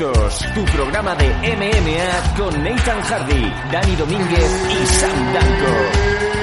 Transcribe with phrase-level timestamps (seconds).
[0.00, 6.39] Tu programa de MMA con Nathan Hardy, Dani Domínguez y Sam Danko.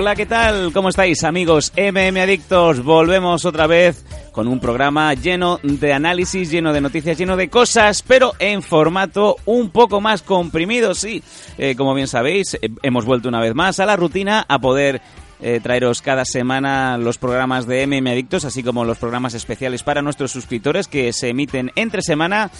[0.00, 0.72] Hola, ¿qué tal?
[0.72, 2.84] ¿Cómo estáis, amigos MM Adictos?
[2.84, 8.04] Volvemos otra vez con un programa lleno de análisis, lleno de noticias, lleno de cosas,
[8.06, 11.20] pero en formato un poco más comprimido, sí.
[11.58, 15.02] Eh, como bien sabéis, eh, hemos vuelto una vez más a la rutina, a poder
[15.40, 20.02] eh, traeros cada semana los programas de MM Adictos, así como los programas especiales para
[20.02, 22.50] nuestros suscriptores que se emiten entre semana.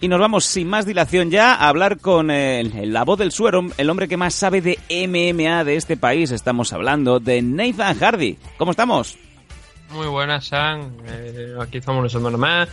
[0.00, 3.62] Y nos vamos sin más dilación ya a hablar con el- la voz del suero,
[3.78, 6.30] el hombre que más sabe de MMA de este país.
[6.30, 8.36] Estamos hablando de Nathan Hardy.
[8.58, 9.16] ¿Cómo estamos?
[9.92, 10.92] Muy buenas, Sam.
[11.06, 12.68] Eh, aquí estamos una semana más.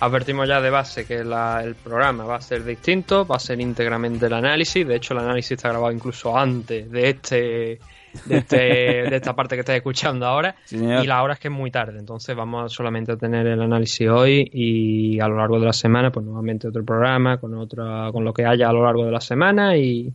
[0.00, 4.26] Advertimos ya de base que el programa va a ser distinto, va a ser íntegramente
[4.26, 4.86] el análisis.
[4.86, 7.78] De hecho, el análisis está grabado incluso antes de este
[8.26, 10.54] de, este, de esta parte que estáis escuchando ahora.
[10.64, 11.98] Sí, y la hora es que es muy tarde.
[11.98, 16.10] Entonces vamos solamente a tener el análisis hoy y a lo largo de la semana,
[16.10, 19.20] pues nuevamente otro programa con otra, con lo que haya a lo largo de la
[19.20, 20.12] semana y,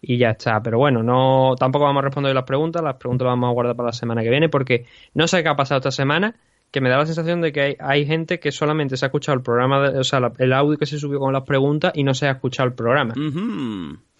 [0.00, 0.62] y ya está.
[0.62, 3.76] Pero bueno, no tampoco vamos a responder las preguntas, las preguntas las vamos a guardar
[3.76, 6.34] para la semana que viene porque no sé qué ha pasado esta semana,
[6.70, 9.36] que me da la sensación de que hay, hay gente que solamente se ha escuchado
[9.36, 12.04] el programa, de- o sea, la- el audio que se subió con las preguntas y
[12.04, 13.12] no se ha escuchado el programa.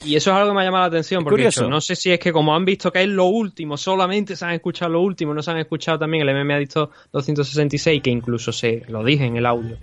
[0.04, 2.18] Y eso es algo que me ha llamado la atención porque no sé si es
[2.18, 5.42] que como han visto que es lo último, solamente se han escuchado lo último, no
[5.42, 9.46] se han escuchado también el MMA Adicto 266 que incluso se lo dije en el
[9.46, 9.76] audio.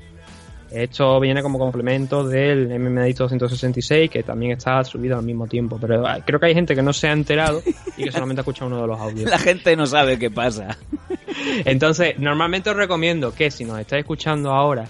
[0.71, 5.77] Esto viene como complemento del MMA Adicto 266 que también está subido al mismo tiempo,
[5.79, 7.61] pero ah, creo que hay gente que no se ha enterado
[7.97, 9.29] y que solamente ha escuchado uno de los audios.
[9.31, 10.77] La gente no sabe qué pasa.
[11.65, 14.87] Entonces, normalmente os recomiendo que si nos estáis escuchando ahora,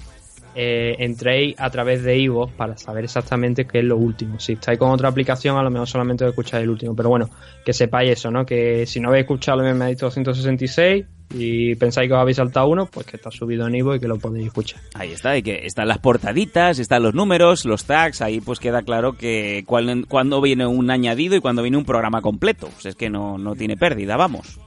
[0.59, 4.39] eh, entréis a través de Ivo para saber exactamente qué es lo último.
[4.39, 6.95] Si estáis con otra aplicación, a lo mejor solamente os escucháis el último.
[6.95, 7.29] Pero bueno,
[7.63, 8.43] que sepáis eso, ¿no?
[8.43, 12.87] Que si no habéis escuchado el MMA 266 y pensáis que os habéis saltado uno,
[12.87, 14.81] pues que está subido en Ivo y que lo podéis escuchar.
[14.95, 18.81] Ahí está, y que están las portaditas, están los números, los tags, ahí pues queda
[18.81, 22.67] claro que cuando viene un añadido y cuando viene un programa completo.
[22.73, 24.57] Pues es que no, no tiene pérdida, vamos.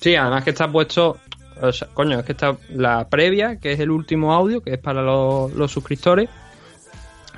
[0.00, 1.18] Sí, además que está puesto,
[1.60, 4.78] o sea, coño, es que está la previa, que es el último audio, que es
[4.78, 6.28] para los, los suscriptores.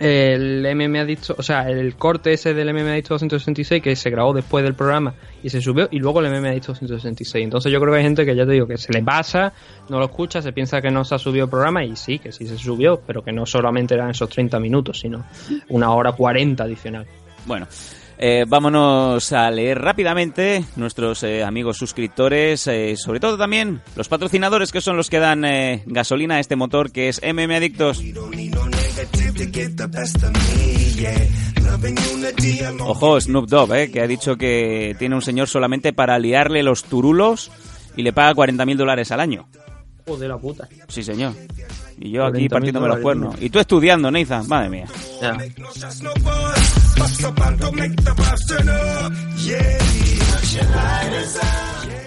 [0.00, 4.32] El MMA Adicto, o sea, el corte ese del MMA Adicto 266 que se grabó
[4.32, 7.44] después del programa y se subió, y luego el MMA Adicto 266.
[7.44, 9.52] Entonces yo creo que hay gente que ya te digo que se le pasa,
[9.88, 12.32] no lo escucha, se piensa que no se ha subido el programa y sí, que
[12.32, 15.24] sí se subió, pero que no solamente eran esos 30 minutos, sino
[15.68, 17.06] una hora 40 adicional.
[17.46, 17.68] Bueno,
[18.18, 24.72] eh, vámonos a leer rápidamente nuestros eh, amigos suscriptores, eh, sobre todo también los patrocinadores
[24.72, 28.02] que son los que dan eh, gasolina a este motor que es MM Adictos.
[32.80, 36.84] Ojo, Snoop Dogg, eh, que ha dicho que tiene un señor solamente para liarle los
[36.84, 37.50] turulos
[37.96, 39.48] y le paga 40.000 dólares al año.
[40.06, 40.68] Joder la puta.
[40.88, 41.32] Sí, señor.
[41.98, 43.34] Y yo aquí 40.000 partiéndome los cuernos.
[43.40, 44.86] Y tú estudiando, Nathan, madre mía.
[45.20, 45.36] Ya.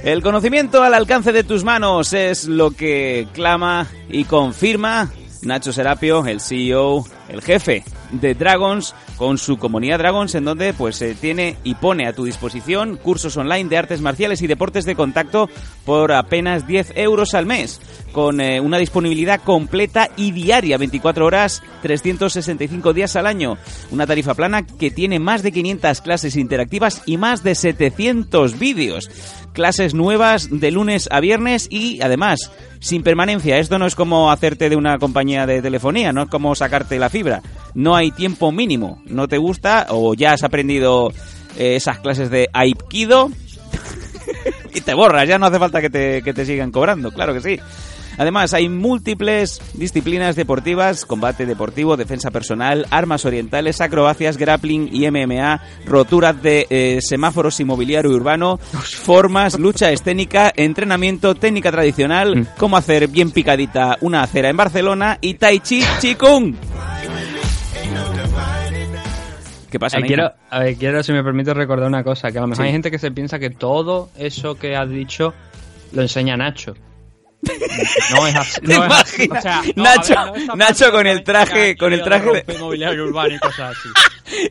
[0.03, 6.25] El conocimiento al alcance de tus manos es lo que clama y confirma Nacho Serapio,
[6.25, 11.57] el CEO, el jefe de Dragons, con su comunidad Dragons, en donde pues eh, tiene
[11.63, 15.49] y pone a tu disposición cursos online de artes marciales y deportes de contacto
[15.85, 21.61] por apenas 10 euros al mes, con eh, una disponibilidad completa y diaria, 24 horas,
[21.81, 23.57] 365 días al año.
[23.91, 29.09] Una tarifa plana que tiene más de 500 clases interactivas y más de 700 vídeos.
[29.53, 33.57] Clases nuevas de lunes a viernes y además sin permanencia.
[33.57, 37.09] Esto no es como hacerte de una compañía de telefonía, no es como sacarte la
[37.73, 39.01] No hay tiempo mínimo.
[39.05, 41.11] No te gusta o ya has aprendido
[41.57, 43.29] eh, esas clases de Aikido
[44.73, 45.27] y te borras.
[45.27, 47.59] Ya no hace falta que te sigan cobrando, claro que sí.
[48.17, 55.61] Además, hay múltiples disciplinas deportivas, combate deportivo, defensa personal, armas orientales, acrobacias, grappling y MMA,
[55.85, 63.31] roturas de eh, semáforos inmobiliario urbano, formas, lucha escénica, entrenamiento, técnica tradicional, cómo hacer bien
[63.31, 66.55] picadita una acera en Barcelona y Tai Chi Chikung.
[69.69, 72.41] ¿Qué pasa, Eh, quiero, a ver, quiero, si me permite recordar una cosa, que a
[72.41, 72.67] lo mejor Sí.
[72.67, 75.33] hay gente que se piensa que todo eso que has dicho
[75.91, 76.73] lo enseña Nacho.
[78.11, 78.61] No es así.
[78.61, 79.29] ¿Te no es así.
[79.31, 82.53] O sea, no, Nacho- ver, no Nacho con el traje- con el traje de- rompe
[82.53, 83.89] inmobiliario urbano y cosas así.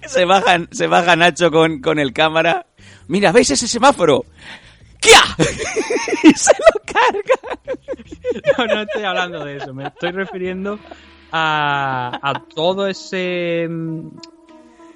[0.06, 2.67] Se baja, se baja Nacho con, con el cámara.
[3.09, 4.25] Mira, ¿veis ese semáforo?
[5.00, 5.21] ¡Kia!
[6.23, 7.59] y se lo carga.
[8.56, 9.75] No, no estoy hablando de eso.
[9.75, 10.79] Me estoy refiriendo
[11.31, 13.67] a, a todo ese.
[13.69, 14.09] mm,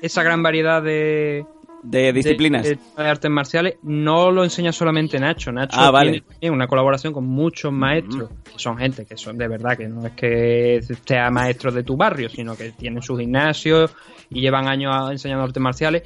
[0.01, 1.45] Esa gran variedad de.
[1.82, 2.62] De disciplinas.
[2.65, 5.50] De, de artes marciales no lo enseña solamente Nacho.
[5.53, 6.23] Nacho Ah, vale.
[6.38, 10.06] tiene una colaboración con muchos maestros, que son gente que son de verdad, que no
[10.06, 13.88] es que sea maestro de tu barrio, sino que tienen su gimnasio
[14.29, 16.03] y llevan años enseñando artes marciales,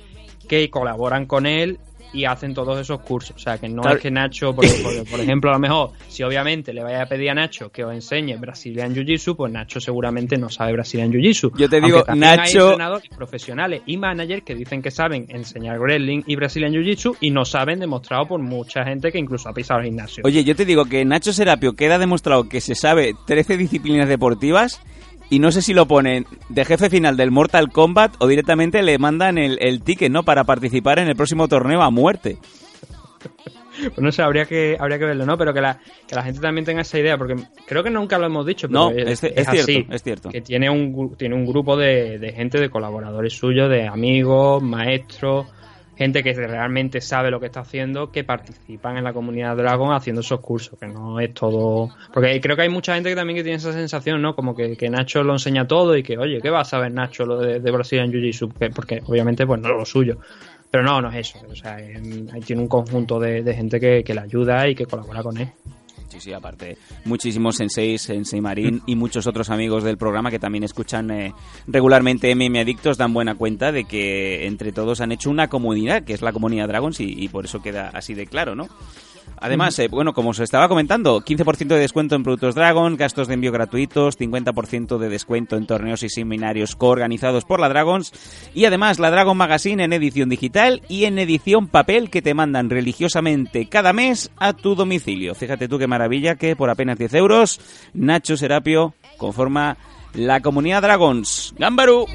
[0.48, 1.78] que colaboran con él
[2.14, 3.36] y hacen todos esos cursos.
[3.36, 3.96] O sea, que no Claro.
[3.96, 7.06] es que Nacho, por, por- por ejemplo, a lo mejor, si obviamente le vaya a
[7.06, 11.52] pedir a Nacho que os enseñe Brazilian Jiu-Jitsu, pues Nacho seguramente no sabe Brazilian Jiu-Jitsu.
[11.58, 16.22] Yo te digo, hay Nacho- entrenadores profesionales y managers que dicen que saben enseñar wrestling
[16.26, 19.86] y Brazilian Jiu-Jitsu y no saben, demostrado por mucha gente que incluso ha pisado el
[19.86, 20.22] gimnasio.
[20.24, 24.80] Oye, yo te digo que Nacho Serapio queda demostrado que se sabe 13 disciplinas deportivas
[25.30, 28.98] y no sé si lo ponen de jefe final del Mortal Kombat o directamente le
[28.98, 30.22] mandan el, el ticket, ¿no?
[30.22, 32.38] Para participar en el próximo torneo a muerte.
[33.76, 35.36] Pues no sé, habría que, habría que verlo, ¿no?
[35.36, 37.34] Pero que la, que la gente también tenga esa idea, porque
[37.66, 40.28] creo que nunca lo hemos dicho, pero No, es, es- es así, cierto, es cierto.
[40.30, 45.46] Que tiene un, tiene un grupo de, de gente, de colaboradores suyos, de amigos, maestros,
[45.96, 50.20] gente que realmente sabe lo que está haciendo, que participan en la comunidad Dragon haciendo
[50.22, 51.90] esos cursos, que no es todo...
[52.12, 54.34] Porque creo que hay mucha gente que también que tiene esa sensación, ¿no?
[54.34, 57.24] Como que, que Nacho lo enseña todo y que, oye, ¿qué va a saber Nacho
[57.26, 58.52] lo de, de Brazilian Jiu-Jitsu?
[58.58, 60.18] Que- Porque obviamente pues no es lo suyo.
[60.70, 61.38] Pero no, no es eso.
[61.48, 64.74] O sea, em, ahí tiene un conjunto de, de gente que, que le ayuda y
[64.74, 65.48] que colabora con él.
[66.14, 70.62] Sí, sí, aparte, muchísimos senseis, Sensei Marín y muchos otros amigos del programa que también
[70.62, 71.34] escuchan eh,
[71.66, 76.12] regularmente MM Adictos dan buena cuenta de que entre todos han hecho una comunidad, que
[76.12, 78.68] es la comunidad Dragons, y, y por eso queda así de claro, ¿no?
[79.40, 83.34] Además, eh, bueno, como os estaba comentando, 15% de descuento en productos Dragon, gastos de
[83.34, 88.12] envío gratuitos, 50% de descuento en torneos y seminarios coorganizados por la Dragons
[88.54, 92.70] y además la Dragon Magazine en edición digital y en edición papel que te mandan
[92.70, 95.34] religiosamente cada mes a tu domicilio.
[95.34, 97.60] Fíjate tú qué maravilla que por apenas 10 euros
[97.92, 99.76] Nacho Serapio conforma
[100.14, 101.54] la comunidad Dragons.
[101.58, 102.06] ¡Gámbaru!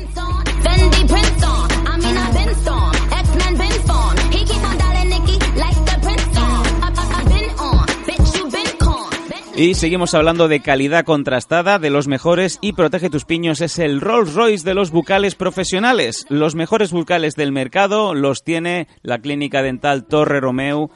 [9.61, 14.00] Y seguimos hablando de calidad contrastada, de los mejores y Protege tus piños es el
[14.00, 16.25] Rolls Royce de los bucales profesionales.
[16.29, 20.91] Los mejores bucales del mercado los tiene la clínica dental Torre Romeu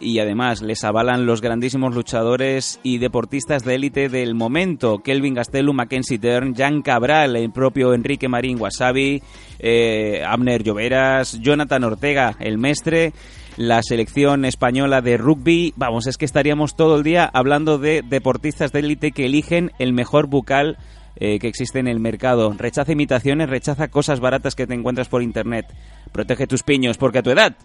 [0.00, 4.98] y además les avalan los grandísimos luchadores y deportistas de élite del momento.
[4.98, 9.22] Kelvin Gastelum, Mackenzie Dern, Jan Cabral, el propio Enrique Marín Wasabi,
[9.60, 13.12] eh, Abner Lloveras, Jonathan Ortega, el mestre,
[13.56, 15.74] la selección española de rugby.
[15.76, 19.92] Vamos, es que estaríamos todo el día hablando de deportistas de élite que eligen el
[19.92, 20.78] mejor bucal
[21.16, 22.54] eh, que existe en el mercado.
[22.56, 25.66] Rechaza imitaciones, rechaza cosas baratas que te encuentras por internet.
[26.12, 27.56] Protege tus piños porque a tu edad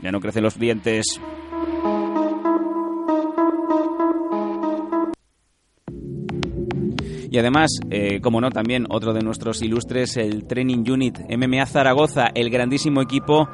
[0.00, 1.20] ya no crecen los dientes.
[7.30, 12.26] Y además, eh, como no, también otro de nuestros ilustres, el Training Unit MMA Zaragoza,
[12.34, 13.48] el grandísimo equipo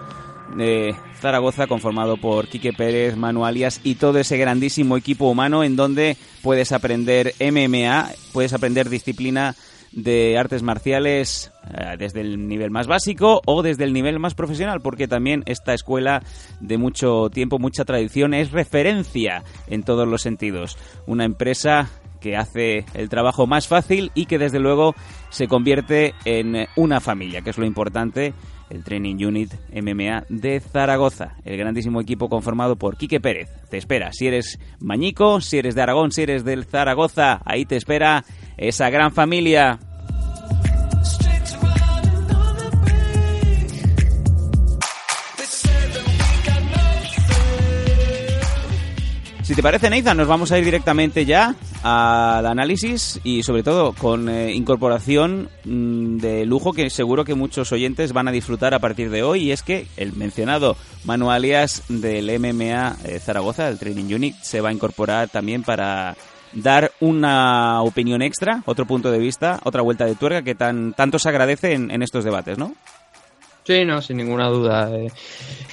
[0.56, 5.76] de Zaragoza conformado por Quique Pérez, Manu Alias y todo ese grandísimo equipo humano en
[5.76, 9.54] donde puedes aprender MMA, puedes aprender disciplina
[9.92, 14.80] de artes marciales eh, desde el nivel más básico o desde el nivel más profesional,
[14.80, 16.22] porque también esta escuela
[16.60, 20.76] de mucho tiempo, mucha tradición, es referencia en todos los sentidos.
[21.06, 21.88] Una empresa
[22.20, 24.94] que hace el trabajo más fácil y que desde luego
[25.30, 28.34] se convierte en una familia, que es lo importante,
[28.70, 33.48] el Training Unit MMA de Zaragoza, el grandísimo equipo conformado por Quique Pérez.
[33.70, 37.76] Te espera, si eres mañico, si eres de Aragón, si eres del Zaragoza, ahí te
[37.76, 38.24] espera
[38.56, 39.78] esa gran familia.
[49.48, 53.94] Si te parece, Nathan, nos vamos a ir directamente ya al análisis y sobre todo
[53.94, 58.78] con eh, incorporación mm, de lujo que seguro que muchos oyentes van a disfrutar a
[58.78, 60.76] partir de hoy y es que el mencionado
[61.06, 66.14] Manu Alias del MMA eh, Zaragoza, el Training Unit, se va a incorporar también para
[66.52, 71.18] dar una opinión extra, otro punto de vista, otra vuelta de tuerca que tan tanto
[71.18, 72.74] se agradece en, en estos debates, ¿no?
[73.68, 74.90] Sí, no, sin ninguna duda.
[74.96, 75.08] Eh,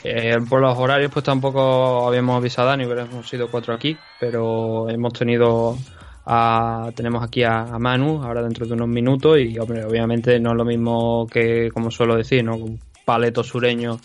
[0.04, 4.90] eh, por los horarios, pues tampoco habíamos avisado a Dani, hubiéramos sido cuatro aquí, pero
[4.90, 5.78] hemos tenido
[6.26, 10.58] a, tenemos aquí a, Manu ahora dentro de unos minutos y hombre, obviamente no es
[10.58, 12.58] lo mismo que, como suelo decir, ¿no?
[12.58, 13.98] Un paleto sureño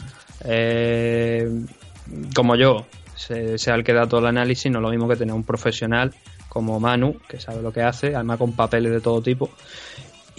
[0.44, 1.50] eh,
[2.32, 5.16] como yo, se- sea el que da todo el análisis, no es lo mismo que
[5.16, 6.14] tener un profesional
[6.48, 9.50] como Manu, que sabe lo que hace, además con papeles de todo tipo,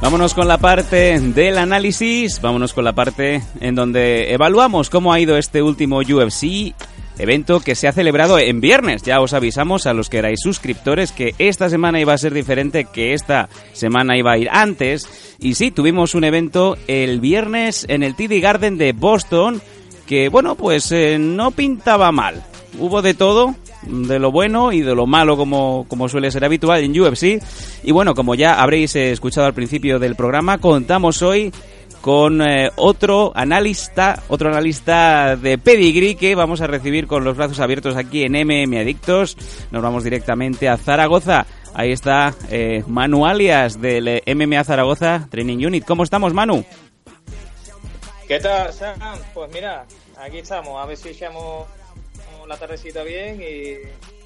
[0.01, 5.19] Vámonos con la parte del análisis, vámonos con la parte en donde evaluamos cómo ha
[5.19, 6.73] ido este último UFC,
[7.17, 9.03] evento que se ha celebrado en viernes.
[9.03, 12.85] Ya os avisamos a los que erais suscriptores que esta semana iba a ser diferente,
[12.85, 15.35] que esta semana iba a ir antes.
[15.39, 19.61] Y sí, tuvimos un evento el viernes en el TD Garden de Boston,
[20.07, 22.41] que bueno, pues eh, no pintaba mal.
[22.77, 26.83] Hubo de todo, de lo bueno y de lo malo como, como suele ser habitual
[26.83, 27.41] en UFC.
[27.83, 31.51] Y bueno, como ya habréis escuchado al principio del programa, contamos hoy
[32.01, 37.59] con eh, otro analista, otro analista de pedigree que vamos a recibir con los brazos
[37.59, 39.37] abiertos aquí en MM Adictos.
[39.71, 41.45] Nos vamos directamente a Zaragoza.
[41.73, 45.85] Ahí está eh, Manu Alias del eh, MMA Zaragoza Training Unit.
[45.85, 46.63] ¿Cómo estamos, Manu?
[48.27, 48.99] ¿Qué tal, Sam?
[49.33, 49.85] Pues mira,
[50.17, 51.65] aquí estamos, a ver si echamos
[52.49, 53.75] la tardecita bien y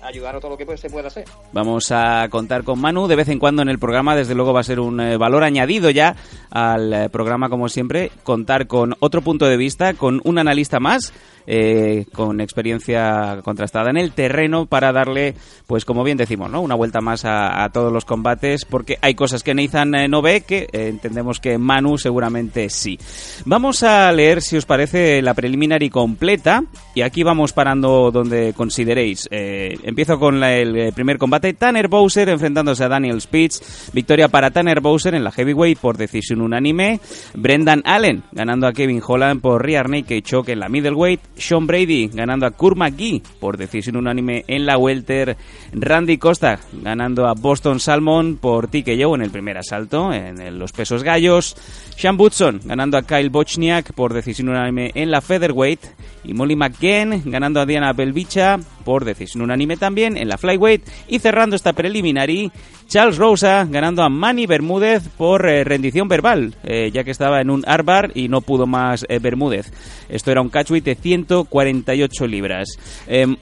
[0.02, 1.26] ayudar a todo lo que pues, se pueda hacer.
[1.52, 4.16] Vamos a contar con Manu de vez en cuando en el programa.
[4.16, 6.16] Desde luego va a ser un eh, valor añadido ya
[6.50, 8.12] al eh, programa, como siempre.
[8.24, 11.14] Contar con otro punto de vista, con un analista más,
[11.48, 15.36] eh, con experiencia contrastada en el terreno para darle,
[15.68, 16.62] pues como bien decimos, ¿no?
[16.62, 20.42] Una vuelta más a, todos los combates, porque hay cosas que Nathan eh, no ve
[20.42, 23.00] que eh, entendemos que Manu seguramente sí.
[23.46, 29.28] Vamos a leer, si os parece, la preliminary completa y aquí vamos parando donde consideréis.
[29.32, 31.54] Empiezo con el primer combate.
[31.54, 33.92] Tanner Bowser enfrentándose a Daniel Spitz.
[33.94, 37.00] Victoria para Tanner Bowser en la heavyweight por decisión unánime.
[37.34, 41.20] Brendan Allen ganando a Kevin Holland por rear naked choke en la middleweight.
[41.38, 45.38] Sean Brady ganando a Kurt McGee por decisión unánime en la welter.
[45.74, 51.04] Randy Costa ganando a Boston Salmon por TKO en el primer asalto en los pesos
[51.04, 51.56] gallos.
[51.98, 55.82] Sean Woodson ganando a Kyle Bochniak por decisión unánime en la featherweight.
[56.26, 60.88] Y Molly McGann ganando a Diana Belvicha por decisión unánime también en la flyweight.
[61.08, 62.52] Y cerrando esta preliminary,
[62.88, 67.50] Charles Rosa ganando a Manny Bermúdez por eh, rendición verbal, eh, ya que estaba en
[67.50, 69.72] un arbar y no pudo más eh, Bermúdez.
[70.10, 72.78] Esto era un catchweight de 148 libras.
[73.08, 73.36] Em,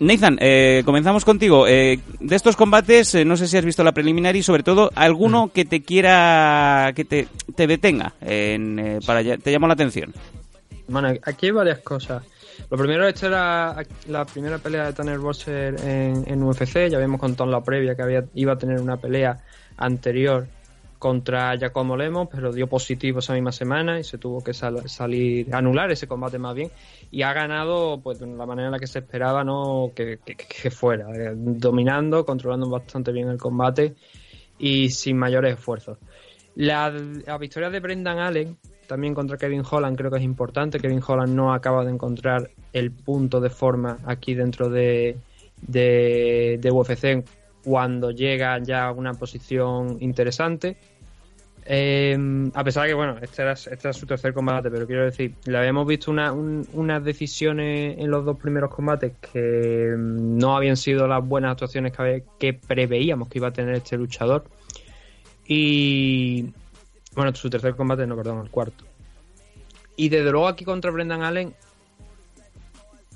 [0.00, 0.38] Nathan,
[0.84, 1.64] comenzamos contigo.
[1.66, 5.64] De estos combates, no sé si has visto la preliminar y sobre todo alguno que
[5.64, 7.26] te quiera, que te,
[7.56, 10.14] te detenga, en, para te llamó la atención.
[10.86, 12.22] Bueno, aquí hay varias cosas.
[12.70, 13.76] Lo primero, esta era
[14.08, 16.88] la primera pelea de Tanner Bosser en, en UFC.
[16.90, 19.38] Ya habíamos contado en la previa que había, iba a tener una pelea
[19.76, 20.46] anterior
[20.98, 25.54] contra Giacomo Lemos, pero dio positivo esa misma semana y se tuvo que sal- salir,
[25.54, 26.70] anular ese combate más bien.
[27.12, 30.34] Y ha ganado pues de la manera en la que se esperaba no que, que-
[30.36, 33.94] que fuera, eh, dominando, controlando bastante bien el combate
[34.58, 35.98] y sin mayores esfuerzos.
[36.56, 40.80] La, la victoria de Brendan Allen, también contra Kevin Holland, creo que es importante.
[40.80, 45.16] Kevin Holland no acaba de encontrar el punto de forma aquí dentro de,
[45.62, 47.24] de, de UFC
[47.62, 50.76] cuando llega ya a una posición interesante.
[51.70, 52.16] Eh,
[52.54, 55.34] a pesar de que, bueno, este era, este era su tercer combate, pero quiero decir,
[55.44, 60.56] le habíamos visto una- un- unas decisiones en los dos primeros combates que mm, no
[60.56, 64.44] habían sido las buenas actuaciones que, que preveíamos que iba a tener este luchador.
[65.46, 66.46] Y
[67.14, 68.84] bueno, su tercer combate, no, perdón, el cuarto.
[69.96, 71.54] Y desde luego aquí contra Brendan Allen,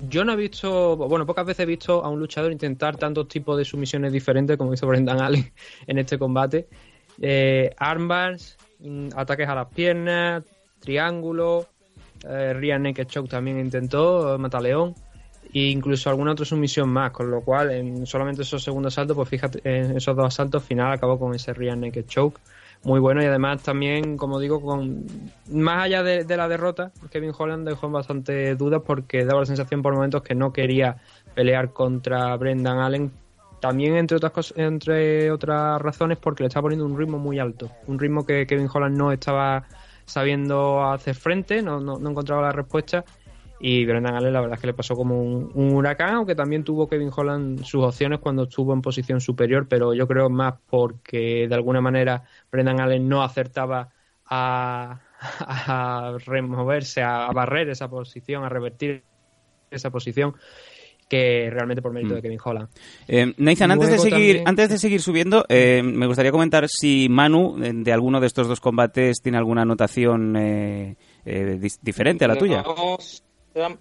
[0.09, 3.57] yo no he visto, bueno, pocas veces he visto a un luchador intentar tantos tipos
[3.57, 5.51] de sumisiones diferentes como hizo Brendan Allen
[5.87, 6.67] en este combate.
[7.21, 10.43] Eh, armbars, mm, ataques a las piernas,
[10.79, 11.67] triángulo,
[12.27, 14.95] eh, naked choke también intentó, eh, mataleón
[15.53, 19.29] e incluso alguna otra sumisión más, con lo cual en solamente esos segundos asaltos, pues
[19.29, 22.39] fíjate, en esos dos asaltos final acabó con ese rear naked choke
[22.83, 25.05] muy bueno y además también, como digo, con
[25.49, 29.93] más allá de, la derrota, Kevin Holland dejó bastante dudas porque daba la sensación por
[29.93, 30.97] momentos que no quería
[31.33, 33.11] pelear contra Brendan Allen.
[33.61, 37.71] También entre otras cosas, entre otras razones porque le estaba poniendo un ritmo muy alto,
[37.87, 39.63] un ritmo que Kevin Holland no estaba
[40.05, 43.05] sabiendo hacer frente, no, no, no encontraba la respuesta
[43.65, 46.65] y Brendan Allen la verdad es que le pasó como un, un huracán, aunque también
[46.65, 51.47] tuvo Kevin Holland sus opciones cuando estuvo en posición superior, pero yo creo más porque
[51.47, 53.87] de alguna manera Brendan Allen no acertaba
[54.25, 59.03] a, a removerse, a, barrer esa posición, a revertir
[59.71, 60.33] esa posición
[61.07, 62.15] que realmente por mérito Mm.
[62.17, 62.69] de Kevin Holland.
[63.07, 67.07] Eh, Nathan, antes de seguir, también- antes de seguir subiendo, eh, me gustaría comentar si
[67.09, 72.27] Manu eh, de alguno de estos dos combates tiene alguna anotación eh, eh, diferente a
[72.29, 72.63] la tuya.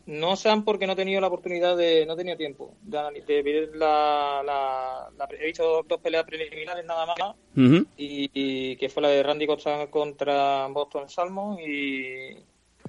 [0.07, 3.43] No sean porque no he tenido la oportunidad de, no he tenido tiempo de, de
[3.43, 7.87] ver la, la, la- he visto dos peleas preliminares nada más Ujú.
[7.97, 12.37] y, y que fue la de Randy Costa contra Boston Salmon y,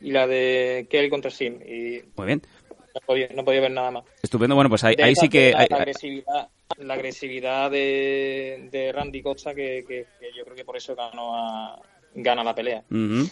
[0.02, 2.42] y la de Kelly contra Sim y Muy bien.
[2.94, 4.04] no podía, no podía ver nada más.
[4.22, 4.56] Estupendo.
[4.56, 5.52] Bueno, pues ahí, ahí sí que...
[5.52, 10.56] la, hay- la agresividad, la agresividad de, de Randy Costa que, que- que yo creo
[10.56, 11.80] que por eso ganó a,
[12.16, 12.84] gana la pelea.
[12.92, 13.28] Ujú.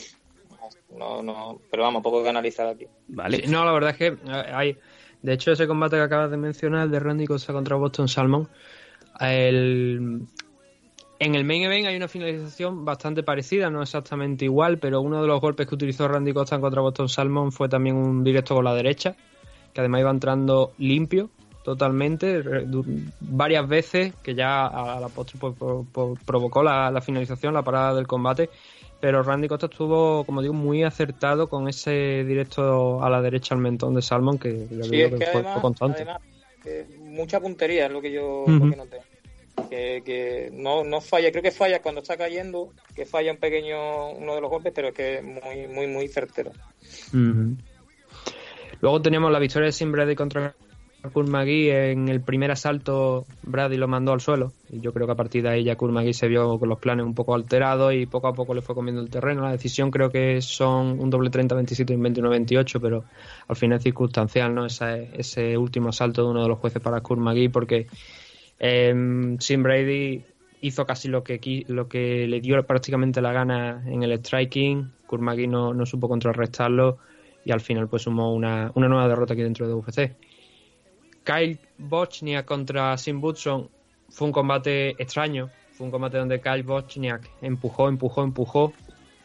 [0.98, 2.86] No, no, pero vamos, poco que analizar aquí.
[3.08, 3.44] Vale.
[3.48, 4.77] No, la verdad es que eh, hay.
[5.22, 8.48] De hecho, ese combate que acabas de mencionar, de Randy Costa contra Boston Salmon,
[9.20, 10.22] el-
[11.20, 15.27] en el main event hay una finalización bastante parecida, no exactamente igual, pero uno de
[15.27, 18.74] los golpes que utilizó Randy Costa contra Boston Salmon fue también un directo con la
[18.74, 19.15] derecha,
[19.74, 21.30] que además iba entrando limpio
[21.63, 22.41] totalmente,
[23.20, 28.08] varias veces, que ya a la pues, pro- pro- provocó la finalización, la parada del
[28.08, 28.50] combate,
[29.01, 33.62] pero Randy Costa estuvo, como digo, muy acertado con ese directo a la derecha al
[33.62, 36.01] mentón de Salmon, que ya Sí, digo es que que fue, además, fue constante.
[36.03, 36.22] además,
[37.00, 39.00] mucha puntería es lo que yo lo noté.
[39.70, 44.12] Que, que no, no falla, creo que falla cuando está cayendo, que falla un pequeño
[44.12, 46.51] uno de los golpes, pero es que es muy, muy, muy certero.
[48.79, 50.55] Luego teníamos la victoria de Sim Brady contra
[51.10, 51.91] Kurt McGee.
[51.91, 54.53] En el primer asalto, Brady lo mandó al suelo.
[54.70, 56.79] Y yo creo que a partir de ahí ya Kurt McGee se vio con los
[56.79, 59.41] planes un poco alterados y poco a poco le fue comiendo el terreno.
[59.41, 63.03] La decisión creo que son un doble 30-27 y un 21-28, pero
[63.48, 64.65] al final es circunstancial, ¿no?
[64.65, 67.88] Ese último asalto de uno de los jueces para Kurt porque
[68.60, 70.24] eh, Sim Brady
[70.62, 74.91] hizo casi lo que lo que le dio prácticamente la gana en el striking.
[75.08, 77.00] Kurt McGee no, no supo contrarrestarlo
[77.43, 80.15] y al final pues sumó una, una nueva derrota aquí dentro de UFC.
[81.23, 83.69] Kyle Bochniak contra Sim Butson
[84.10, 85.49] fue un combate extraño.
[85.73, 88.73] Fue un combate donde Kyle Bochniak empujó, empujó, empujó,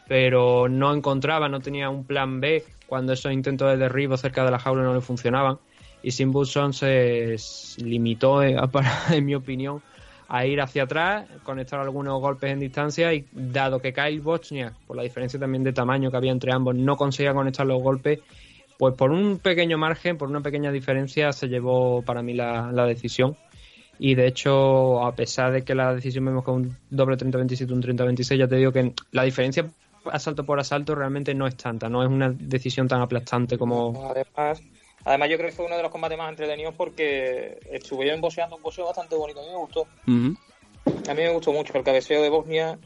[0.08, 4.50] pero no encontraba, no tenía un plan B cuando esos intentos de derribo cerca de
[4.50, 5.58] la jaula no le funcionaban.
[6.02, 7.36] Y Sim Butson se
[7.78, 8.56] limitó, eh,
[9.10, 9.82] en mi opinión,
[10.28, 14.96] a ir hacia atrás, conectar algunos golpes en distancia y dado que Kyle Bochniak, por
[14.96, 18.20] la diferencia también de tamaño que había entre ambos, no conseguía conectar los golpes,
[18.78, 22.86] pues por un pequeño margen, por una pequeña diferencia, se llevó para mí la, la
[22.86, 23.36] decisión.
[23.98, 27.82] Y de hecho, a pesar de que la decisión vemos con un doble 30-27, un
[27.82, 29.66] 30-26, ya te digo que la diferencia
[30.12, 34.08] asalto por asalto realmente no es tanta, no es una decisión tan aplastante como...
[34.10, 34.62] Además,
[35.04, 38.62] además yo creo que fue uno de los combates más entretenidos porque estuvieron boxeando un
[38.62, 39.40] boxeo bastante bonito.
[39.40, 39.86] A mí me gustó.
[41.08, 42.78] A mí me gustó mucho el cabeceo de Bosnia.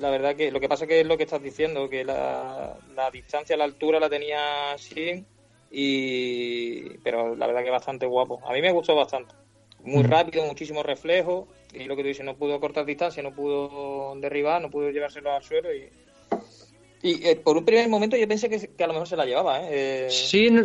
[0.00, 3.10] La verdad que lo que pasa que es lo que estás diciendo, que la, la
[3.10, 5.24] distancia, la altura la tenía Sim,
[5.72, 8.40] y pero la verdad que bastante guapo.
[8.46, 9.34] A mí me gustó bastante.
[9.84, 14.14] Muy rápido, muchísimo reflejo, y lo que tú dices, no pudo cortar distancia, no pudo
[14.20, 15.88] derribar, no pudo llevárselo al suelo y...
[17.04, 19.24] Y eh, por un primer momento yo pensé que, que a lo mejor se la
[19.26, 20.04] llevaba, ¿eh?
[20.06, 20.62] Eh, Sí, no-.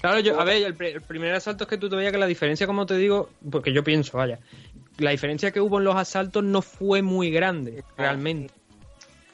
[0.00, 2.18] Claro, yo, a ver, el, pri- el primer asalto es que tú te veías que
[2.18, 4.40] la diferencia, como te digo, porque yo pienso, vaya,
[4.98, 8.52] la diferencia que hubo en los asaltos no fue muy grande, realmente.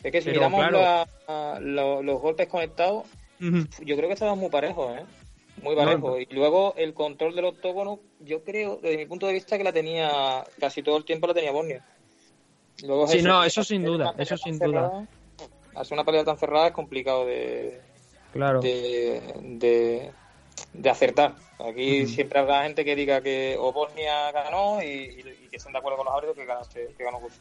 [0.02, 1.06] Es que si Pero, miramos claro.
[1.28, 3.06] la- los golpes conectados,
[3.84, 5.04] yo creo que estaban muy parejos, ¿eh?
[5.62, 6.18] Muy parejos.
[6.20, 9.72] Y luego el control del octógono, yo creo, desde mi punto de vista, que la
[9.72, 11.84] tenía, casi todo el tiempo la tenía Bornia.
[12.84, 15.06] Luego Sí, eso, no, eso sin duda, eso sin cerrada- duda.
[15.74, 17.80] Hacer una pelea tan cerrada es complicado de,
[18.32, 18.60] Claro.
[18.60, 20.10] de, de,
[20.72, 21.34] de acertar.
[21.58, 25.72] Aquí siempre habrá gente que diga que o Bosnia ganó y, y- y que estén
[25.72, 27.32] de acuerdo con los árbitros que, ganaste, que ganó Bush.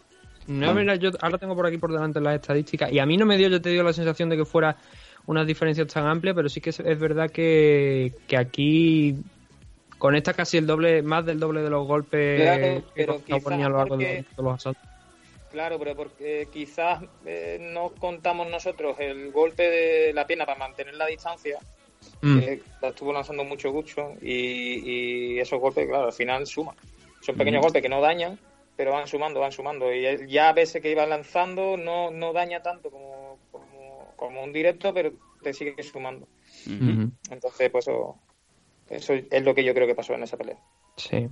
[0.47, 3.25] No, mira, yo ahora tengo por aquí por delante las estadísticas y a mí no
[3.25, 4.75] me dio, yo te digo, la sensación de que fuera
[5.25, 9.15] unas diferencias tan amplias, pero sí que es, es verdad que, que aquí
[9.97, 13.69] conecta casi el doble, más del doble de los golpes Claro, que pero Bornia a
[13.69, 14.83] lo largo de, porque- los- de los asaltos.
[15.51, 20.93] Claro, pero porque quizás eh, no contamos nosotros el golpe de la pierna para mantener
[20.95, 21.59] la distancia,
[22.21, 22.39] Mm.
[22.39, 26.75] que la estuvo lanzando mucho Gucho, y, y esos golpes, claro, al final suman.
[27.21, 28.39] Son pequeños golpes que no dañan,
[28.75, 29.93] pero van sumando, van sumando.
[29.93, 33.20] Y ya a veces que iba lanzando no, no daña tanto como,
[34.21, 36.27] como, un directo, pero te sigue sumando.
[36.67, 38.19] Entonces, pues eso,
[38.89, 40.57] eso es lo que yo creo que pasó en esa pelea.
[40.95, 41.27] Sí.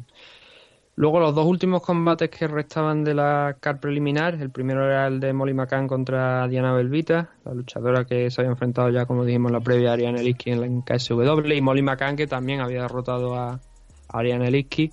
[0.96, 5.20] Luego los dos últimos combates que restaban de la car preliminar, el primero era el
[5.20, 9.50] de Molly McCann contra Diana Belvita, la luchadora que se había enfrentado ya, como dijimos,
[9.52, 12.82] en la previa a Ariane Liski en la KSW, y Molly McCann que también había
[12.82, 13.62] derrotado a
[14.10, 14.90] Ariane Liski.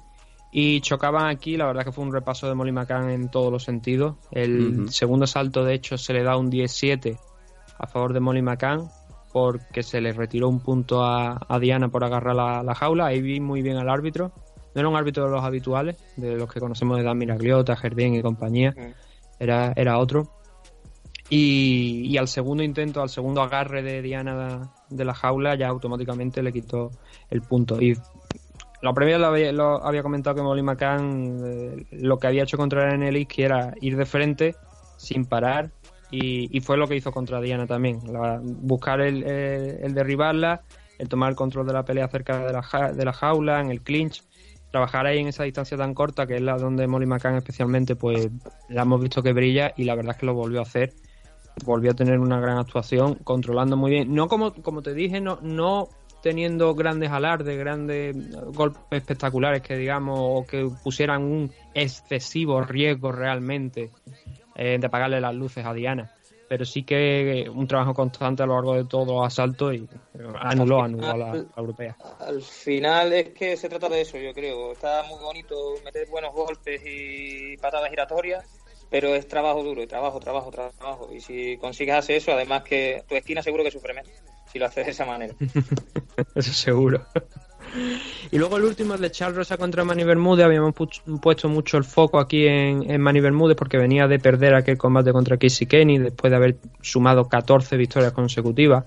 [0.53, 3.65] Y chocaban aquí, la verdad que fue un repaso de Molly McCann en todos los
[3.65, 4.17] sentidos.
[4.31, 7.19] El segundo salto, de hecho, se le da un 17
[7.79, 8.89] a favor de Molly McCann,
[9.33, 13.07] porque se le retiró un punto a, a Diana por agarrar la, la jaula.
[13.07, 14.33] Ahí vi muy bien al árbitro.
[14.75, 18.15] No era un árbitro de los habituales, de los que conocemos de Dan Miragliota, Jardín
[18.15, 18.75] y compañía.
[18.77, 19.43] Mm.
[19.43, 20.29] Era, era otro.
[21.29, 26.43] Y, y al segundo intento, al segundo agarre de Diana de la jaula, ya automáticamente
[26.43, 26.91] le quitó
[27.31, 27.81] el punto.
[27.81, 27.97] Y
[28.83, 32.57] lo primero lo había, lo había comentado que Molly McCann eh, lo que había hecho
[32.57, 34.55] contra Enelis que era ir de frente
[34.97, 35.71] sin parar
[36.11, 38.01] y, y fue lo que hizo contra Diana también.
[38.13, 40.63] La- buscar el, el- derribarla,
[40.99, 43.71] el tomar el control de la pelea cerca de la, ja- de la jaula, en
[43.71, 44.23] el clinch.
[44.71, 48.29] Trabajar ahí en esa distancia tan corta, que es la donde Molly McCann especialmente, pues
[48.69, 50.93] la hemos visto que brilla y la verdad es que lo volvió a hacer
[51.65, 54.15] volvió a tener una gran actuación, controlando muy bien.
[54.15, 55.89] No como, como te dije, no, no
[56.23, 58.21] teniendo grandes alardes, grandes eh,
[58.53, 63.91] golpes espectaculares que digamos, o que pusieran un excesivo riesgo realmente
[64.57, 66.11] eh, de apagarle las luces a Diana.
[66.49, 69.89] Pero sí que un trabajo constante a lo largo de todos los asaltos y
[70.39, 71.97] anuló, anuló a la, la europea.
[72.21, 74.71] Al final es que se trata de eso, yo creo.
[74.73, 78.45] Está muy bonito meter buenos golpes y patadas giratorias,
[78.89, 81.11] pero es trabajo duro, y trabajo, trabajo, trabajo.
[81.13, 84.13] Y si consigues hacer eso, además que tu esquina seguro que sufre menos,
[84.51, 85.35] si lo haces de esa manera.
[86.35, 87.05] Eso seguro.
[88.31, 90.45] Y luego el último es de Charles Rosa contra Manny Bermúdez.
[90.47, 94.77] Habíamos pu- puesto mucho el foco aquí en, Manny Bermúdez porque venía de perder aquel
[94.77, 98.85] combate contra Casey Kenny después de haber sumado 14 victorias consecutivas.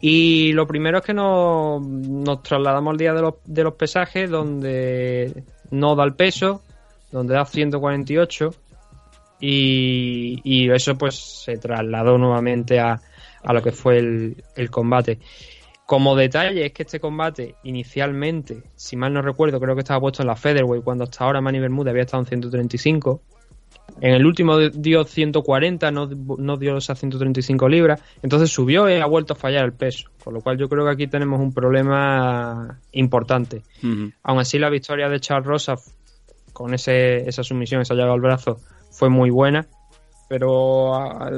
[0.00, 1.82] Y lo primero es que nos,
[2.42, 6.62] trasladamos al día de los, pesajes donde no da el peso,
[7.12, 8.54] donde da 148
[9.40, 13.00] y, y eso pues se trasladó nuevamente a,
[13.52, 15.18] lo que fue el, el combate.
[15.90, 20.22] Como detalle es que este combate inicialmente, si mal no recuerdo, creo que estaba puesto
[20.22, 23.20] en la Featherweight cuando hasta ahora Manny Bermúdez había estado en 135.
[24.00, 28.00] En el último dio 140, no, no dio esas 135 libras.
[28.22, 30.10] Entonces subió y ha vuelto a fallar el peso.
[30.22, 33.64] Con lo cual yo creo que aquí tenemos un problema importante.
[33.82, 34.12] Ujú.
[34.22, 35.74] Aún así la victoria de Charles Rosa
[36.52, 38.60] con ese, esa sumisión, esa llave al brazo,
[38.92, 39.66] fue muy buena.
[40.28, 41.32] Pero ah,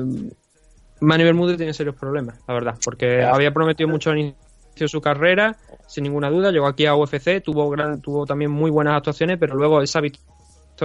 [1.01, 2.79] Manny Bermúdez tiene serios problemas, la verdad.
[2.85, 4.35] Porque había prometido mucho al
[4.73, 5.57] inicio de su carrera,
[5.87, 6.51] sin ninguna duda.
[6.51, 10.01] Llegó aquí a UFC, tuvo, gran, tuvo también muy buenas actuaciones, pero luego esa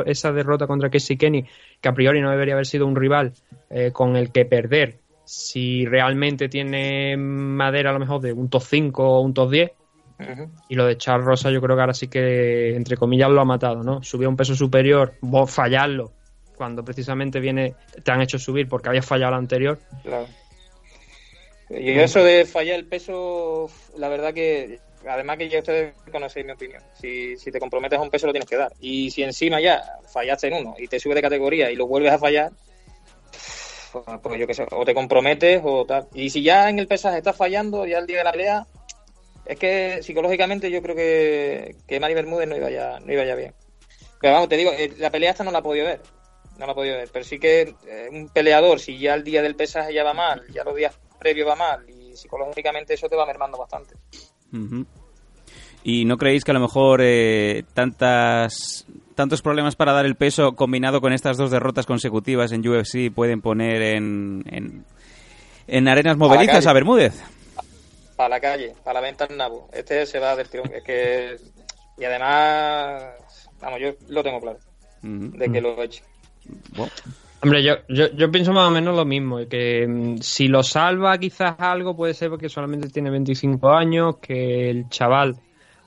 [0.06, 1.46] esa derrota contra Casey Kenny,
[1.82, 3.34] que a priori no debería haber sido un rival
[3.70, 8.62] eh, con el que perder, si realmente tiene madera a lo mejor de un top
[8.62, 9.72] 5 o un top 10.
[10.20, 10.52] Ujú.
[10.70, 13.46] Y lo de Charles Rosa yo creo que ahora sí que, entre comillas, lo ha
[13.46, 14.04] matado, ¿no?
[14.04, 16.12] Subió un peso superior, vos fallarlo,
[16.56, 19.80] cuando precisamente viene te han hecho subir porque habías fallado la anterior.
[20.04, 20.28] Claro.
[21.70, 26.54] Y eso de fallar el peso, la verdad que, además que ya ustedes conocéis mi
[26.54, 28.72] opinión, si, si te comprometes a un peso lo tienes que dar.
[28.80, 32.14] Y si encima ya fallaste en uno y te subes de categoría y lo vuelves
[32.14, 32.52] a fallar,
[33.92, 36.08] pues, pues yo qué sé, o te comprometes o tal.
[36.14, 38.68] Y si ya en el pesaje estás fallando, ya el día de la pelea,
[39.46, 43.36] es que psicológicamente yo creo que, que Mari Bermúdez no iba ya, no iba ya
[43.36, 43.54] bien.
[44.22, 46.02] Pero vamos, te digo, eh, la pelea esta no la he podido ver.
[46.58, 47.10] No la he podido ver.
[47.12, 50.44] Pero sí que eh, un peleador, si ya el día del pesaje ya va mal,
[50.52, 53.96] ya los días previos va mal, y psicológicamente eso te va mermando bastante.
[55.84, 60.56] ¿Y no creéis que a lo mejor eh, tantas tantos problemas para dar el peso
[60.56, 64.86] combinado con estas dos derrotas consecutivas en UFC pueden poner en, en,
[65.68, 67.20] en arenas movedizas a Bermúdez?
[68.16, 69.70] Para la calle, para la venta en Nabo.
[69.72, 70.72] Este se va del tirón.
[70.74, 71.38] Es que.
[71.98, 73.04] Y además.
[73.60, 74.60] Vamos, yo lo tengo claro.
[75.02, 76.04] De que lo he hecho.
[76.76, 76.92] Bueno,
[77.40, 81.18] Hombre, yo, yo, yo pienso más o menos lo mismo, que mm, si lo salva
[81.20, 85.40] quizás algo puede ser porque solamente tiene 25 años, que el chaval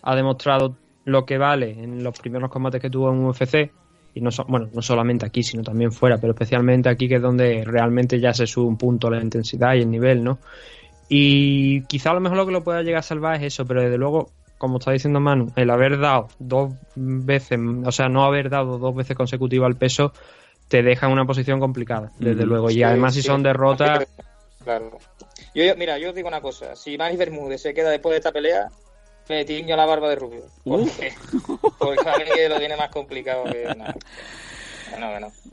[0.02, 3.72] ha demostrado lo que vale en los primeros combates que tuvo en UFC,
[4.14, 7.22] y no so- bueno, no solamente aquí, sino también fuera, pero especialmente aquí que es
[7.22, 10.38] donde realmente ya se sube un punto la intensidad y el nivel, ¿no?
[11.08, 13.82] Y quizá a lo mejor lo que lo pueda llegar a salvar es eso, pero
[13.82, 18.50] desde luego, como está diciendo Manu, el haber dado dos veces, o sea, no haber
[18.50, 20.12] dado dos veces consecutivas el peso,
[20.70, 22.70] te deja en una posición complicada, desde luego.
[22.70, 24.06] Y Sí, además, si son derrotas,
[24.62, 24.98] Claro.
[25.52, 26.76] Yo, yo- mira, yo os digo una cosa.
[26.76, 28.68] Si Manny Bermúdez se queda después de esta pelea,
[29.28, 30.44] me tiño la barba de rubio.
[30.64, 31.12] Porque,
[31.76, 33.94] porque a mí que lo tiene más complicado que nada.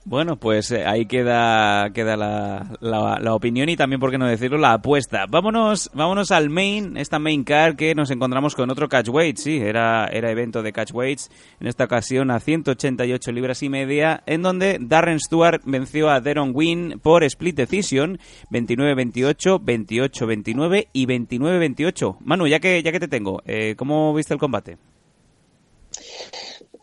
[0.05, 4.27] Bueno, pues eh, ahí queda, queda la, la, la opinión y también, por qué no
[4.27, 5.25] decirlo, la apuesta.
[5.29, 10.07] Vámonos, vámonos al main, esta main car que nos encontramos con otro catchweight, sí, era,
[10.07, 15.19] era evento de catchweights, en esta ocasión a 188 libras y media, en donde Darren
[15.19, 18.19] Stewart venció a Deron Wynn por split decision,
[18.51, 22.17] 29-28, 28-29 y 29-28.
[22.21, 24.77] Manu, ya que, ya que te tengo, eh, ¿cómo viste el combate?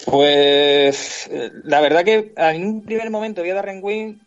[0.06, 4.20] Pues eh, la verdad que en un primer momento vi a Darren Wynn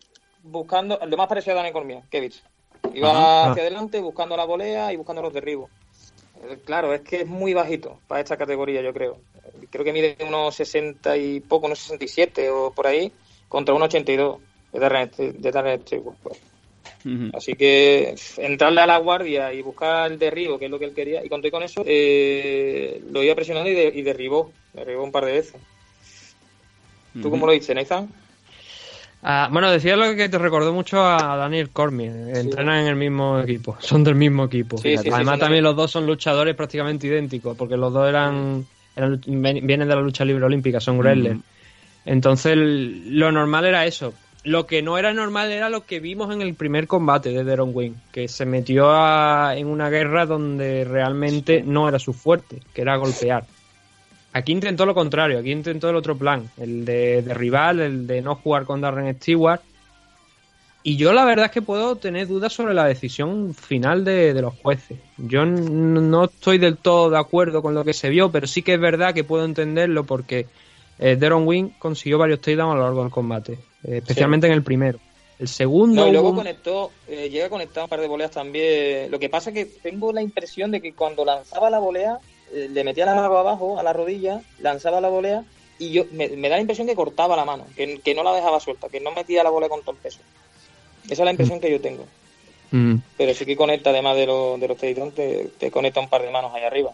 [0.44, 2.48] buscando lo más parecido a Dani Cormier, visto.
[2.94, 3.52] Iba Ajá.
[3.52, 5.70] hacia adelante buscando la volea y buscando los derribos.
[6.44, 9.18] Eh, Claro, es que es muy bajito para esta categoría, yo creo.
[9.70, 13.12] Creo que mide unos 60 y poco, unos 67 o por ahí,
[13.50, 14.40] contra unos 82
[14.72, 16.18] de Darren, de Darren Stewart.
[17.34, 20.94] Así que entrarle a la guardia y buscar el derribo, que es lo que él
[20.94, 24.52] quería, y conté con eso, eh, lo iba presionando y, de- y derribó.
[24.74, 25.62] Derribó un par de veces.
[27.22, 28.08] ¿Tú cómo lo dices, Nathan?
[29.24, 32.14] Ah, bueno, decía lo que te recordó mucho a Daniel Cormier.
[32.38, 34.78] Entrenan en el mismo equipo, son del mismo equipo.
[34.78, 38.66] Sí, Además, también los dos son luchadores prácticamente idénticos, porque los dos eran,
[39.26, 41.40] vienen de la lucha libre olímpica, son wrestlers.
[42.06, 44.14] Entonces, lo normal era eso.
[44.44, 47.72] Lo que no era normal era lo que vimos en el primer combate de Deron
[47.74, 52.82] Wing, que se metió a- en una guerra donde realmente no era su fuerte, que
[52.82, 53.46] era golpear.
[54.34, 58.36] Aquí intentó lo contrario, aquí intentó el otro plan, el de derribar, el de no
[58.36, 59.62] jugar con Darren Stewart.
[60.84, 64.54] Y yo la verdad es que puedo tener dudas sobre la decisión final de, los
[64.54, 65.00] jueces.
[65.18, 68.76] Yo no estoy del todo de acuerdo con lo que se vio, pero sí que
[68.76, 70.46] es verdad que puedo entenderlo porque
[71.00, 74.64] eh, Deron Wing consiguió varios takedowns a lo largo del combate, eh, especialmente en el
[74.64, 75.00] primero.
[75.40, 78.32] El segundo No, y luego hubo conectó, eh, llega a conectar un par de voleas
[78.32, 79.10] también.
[79.12, 82.20] Lo que pasa es que tengo la impresión de que cuando lanzaba la volea,
[82.54, 85.44] eh, le metía la mano abajo, a la rodilla, lanzaba la volea,
[85.80, 88.34] y yo me, me da la impresión que cortaba la mano, que, que no la
[88.34, 90.20] dejaba suelta, que no metía la volea con todo el peso.
[91.06, 92.06] Esa es la impresión que yo tengo.
[92.72, 92.96] Mm.
[93.16, 96.24] Pero sí que conecta, además de, los de los takedowns, te, te conecta un par
[96.24, 96.92] de manos ahí arriba.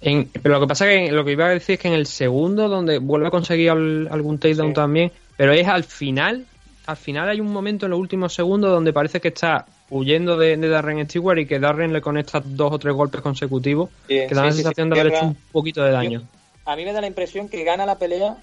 [0.00, 2.06] En- pero lo que pasa que lo que iba a decir es que en el
[2.06, 4.74] segundo, donde vuelve a conseguir al- algún takedown Sí.
[4.74, 6.46] también, pero es al final,
[6.86, 10.56] al final hay un momento en los últimos segundos donde parece que está huyendo de,
[10.56, 14.46] de Darren Stewart y que Darren le conecta dos o tres golpes consecutivos que dan
[14.46, 16.22] la sí, sí, sensación sí, de haber hecho un poquito de daño.
[16.64, 18.36] A mí me da la impresión que gana la pelea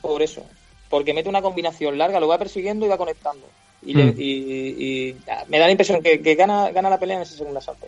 [0.00, 0.42] por eso.
[0.90, 3.46] Porque mete una combinación larga, lo va persiguiendo y va conectando.
[3.82, 4.14] Y, le- Mm.
[4.18, 7.22] y- y- y, ah, me da la impresión que, que gana, gana la pelea en
[7.22, 7.86] ese segundo asalto.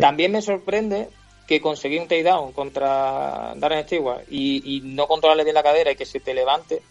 [0.00, 1.08] También me sorprende
[1.46, 5.96] que conseguí un takedown contra Darren Stewart y, y no controlarle bien la cadera y
[5.96, 6.82] que se te levante.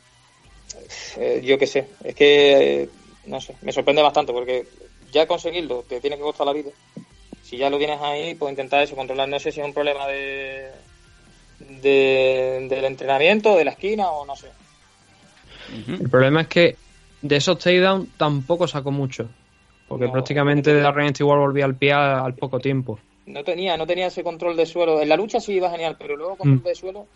[1.17, 2.89] Eh, yo qué sé, es que eh,
[3.25, 4.67] no sé, me sorprende bastante porque
[5.11, 6.71] ya conseguirlo te tiene que costar la vida.
[7.41, 9.27] Si ya lo tienes ahí, pues intentar eso, controlar.
[9.29, 10.71] No sé si es un problema de,
[11.59, 14.51] de del entrenamiento, de la esquina o no sé.
[15.87, 16.77] El problema es que
[17.21, 19.29] de esos takedowns tampoco sacó mucho.
[19.87, 20.81] Porque No, prácticamente no.
[20.81, 22.99] Darren Stewart volvía al pie al, al poco tiempo.
[23.25, 25.01] No tenía, no tenía ese control de suelo.
[25.01, 26.63] En la lucha sí iba genial, pero luego control Mm.
[26.67, 27.07] de suelo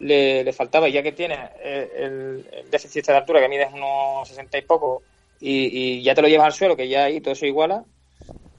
[0.00, 0.88] le, le faltaba.
[0.88, 4.62] Y ya que tiene eh, el, el déficit de altura, que mides unos 60 y
[4.62, 5.02] poco,
[5.40, 7.84] y, y ya te lo llevas al suelo, que ya ahí todo se iguala,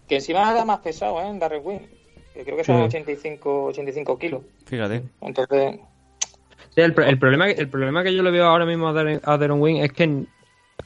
[0.07, 1.27] que encima haga más pesado, ¿eh?
[1.27, 1.89] En Darren Quinn,
[2.33, 2.97] que creo que son Sí.
[2.97, 4.41] 85, 85 kilos.
[4.65, 5.03] Fíjate.
[5.21, 5.79] Entonces,
[6.73, 9.37] Sí, el, el problema, el problema que yo le veo ahora mismo a Darren, a
[9.37, 10.23] Darren Wing es que,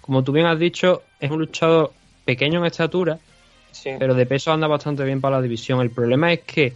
[0.02, 1.92] como tú bien has dicho, es un luchador
[2.26, 3.20] pequeño en estatura,
[3.72, 3.92] sí.
[4.00, 5.82] pero de peso anda bastante bien para la división.
[5.82, 6.74] El problema es que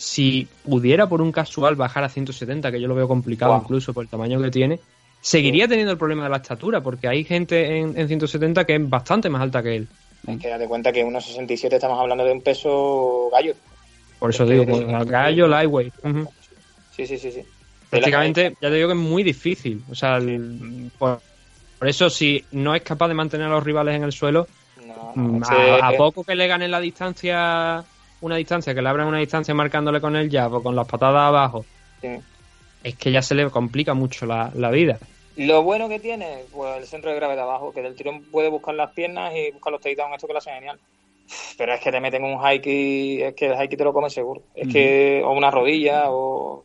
[0.00, 4.02] si pudiera por un casual bajar a 170, que yo lo veo complicado incluso por
[4.04, 4.80] el tamaño que tiene,
[5.20, 8.88] seguiría teniendo el problema de la estatura, porque hay gente en, en 170 que es
[8.88, 9.88] bastante más alta que él.
[10.26, 13.54] Es que date cuenta que unos 67 estamos hablando de un peso gallo.
[14.18, 15.94] Por eso Es digo, gallo, lightweight.
[16.90, 17.42] Sí, sí, sí, sí.
[17.90, 19.84] Prácticamente, ya te digo que es muy difícil.
[19.90, 21.22] O sea, el- por,
[21.78, 25.12] por eso, si no es capaz de mantener a los rivales en el suelo, No,
[25.14, 27.84] mm, a, a poco que le ganen la distancia,
[28.20, 31.28] una distancia, que le abran una distancia marcándole con el jab o con las patadas
[31.28, 31.64] abajo,
[32.00, 32.08] sí.
[32.84, 34.98] es que ya se le complica mucho la, la vida.
[35.36, 38.74] Lo bueno que tiene, pues el centro de gravedad abajo, que del tirón puede buscar
[38.74, 40.78] las piernas y buscar los takedowns, esto que lo hace genial.
[41.56, 44.42] Pero es que te meten un y es que el hike te lo come seguro.
[44.54, 46.64] Es que, o una rodilla, o.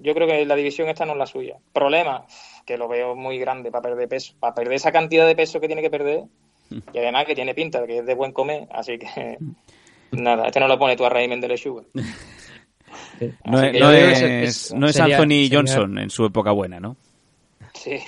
[0.00, 1.56] Yo creo que la división esta no es la suya.
[1.72, 2.26] Problema,
[2.66, 4.34] que lo veo muy grande para perder peso.
[4.38, 6.24] Para perder esa cantidad de peso que tiene que perder,
[6.70, 9.38] y además que tiene pinta, que es de buen comer, así que.
[10.12, 11.82] Nada, este no lo pone tú a Raymond de Lechuga.
[13.44, 16.50] No, Así es, que no es- no es sería- Anthony sería- Johnson en su época
[16.52, 16.96] buena, ¿no?
[17.74, 17.98] Sí.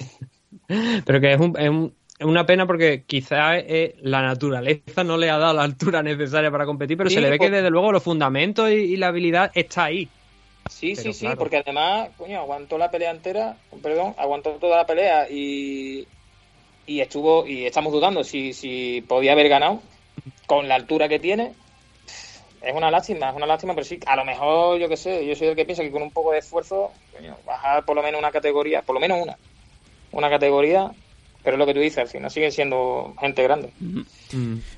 [1.04, 5.16] Pero que es, un- es un- es una pena porque quizás eh, la naturaleza no
[5.16, 7.56] le ha dado la altura necesaria para competir, pero Sí, se le ve pues- que
[7.56, 10.08] desde luego los fundamentos y, y la habilidad está ahí.
[10.68, 14.86] Sí, Pero sí, sí, porque además, coño, aguantó la pelea entera, perdón, aguantó toda la
[14.86, 16.06] pelea y,
[16.86, 19.80] y estuvo, y estamos dudando si, si podía haber ganado
[20.46, 21.52] con la altura que tiene.
[22.62, 25.34] Es una lástima, es una lástima, pero sí, a lo mejor, yo qué sé, yo
[25.34, 28.18] soy el que piensa que con un poco de esfuerzo, coño, bajar por lo menos
[28.18, 29.36] una categoría, por lo menos una,
[30.12, 30.90] una categoría,
[31.44, 33.70] Pero es lo que tú dices, al final siguen siendo gente grande.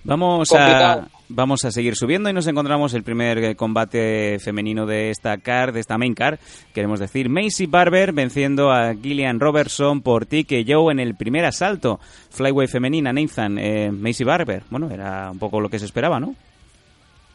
[0.04, 5.08] Vamos a, vamos a seguir subiendo y nos encontramos el primer eh, combate femenino de
[5.08, 6.38] esta car, de esta main car.
[6.74, 11.98] Queremos decir, Macy Barber venciendo a Gillian Robertson por TKO en el primer asalto.
[12.28, 14.64] Flyweight femenina, Nathan, eh, Macy Barber.
[14.68, 16.36] Bueno, era un poco lo que se esperaba, ¿no?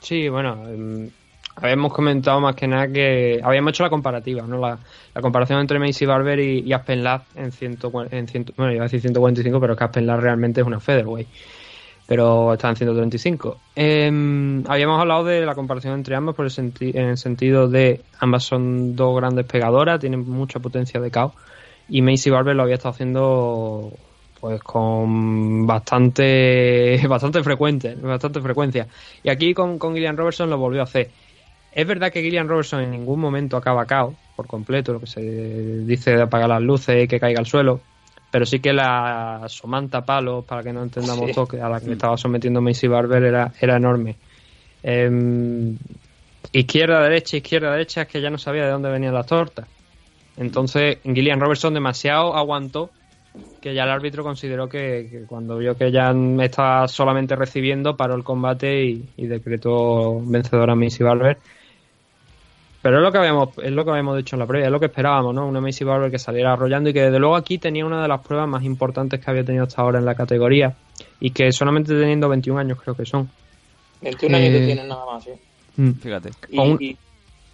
[0.06, 1.10] Sí, bueno, em,
[1.56, 4.60] habíamos comentado más que nada que habíamos hecho la comparativa, ¿no?
[4.60, 4.78] La,
[5.20, 7.80] comparación entre Macy Barber y, y Aspen Ladd en, 100,
[8.12, 10.80] en 100, bueno, iba a decir 145, pero es que Aspen Ladd realmente es una
[10.80, 11.28] featherweight.
[12.06, 13.58] Pero está en 135.
[13.76, 18.02] Em, habíamos hablado de la comparación entre ambas por el senti- en el sentido de
[18.20, 21.34] ambas son dos grandes pegadoras, tienen mucha potencia de KO.
[21.90, 23.92] Y Macy Barber lo había estado haciendo
[24.40, 28.88] pues con bastante bastante frecuente, bastante frecuencia.
[29.24, 31.10] Y aquí con, con Gillian Robertson lo volvió a hacer.
[31.72, 35.22] Es verdad que Gillian Robertson en ningún momento acaba KO por completo, lo que se
[35.22, 37.80] dice de apagar las luces y que caiga al suelo,
[38.32, 41.58] pero sí que la somanta palos, para que no entendamos Sí.
[41.58, 44.16] a la que estaba sometiendo Macy Barber era, era enorme.
[44.84, 45.78] Em,
[46.52, 49.68] izquierda, derecha, izquierda, derecha, es que ya no sabía de dónde venían las tortas.
[50.38, 52.90] Entonces, Gillian Robertson demasiado aguantó
[53.62, 58.16] que ya el árbitro consideró que, que cuando vio que ya estaba solamente recibiendo, paró
[58.16, 61.38] el combate y, y decretó vencedora a Macy Barber.
[62.82, 64.80] Pero es lo que habíamos, es lo que habíamos dicho en la previa, es lo
[64.80, 65.48] que esperábamos, ¿no?
[65.48, 68.22] Una Macy Barber que saliera arrollando y que desde luego aquí tenía una de las
[68.22, 70.76] pruebas más importantes que había tenido hasta ahora en la categoría
[71.20, 73.28] y que solamente teniendo 21 años creo que son.
[74.02, 75.32] 21 años Eh, que tienen nada más, sí.
[76.00, 76.30] Fíjate.
[76.52, 76.98] Y, y,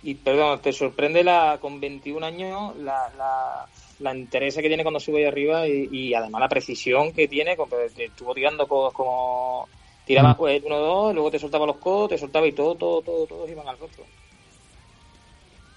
[0.03, 3.65] y, perdón, ¿te sorprende la con 21 años la, la,
[4.01, 7.55] la interés que tiene cuando sube ahí arriba y, y además la precisión que tiene?
[7.55, 9.67] Como, te estuvo tirando codos como...
[10.05, 10.47] Tiraba Mm.
[10.47, 13.67] el 1-2, luego te soltaba los codos, te soltaba y todo, todo, todo, todos iban
[13.67, 14.03] al rostro.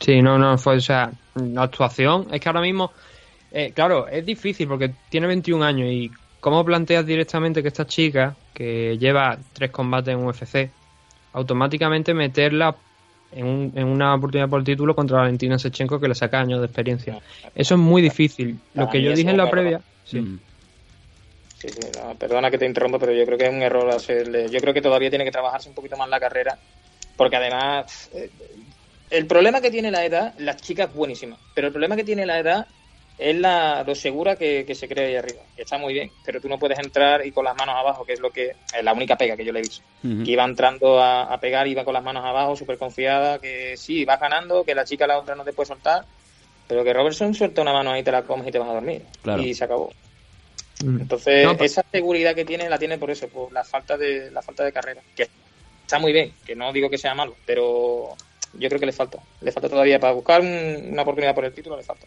[0.01, 2.93] Sí, no, no, fue, o sea, la actuación, es que ahora mismo,
[3.53, 6.11] eh, claro, es difícil porque tiene 21 años y
[6.41, 10.71] cómo planteas directamente que esta chica, que lleva tres combates en UFC,
[11.33, 12.75] automáticamente meterla
[13.35, 16.61] en, un- en una oportunidad por el título contra Valentina Sechenko que le saca años
[16.61, 17.20] de experiencia.
[17.55, 18.61] Eso es muy difícil.
[18.75, 20.20] Lo que yo dije en la previa, sí.
[20.20, 20.40] Mm.
[21.55, 24.51] Sí, sí, no, perdona que te interrumpa, pero yo creo que es un error hacerle.
[24.51, 26.59] Yo creo que todavía tiene que trabajarse un poquito más la carrera,
[27.16, 28.31] porque además eh,
[29.11, 32.38] el problema que tiene la edad, las chicas buenísimas, pero el problema que tiene la
[32.38, 32.66] edad
[33.16, 35.42] es la, lo segura que, que se cree ahí arriba.
[35.55, 38.14] que Está muy bien, pero tú no puedes entrar y con las manos abajo, que
[38.14, 39.85] es lo que es la única pega que yo le he visto.
[40.03, 44.05] Que iba entrando a, a pegar, iba con las manos abajo, súper confiada, que sí,
[44.05, 46.05] vas ganando, que la chica la otra no te puede soltar,
[46.66, 49.03] pero que Robertson suelta una mano ahí, te la comes y te vas a dormir.
[49.22, 49.42] Claro.
[49.42, 49.92] Y se acabó.
[50.85, 51.00] Mm.
[51.03, 54.31] Entonces, No, pero- esa seguridad que tiene la tiene por eso, por la falta de
[54.31, 55.00] la falta de carrera.
[55.14, 55.29] Que
[55.83, 58.14] está muy bien, que no digo que sea malo, pero
[58.55, 59.18] yo creo que le falta.
[59.40, 62.07] Le falta todavía para buscar un- una oportunidad por el título, le falta.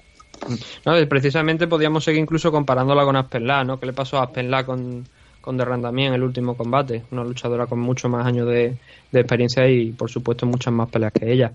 [0.86, 3.80] No, precisamente podíamos seguir incluso comparándola con Aspen Ladd, ¿no?
[3.80, 5.06] ¿Qué le pasó a Aspen Ladd con,
[5.42, 7.04] con Derran en el último combate?
[7.12, 8.78] Una luchadora con mucho más años de,
[9.12, 11.52] de experiencia y, por supuesto, muchas más peleas que ella.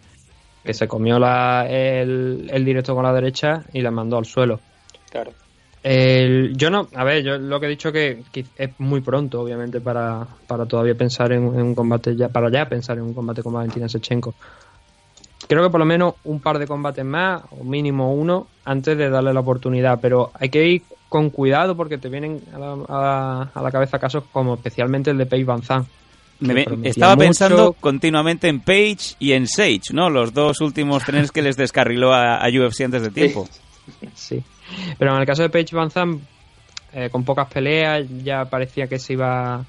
[0.65, 4.61] Que se comió la, el, el directo con la derecha y la mandó al suelo.
[5.11, 5.33] Claro.
[5.83, 9.41] El- yo no, a ver, yo lo que he dicho que, que es muy pronto,
[9.41, 13.15] obviamente, para, para todavía pensar en, en un combate ya, para ya pensar en un
[13.15, 14.35] combate con Valentina Sechenko.
[15.49, 19.11] Creo que por lo menos un par de combates más, o mínimo uno, antes de
[19.11, 23.51] darle la oportunidad, pero hay que ir con cuidado porque te vienen a la, a-
[23.55, 25.89] a la cabeza casos como especialmente el de Paige Van Zandt,
[26.41, 27.25] Me- estaba mucho.
[27.27, 30.11] pensando continuamente en Page y en Sage, ¿no?
[30.11, 33.49] Los dos últimos trenes que les descarriló a, a UFC antes de tiempo.
[34.15, 34.41] Sí.
[34.97, 36.23] Pero en el caso de Paige Van Zandt,
[36.93, 39.65] eh, con pocas peleas, ya parecía que se iba.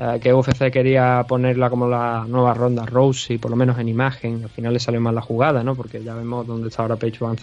[0.00, 4.44] Eh, que UFC quería ponerla como la nueva ronda Rousey, por lo menos en imagen.
[4.44, 5.74] Al final le salió mal la jugada, ¿no?
[5.74, 7.36] Porque ya vemos dónde está ahora Paige Van.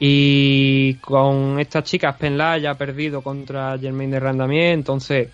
[0.00, 5.28] Y con estas chicas, Penla ya ha perdido contra Jermaine de Randamier, entonces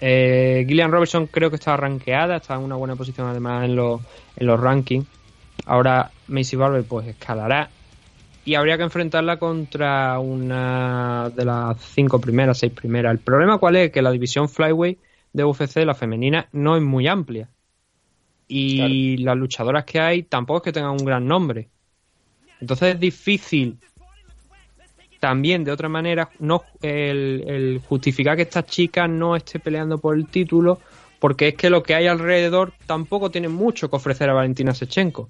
[0.00, 4.00] eh, Gillian Robertson creo que está rankeada, está en una buena posición además en los,
[4.36, 5.06] en los rankings.
[5.66, 7.68] Ahora Macy Barber pues escalará
[8.44, 13.12] y habría que enfrentarla contra una de las cinco primeras, seis primeras.
[13.12, 14.98] El problema cuál es que la división flyweight
[15.36, 17.50] de UFC, la femenina, no es muy amplia
[18.48, 21.68] y las luchadoras que hay tampoco es que tengan un gran nombre.
[22.60, 23.78] Entonces es difícil
[25.20, 30.14] también de otra manera no el, el justificar que esta chica no esté peleando por
[30.14, 30.78] el título
[31.18, 35.28] porque es que lo que hay alrededor tampoco tiene mucho que ofrecer a Valentina Sechenko.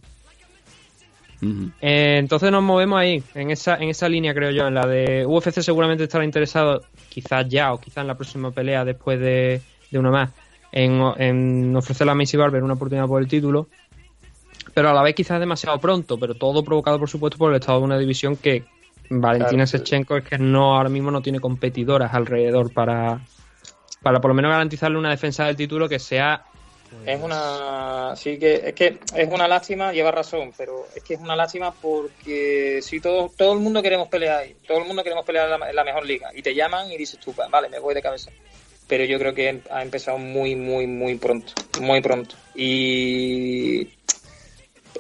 [1.81, 5.25] Eh, entonces nos movemos ahí, en esa, en esa línea creo yo, en la de
[5.27, 9.61] UFC seguramente estará interesado, quizás ya o quizás en la próxima pelea después de,
[9.91, 10.31] de una más,
[10.73, 13.69] en, en ofrecerle a Macy Barber una oportunidad por el título,
[14.75, 17.79] pero a la vez quizás demasiado pronto, pero todo provocado por supuesto por el estado
[17.79, 18.65] de una división que
[19.09, 19.79] Valentina Claro.
[19.79, 23.21] Shevchenko es que no ahora mismo no tiene competidoras alrededor para,
[24.03, 26.45] para por lo menos garantizarle una defensa del título que sea
[27.05, 28.15] Es una.
[28.17, 31.73] Sí, que es que es una lástima, lleva razón, pero es que es una lástima
[31.73, 35.61] porque si todo, todo el mundo queremos pelear ahí, todo el mundo queremos pelear en
[35.61, 38.03] la, en la mejor liga, y te llaman y dices tú, vale, me voy de
[38.03, 38.31] cabeza.
[38.89, 42.37] Pero yo creo que ha empezado muy, muy, muy pronto, muy pronto.
[42.55, 43.81] Y.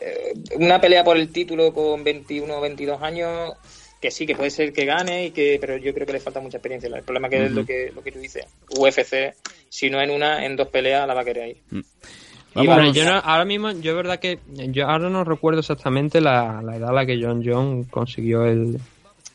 [0.01, 3.53] eh, Una pelea por el título con 21 o 22 años,
[4.01, 6.41] que sí, que puede ser que gane, y que pero yo creo que le falta
[6.41, 6.89] mucha experiencia.
[6.95, 8.45] El problema que es lo que, lo que tú dices.
[8.77, 9.35] UFC,
[9.69, 11.57] si no en una, en dos peleas la va a querer ahí.
[11.73, 12.75] Y Vamos.
[12.75, 16.61] bueno, yo no- ahora mismo, yo es verdad que yo ahora no recuerdo exactamente la,
[16.65, 18.79] la edad a la que John John consiguió el,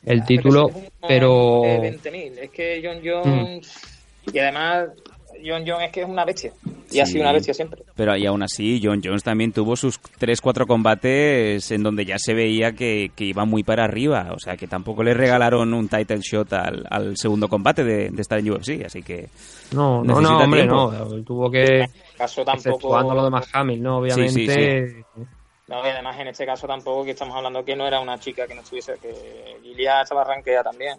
[0.06, 0.72] el título,
[1.08, 2.38] pero de 20.000.
[2.40, 3.62] Es que John John.
[4.32, 4.90] Y además,
[5.46, 6.52] John John es que es una bestia.
[6.92, 7.84] Y ha sido una bestia siempre.
[7.96, 12.34] Pero y aún así, John Jones también tuvo sus 3-4 combates en donde ya se
[12.34, 14.28] veía que, que iba muy para arriba.
[14.36, 18.22] O sea, que tampoco le regalaron un title shot al, al segundo combate de, de
[18.22, 18.84] estar en UFC.
[18.86, 19.30] Así que
[19.72, 20.92] no, no, no, hombre, tiempo.
[20.92, 23.02] no, tuvo que En este caso tampoco.
[23.02, 24.04] lo de Hamil, ¿no?
[24.10, 25.06] Sí, sí, Obviamente,
[25.70, 28.46] No, y además en este caso tampoco que estamos hablando que no era una chica
[28.48, 30.98] que no estuviese, que Lilia estaba ranqueada también.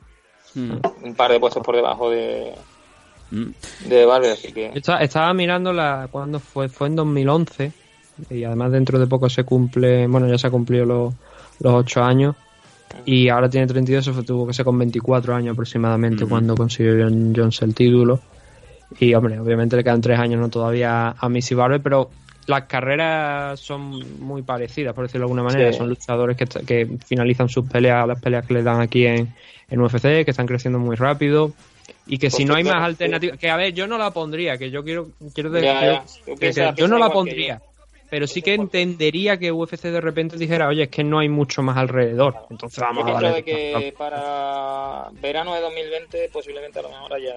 [0.55, 2.55] mm, Un par de puestos por debajo de.
[3.89, 4.70] De Valve, así que.
[4.74, 7.72] Estaba, estaba mirando la cuando fue fue en 2011
[8.30, 11.14] y además dentro de poco se cumple, bueno, ya se ha cumplido los,
[11.61, 12.37] los 8 años
[13.07, 16.93] y ahora tiene 32, eso fue- tuvo que ser con 24 años aproximadamente cuando consiguió
[17.03, 18.20] John Jones el título.
[19.01, 22.11] Y hombre, obviamente le quedan 3 años no todavía a Missy Barber, pero
[22.47, 25.72] las carreras son muy parecidas, por decirlo de alguna manera.
[25.72, 25.78] Sí.
[25.78, 29.33] Son luchadores que, que finalizan sus peleas, las peleas que les dan aquí en,
[29.70, 31.53] en UFC, que están creciendo muy rápido.
[32.07, 34.57] Y que si Pues no hay más alternativas, que a ver, yo no la pondría,
[34.59, 36.01] que yo quiero, quiero decir, Ya, ya.
[36.03, 37.61] Tú que- que piensas- yo no la pondría,
[38.11, 41.62] pero sí que entendería que UFC de repente dijera, oye, es que no hay mucho
[41.62, 43.36] más alrededor, entonces Yo vamos a pienso darle.
[43.36, 47.32] de que para verano de 2020 posiblemente a lo mejor ya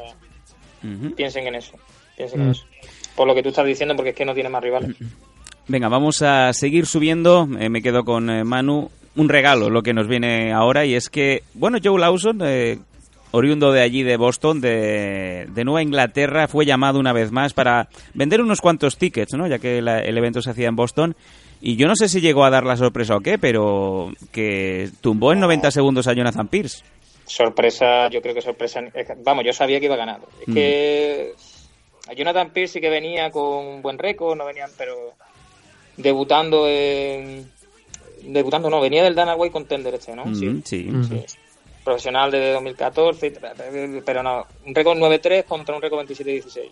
[1.15, 1.73] piensen en eso.
[2.17, 2.43] Piensen Mm.
[2.43, 2.63] en eso.
[3.15, 4.95] Por lo que tú estás diciendo, porque es que no tiene más rivales.
[5.67, 7.47] Venga, vamos a seguir subiendo.
[7.59, 8.89] Eh, me quedo con eh, Manu.
[9.15, 12.79] Un regalo lo que nos viene ahora y es que, bueno, Joe Lawson, eh,
[13.31, 17.89] oriundo de allí de Boston, de, de Nueva Inglaterra, fue llamado una vez más para
[18.13, 19.47] vender unos cuantos tickets, ¿no?
[19.47, 21.15] Ya que la- el evento se hacía en Boston.
[21.61, 25.33] Y yo no sé si llegó a dar la sorpresa o qué, pero que tumbó
[25.33, 26.83] en 90 segundos a Jonathan Pierce.
[27.25, 28.81] Sorpresa, yo creo que sorpresa.
[28.93, 30.19] es que- Vamos, yo sabía que iba a ganar.
[30.41, 30.53] Es Mm.
[30.53, 31.31] que
[32.07, 34.93] a Jonathan Pierce sí que venía con un buen récord, no venían, pero
[35.97, 37.49] debutando en.
[38.23, 40.25] Debutando, no, venía del Dana White Contender este, ¿no?
[40.25, 40.61] Mm, Sí.
[40.65, 40.89] sí.
[41.09, 41.23] Sí.
[41.85, 43.31] Profesional desde 2014,
[44.03, 46.69] pero no, un récord 9-3 contra un récord 27-16.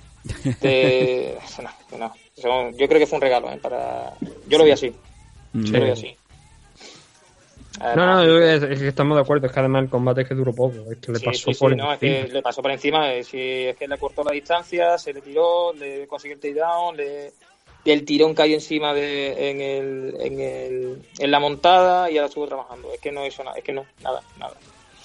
[0.60, 1.38] De-
[1.98, 3.60] no, no, yo creo que fue un regalo, ¿eh?
[3.62, 4.12] Para...
[4.48, 4.92] Yo lo vi así,
[5.54, 6.18] yo lo vi así.
[7.80, 10.28] No, no, yo- es, es que estamos de acuerdo, es que además el combate es
[10.28, 12.34] que duró poco, es que le Sí, pasó sí, por sí, no, es que encima.
[12.34, 15.74] le pasó por encima, eh, sí, es que le cortó la distancia, se le tiró,
[15.74, 17.34] le consiguió el takedown, le,
[17.86, 22.48] el tirón cayó encima de, en, el, en, el, en la montada y ahora estuvo
[22.48, 22.92] trabajando.
[22.94, 24.54] Es que no hizo nada, es que no, nada, nada.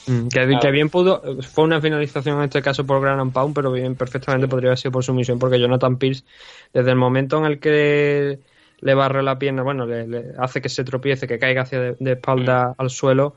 [0.09, 0.61] Mm, Que, Claro.
[0.61, 3.95] que bien pudo, fue una finalización en este caso por Gran and Pound, pero bien
[3.95, 6.25] perfectamente podría haber sido por sumisión, porque Jonathan Pierce,
[6.73, 8.39] desde el momento en el que
[8.81, 11.97] le barre la pierna, bueno, le, le hace que se tropiece, que caiga hacia de,
[11.99, 12.17] de Mm.
[12.17, 13.35] espalda al suelo,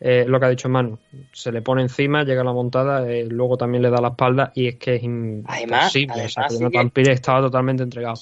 [0.00, 0.98] eh, lo que ha dicho Manu,
[1.32, 4.52] se le pone encima, llega a la montada, eh, luego también le da la espalda
[4.54, 6.24] y es que es Además- imposible.
[6.24, 8.14] o sea, además que sí Jonathan Pierce estaba totalmente entregado.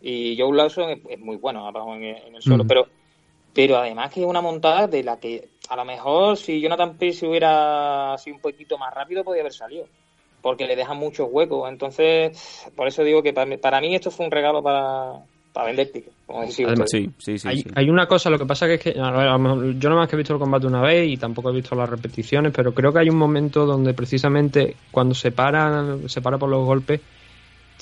[0.00, 2.68] Y Joe Lawson es, es muy bueno abajo en, el- en el suelo, Mm.
[2.68, 2.86] pero
[3.54, 7.26] pero además que es una montada de la que a lo mejor si Jonathan Pierce
[7.26, 9.86] hubiera sido un poquito más rápido podía haber salido,
[10.42, 11.66] porque le deja muchos huecos.
[11.66, 15.14] Entonces, por eso digo que para mí, para mí esto fue un regalo para,
[15.50, 16.14] para vender tickets.
[16.48, 17.48] Sí, sí, sí.
[17.48, 17.70] hay, sí.
[17.74, 19.88] hay una cosa, lo que pasa que es que a ver, a lo mejor yo
[19.88, 22.52] no más que he visto el combate una vez y tampoco he visto las repeticiones,
[22.54, 26.66] pero creo que hay un momento donde precisamente cuando se para, se para por los
[26.66, 27.00] golpes,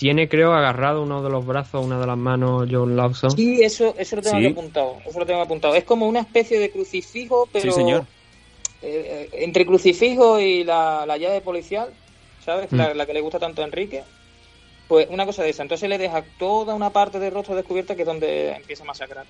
[0.01, 3.30] tiene creo agarrado uno de los brazos, una de las manos John Lawson.
[3.32, 4.46] Sí, eso, eso lo tengo Sí.
[4.46, 4.96] apuntado.
[5.05, 5.74] Eso lo tengo apuntado.
[5.74, 8.07] Es como una especie de crucifijo, pero Sí, señor.
[8.80, 11.90] eh, eh, entre crucifijo y la, la llave policial,
[12.42, 12.72] ¿sabes?
[12.72, 12.76] Mm.
[12.76, 14.03] La, la que le gusta tanto a Enrique.
[14.88, 15.62] Pues una cosa de esa.
[15.62, 19.26] Entonces le deja toda una parte del rostro descubierta que es donde empieza a masacrar.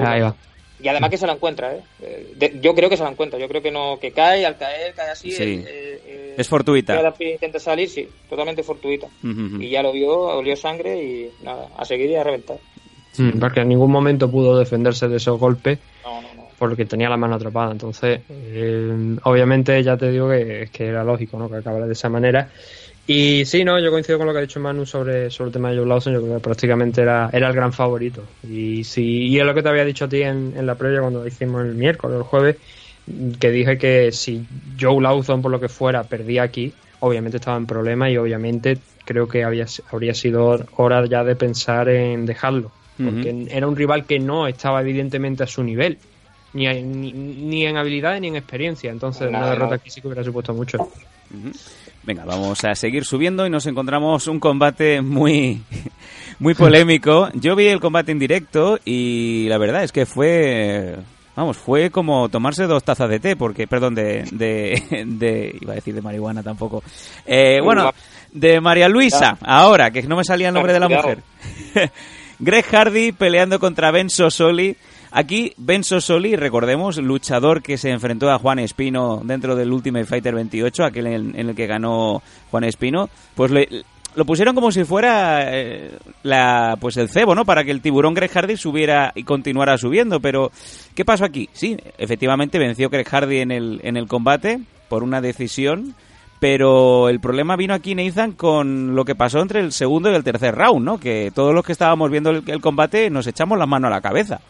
[0.00, 0.34] Ahí va.
[0.80, 1.80] Y además que se la encuentra, ¿eh?
[2.02, 3.38] Eh, de- yo creo que se la encuentra.
[3.38, 5.30] Yo creo que no que cae, al caer, cae así.
[5.32, 5.42] Sí.
[5.42, 7.00] eh, eh, eh, Es fortuita.
[7.20, 9.08] Intenta salir, sí, totalmente fortuita.
[9.22, 12.58] Y ya lo vio, olió sangre y nada, a seguir y a reventar.
[13.16, 16.44] Mm, Porque en ningún momento pudo defenderse de esos golpes No, no, no.
[16.58, 17.72] porque tenía la mano atrapada.
[17.72, 21.48] Entonces, eh, obviamente ya te digo que, que era lógico ¿no?
[21.50, 22.48] que acabara de esa manera.
[23.10, 25.70] Y sí, no, yo coincido con lo que ha dicho Manu sobre, sobre el tema
[25.70, 26.12] de Joe Lawson.
[26.12, 28.22] Yo creo que prácticamente era, era el gran favorito.
[28.46, 31.00] Y sí, y es lo que te había dicho a ti en, en la previa
[31.00, 32.56] cuando lo hicimos el miércoles o el jueves.
[33.40, 34.46] que dije que si
[34.78, 39.26] Joe Lawson, por lo que fuera, perdía aquí, obviamente estaba en problemas y obviamente creo
[39.26, 42.70] que había, habría sido hora ya de pensar en dejarlo.
[43.02, 45.96] Porque era un rival que no estaba evidentemente a su nivel.
[46.52, 48.90] Ni, ni, ni en habilidades ni en experiencia.
[48.90, 49.76] Entonces, Nada, una derrota nada.
[49.76, 50.78] aquí sí que hubiera supuesto mucho.
[52.04, 55.62] Venga, vamos a seguir subiendo y nos encontramos un combate muy,
[56.38, 57.28] muy polémico.
[57.34, 60.96] Yo vi el combate en directo y la verdad es que fue,
[61.36, 65.76] vamos, fue como tomarse dos tazas de té, porque, perdón, de, de, de- iba a
[65.76, 66.82] decir de marihuana tampoco.
[67.26, 67.92] Eh, bueno,
[68.32, 71.22] de María Luisa, ahora, que no me salía el nombre de la mujer.
[72.38, 74.76] Greg Hardy peleando contra Ben Sosoli.
[75.10, 80.34] Aquí Ben Sosoli, recordemos, luchador que se enfrentó a Juan Espino dentro del Ultimate Fighter
[80.34, 83.68] 28, aquel en, el que ganó Juan Espino, pues le-
[84.14, 85.92] lo pusieron como si fuera eh,
[86.24, 87.44] la, pues el cebo, ¿no?
[87.44, 90.18] Para que el tiburón Greg subiera y continuara subiendo.
[90.20, 90.50] Pero,
[90.94, 91.48] ¿qué pasó aquí?
[91.52, 95.94] Sí, efectivamente venció Greg en el, en el combate por una decisión.
[96.40, 100.22] Pero el problema vino aquí, Nathan, con lo que pasó entre el segundo y el
[100.24, 100.98] tercer round, ¿no?
[100.98, 104.00] Que todos los que estábamos viendo el, el combate nos echamos las manos a la
[104.00, 104.40] cabeza.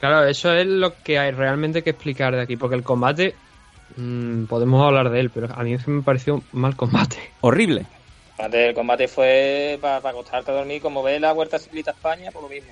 [0.00, 3.34] Claro, eso es lo que hay realmente que explicar de aquí, porque el combate,
[3.96, 7.16] mm, podemos hablar de él, pero a mí es que me pareció mal combate.
[7.40, 7.86] Horrible.
[8.38, 12.48] El combate fue para acostarte a dormir, como ves la Huerta Ciclista España, por lo
[12.48, 12.70] mismo.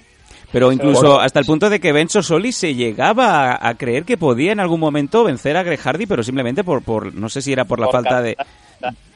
[0.50, 4.04] Pero incluso Bueno, hasta el punto de que Ben Sosoli se llegaba a, a creer
[4.04, 7.40] que podía en algún momento vencer a Greg Hardy, pero simplemente por, por no sé
[7.40, 8.36] si era por la Por falta de...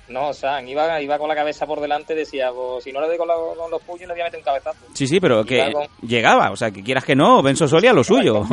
[0.09, 3.09] No, o sea, iba, iba con la cabeza por delante, decía, pues, si no le
[3.09, 4.79] doy con, la- con los puños, le voy a meter un cabezazo.
[4.95, 7.93] Sí, sí, pero que con- llegaba, o sea, que quieras que no, Ben Sosoli a
[7.93, 8.45] lo suyo.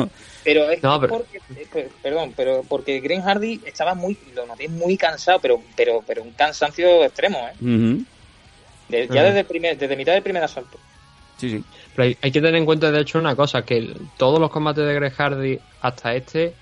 [0.42, 4.18] Pero es No, que pero- porque, eh, per- perdón, pero porque Green Hardy estaba muy,
[4.34, 7.98] lo noté muy cansado, pero, pero, pero un cansancio extremo, ¿eh?
[8.88, 10.76] De- ya desde, el primer, desde mitad del primer asalto.
[11.38, 11.64] Sí, sí.
[11.94, 14.50] Pero hay, hay que tener en cuenta, de hecho, una cosa, que el- todos los
[14.50, 16.54] combates de Greg Hardy hasta este,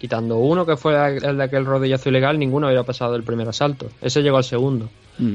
[0.00, 3.88] quitando uno que fue el de aquel rodillazo ilegal, ninguno había pasado del primer asalto.
[4.00, 4.88] Ese llegó al segundo.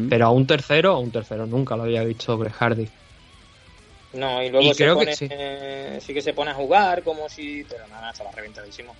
[0.10, 2.88] Pero a un tercero, a un tercero nunca lo había visto Greg Hardy.
[4.14, 5.28] No, y luego Y se creo que pone, sí.
[5.30, 7.64] eh, sí que se pone a jugar como si...
[7.70, 8.96] Pero nada, estaba reventadísimo.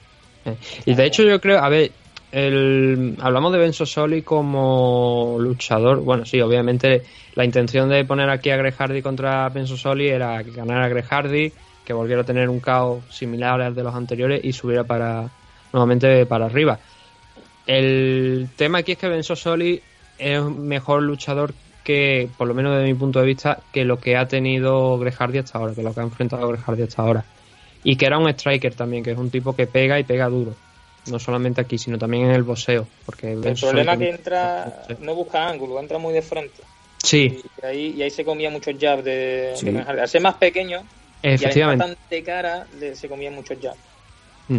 [0.46, 0.56] Eh,
[0.86, 1.92] Y de hecho yo creo, a ver,
[2.32, 6.02] el, hablamos de Ben Sosoli como luchador.
[6.02, 7.02] Bueno, sí, obviamente
[7.34, 11.06] la intención de poner aquí a Greg Hardy contra Ben Sosoli era que ganara Greg
[11.06, 11.52] Hardy,
[11.84, 15.30] que volviera a tener un caos similar al de los anteriores y subiera para
[15.74, 16.80] nuevamente para arriba.
[17.68, 19.82] El tema aquí es que Ben Sosoli
[20.18, 21.54] es mejor luchador
[21.84, 25.14] que, por lo menos desde mi punto de vista, que lo que ha tenido Greg
[25.16, 27.26] Hardy hasta ahora, que lo que ha enfrentado Greg Hardy hasta ahora.
[27.84, 30.56] Y que era un striker también, que es un tipo que pega y pega duro.
[31.08, 32.88] No solamente aquí, sino también en el boxeo.
[33.06, 36.64] Porque El Ben problema es que entra, no busca ángulo, entra muy de frente.
[37.04, 39.66] Sí, Y ahí, y ahí se comía muchos jabs de, Sí.
[39.68, 40.00] de Green Hardy.
[40.02, 40.80] Al ser más pequeño
[41.22, 41.86] y al estar efectivamente.
[41.86, 43.78] tan de cara, se comían muchos jabs.
[44.48, 44.58] Mm.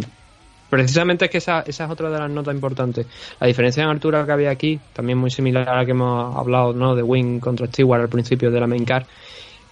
[0.69, 3.07] Precisamente es que esa, esa es otra de las notas importantes.
[3.39, 6.73] La diferencia en altura que había aquí, también muy similar a la que hemos hablado
[6.73, 6.95] ¿no?
[6.95, 9.05] de Wing contra Stewart al principio de la main card.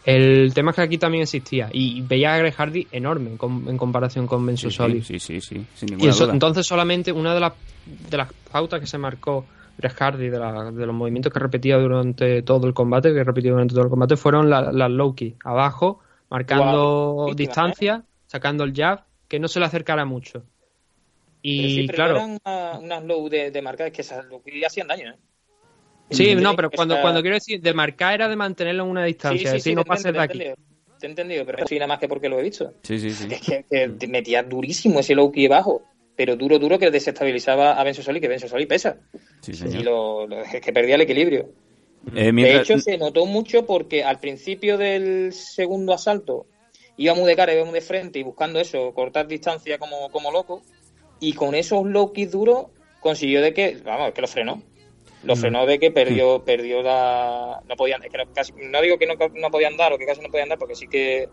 [0.06, 3.68] El tema es que aquí también existía y veía a Greg Hardy enorme en, com-
[3.68, 6.34] en comparación con Ben Sí, sí, sí, sí, sin Y ninguna eso- duda.
[6.34, 7.54] entonces solamente una de las,
[8.10, 9.46] de las pautas que se marcó
[9.80, 13.52] Greg Hardy, de, la- de los movimientos que repetía durante todo el combate, que repetía
[13.52, 19.02] durante todo el combate, fueron la- las low key, abajo, marcando distancia, sacando el jab,
[19.28, 20.43] que no se le acercara mucho.
[21.48, 24.41] Y pero claro, no eran una- unas low de, de marca, es que esas low
[24.41, 25.16] key hacían daño, ¿eh?
[26.10, 29.60] sí, no, pero cuando, cuando quiero decir de marcar era de mantenerlo en una distancia,
[29.60, 30.39] sí, no pases de aquí.
[30.39, 30.66] te he entendido,
[31.00, 32.74] Te he entendido, pero sí nada más que porque lo he visto.
[32.84, 33.28] Sí, sí, sí.
[33.32, 33.66] Es que,
[34.00, 35.84] que metía durísimo ese low key bajo,
[36.16, 38.98] pero duro, duro que desestabilizaba a Ben Sosoli, que Ben Sosoli pesa.
[39.41, 39.84] Sí, Y señor.
[39.84, 41.50] lo, lo- es que perdía el equilibrio.
[42.16, 46.46] Eh, De hecho, se notó mucho porque al principio del segundo asalto
[46.98, 50.32] iba muy de cara, iba muy de frente y buscando eso, cortar distancia como, como
[50.32, 50.62] loco.
[51.20, 52.68] Y con esos low kicks duros
[52.99, 54.61] consiguió de que, vamos, que lo frenó.
[55.24, 57.61] Lo frenó de que perdió, perdió la.
[57.68, 60.05] No podían, es que no- casi, no digo que no, no podían dar o que
[60.05, 61.30] casi no podían dar, porque sí que.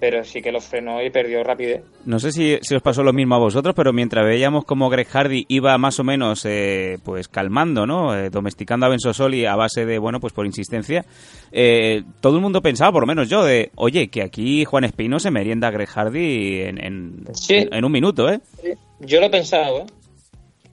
[0.00, 1.82] Pero sí que lo frenó y perdió rapidez.
[2.06, 5.06] No sé si, si os pasó lo mismo a vosotros, pero mientras veíamos como Greg
[5.06, 8.16] Hardy iba más o menos eh, pues calmando, ¿no?
[8.16, 11.04] Eh, domesticando a Ben Sosoli a base de, bueno, pues por insistencia,
[11.52, 15.20] eh, todo el mundo pensaba, por lo menos yo, de, oye, que aquí Juan Espino
[15.20, 17.56] se merienda a Greg Hardy en, en, Sí.
[17.56, 18.40] en- en un minuto, ¿eh?
[19.00, 19.86] Yo lo he pensado, ¿eh?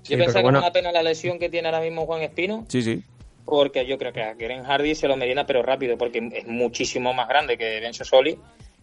[0.05, 0.59] Yo pensaba bueno.
[0.61, 3.03] que es una pena la lesión que tiene ahora mismo Juan Espino, Sí, sí.
[3.43, 7.13] porque yo creo que a Green Hardy se lo merienda, pero rápido, porque es muchísimo
[7.13, 8.37] más grande que Ben Sosoli.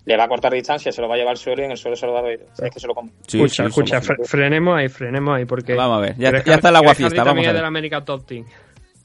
[0.07, 1.78] Le va a cortar distancia, se lo va a llevar al suelo y en el
[1.78, 2.46] suelo se lo va a ver.
[2.62, 3.11] Es que se lo come.
[3.26, 5.74] Sí, escucha, sí, escucha, fre- frenemos ahí, frenemos ahí, porque...
[5.74, 7.57] Vamos a ver, ya, ya está el agua fiesta, vamos a ver.
[7.57, 8.44] del American Top Team.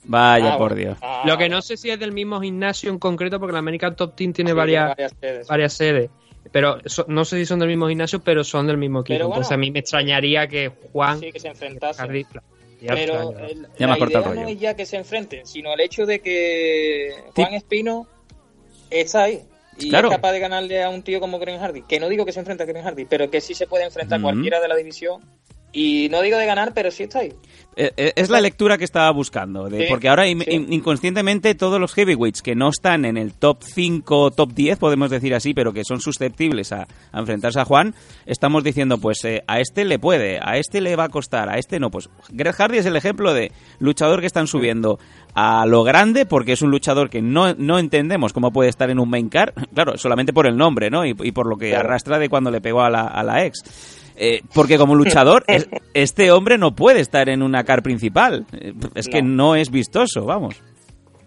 [0.03, 0.73] Vaya, Ah, por.
[0.75, 0.97] Dios.
[1.01, 3.95] Ah, Lo que no sé si es del mismo gimnasio en concreto, porque el American
[3.95, 5.47] Top Team tiene sí, varias, sedes.
[5.47, 6.09] varias sedes.
[6.51, 9.13] Pero so- no sé si son del mismo gimnasio, pero son del mismo equipo.
[9.15, 9.35] Pero bueno.
[9.41, 12.05] Entonces a mí me extrañaría que Juan Sí, que se enfrentasen.
[12.09, 12.25] Hardy-
[12.81, 13.47] ya Pero extraño.
[13.47, 14.53] el- Ya me la cortado idea no rollo.
[14.55, 18.07] es ya que se enfrenten, sino el hecho de que Juan Espino
[18.89, 19.41] está ahí.
[19.79, 20.09] Y Claro.
[20.09, 21.81] es capaz de ganarle a un tío como Green Hardy.
[21.83, 24.19] Que no digo que se enfrente a Green Hardy, pero que sí se puede enfrentar
[24.19, 25.21] a cualquiera de la división.
[25.71, 27.31] Y no digo de ganar, pero sí está ahí.
[27.75, 30.35] Eh, eh, Es la lectura que estaba buscando, de- Sí, porque ahora sí.
[30.83, 35.35] inconscientemente todos los heavyweights que no están en el top 5, top 10, podemos decir
[35.35, 37.93] así, pero que son susceptibles a, a enfrentarse a Juan,
[38.25, 41.59] estamos diciendo, pues eh, a este le puede, a este le va a costar, a
[41.59, 41.91] este no.
[41.91, 44.97] Pues Greg Hardy es el ejemplo de luchador que están subiendo
[45.35, 48.99] a lo grande, porque es un luchador que no, no entendemos cómo puede estar en
[48.99, 51.05] un main car, claro, solamente por el nombre, ¿no?
[51.05, 51.87] Y, y por lo que Claro.
[51.87, 54.05] arrastra de cuando le pegó a la, a la ex.
[54.21, 58.45] Eh, porque como luchador, es- este hombre no puede estar en una car principal.
[58.95, 60.61] Es que no es vistoso, vamos.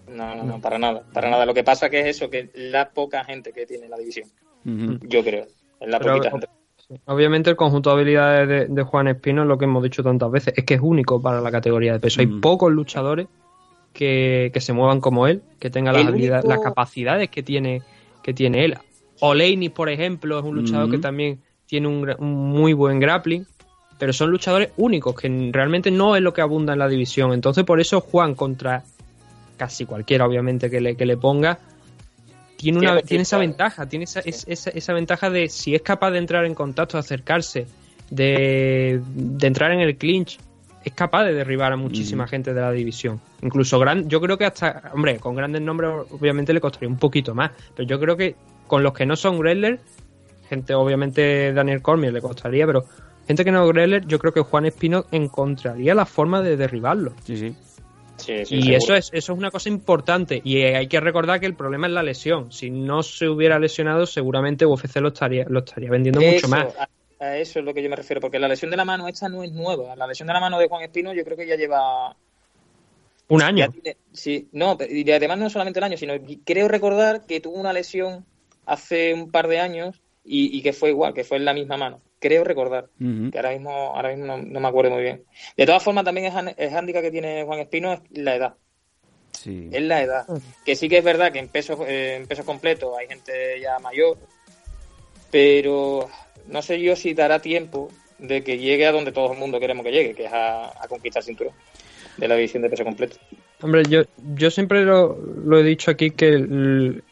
[0.08, 1.02] No, no, no, para nada.
[1.12, 1.46] Para nada.
[1.46, 4.28] Lo que pasa que es eso, que la poca gente que tiene la división.
[4.64, 5.46] Yo creo.
[5.80, 6.46] Es la Pero, poquita gente.
[7.06, 10.30] Obviamente el conjunto de habilidades de, de Juan Espino es lo que hemos dicho tantas
[10.30, 12.20] veces, es que es único para la categoría de peso.
[12.20, 13.26] Hay pocos luchadores
[13.92, 17.42] que, que se muevan como él, que tengan las El habilidades, único- las capacidades que
[17.42, 17.82] tiene,
[18.22, 18.78] que tiene él.
[19.20, 23.46] Oleinis, por ejemplo, es un luchador que también tiene un, muy buen grappling,
[23.98, 27.32] pero son luchadores únicos, que realmente no es lo que abunda en la división.
[27.32, 28.82] Entonces por eso Juan contra
[29.56, 31.58] casi cualquiera, obviamente, que le, que le ponga,
[32.56, 35.82] tiene, una, Tiene tiene esa ventaja, tiene esa, es- esa, esa ventaja de si es
[35.82, 37.66] capaz de entrar en contacto, de acercarse,
[38.10, 40.38] de, de entrar en el clinch,
[40.84, 43.20] es capaz de derribar a muchísima gente de la división.
[43.42, 47.34] Incluso gran, yo creo que hasta, hombre, con grandes nombres obviamente le costaría un poquito
[47.34, 49.80] más, pero yo creo que con los que no son Gressler,
[50.48, 52.84] gente obviamente Daniel Cormier le costaría, pero
[53.26, 57.12] gente que no es Gressler, yo creo que Juan Espino encontraría la forma de derribarlo.
[57.24, 57.54] Sí, sí.
[58.16, 58.76] Sí, sí, Y seguro.
[58.76, 60.40] eso es, eso es una cosa importante.
[60.44, 62.52] Y eh, hay que recordar que el problema es la lesión.
[62.52, 66.66] Si no se hubiera lesionado, seguramente UFC lo estaría, lo estaría vendiendo mucho más.
[67.22, 69.28] A, eso es lo que yo me refiero, porque la lesión de la mano esta
[69.28, 69.94] no es nueva.
[69.96, 72.16] La lesión de la mano de Juan Espino yo creo que ya lleva...
[73.28, 73.58] Un año.
[73.66, 76.14] ya tiene- sí, no, y además no solamente el año, sino
[76.44, 78.26] creo recordar que tuvo una lesión
[78.66, 81.76] hace un par de años y, y que fue igual, que fue en la misma
[81.76, 82.00] mano.
[82.18, 85.24] Creo recordar, que ahora mismo, ahora mismo no, no me acuerdo muy bien.
[85.56, 88.54] De todas formas, también el hándicap que tiene Juan Espino es la edad.
[89.32, 89.70] Sí.
[89.72, 90.26] Es la edad.
[90.64, 93.78] Que sí que es verdad que en pesos, eh, en pesos completos hay gente ya
[93.78, 94.18] mayor,
[95.30, 96.08] pero
[96.48, 97.88] no sé yo si dará tiempo
[98.18, 101.22] de que llegue a donde todo el mundo queremos que llegue, que es a, conquistar
[101.22, 101.54] cinturón
[102.16, 103.16] de la división de peso completo.
[103.62, 104.02] Hombre, yo,
[104.36, 107.02] yo siempre lo, lo he dicho aquí que el-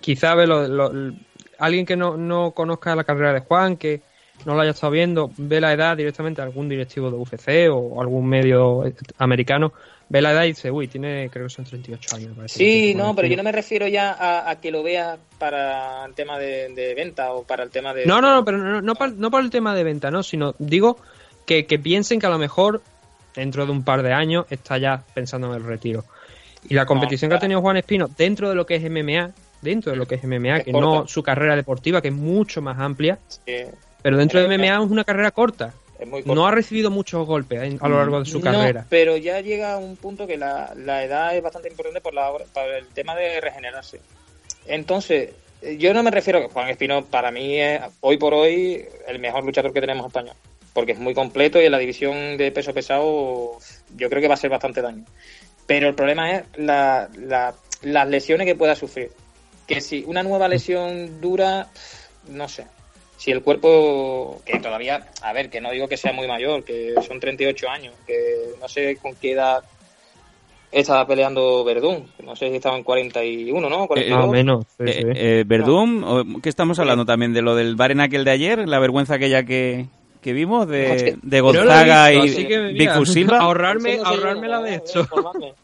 [0.00, 0.92] quizá ve lo-
[1.58, 4.00] alguien que no, no conozca la carrera de Juan, que
[4.44, 8.00] no lo haya estado viendo, ve la edad directamente a algún directivo de UFC o
[8.00, 8.84] algún medio
[9.18, 9.72] americano,
[10.12, 12.32] ve la edad y dice, uy, tiene, creo que son 38 años.
[12.36, 13.42] parece Sí, no, pero yo Espino".
[13.42, 17.32] no me refiero ya a, a que lo vea para el tema de, de venta
[17.32, 18.04] o para el tema de...
[18.04, 20.22] No, no, no, pero no, no, por el tema de venta, ¿no?
[20.22, 20.98] Sino digo
[21.46, 22.82] que, que piensen que a lo mejor
[23.34, 26.04] dentro de un par de años está ya pensando en el retiro.
[26.68, 29.30] Y la competición que ha tenido Juan Espino dentro de lo que es MMA,
[29.62, 30.86] dentro de lo que es MMA, Es que corta.
[30.86, 33.64] no su carrera deportiva, que es mucho más amplia, Sí,
[34.02, 35.72] pero dentro de MMA es una carrera corta.
[36.02, 36.34] Es muy corto.
[36.34, 38.86] No ha recibido muchos golpes en- a lo largo de su No, carrera.
[38.88, 42.30] pero ya llega a un punto que la, la edad es bastante importante por, la,
[42.32, 44.00] por el tema de regenerarse.
[44.66, 45.30] Entonces,
[45.62, 48.84] eh, yo no me refiero a que Juan Espino para mí es hoy por hoy
[49.06, 50.32] el mejor luchador que tenemos en España,
[50.72, 53.58] porque es muy completo y en la división de peso pesado
[53.96, 55.04] yo creo que va a ser bastante daño.
[55.66, 59.10] Pero el problema es la- la- las lesiones que pueda sufrir.
[59.66, 61.68] Que si una nueva lesión dura,
[62.28, 62.66] no sé.
[63.22, 66.94] Si el cuerpo, que todavía, a ver, que no digo que sea muy mayor, que
[67.06, 68.16] son 38 años, que
[68.60, 69.62] no sé con qué edad
[70.72, 73.86] estaba peleando Verdún, no sé si estaba en 41, ¿no?
[73.86, 74.18] 42.
[74.18, 74.64] Más o menos.
[74.76, 75.02] sí, Eh, sí.
[75.14, 77.32] eh, Verdum, o- ¿qué estamos hablando también?
[77.32, 78.68] ¿De lo del Barenakel de ayer?
[78.68, 79.86] ¿La vergüenza aquella que,
[80.20, 80.66] que vimos?
[80.66, 83.38] No De, de Gonzaga visto, y así que, mira, Bigfoot Silva.
[83.38, 85.00] Ahorrarme, no sé ahorrarme la no, de no, esto.
[85.00, 85.54] informarme.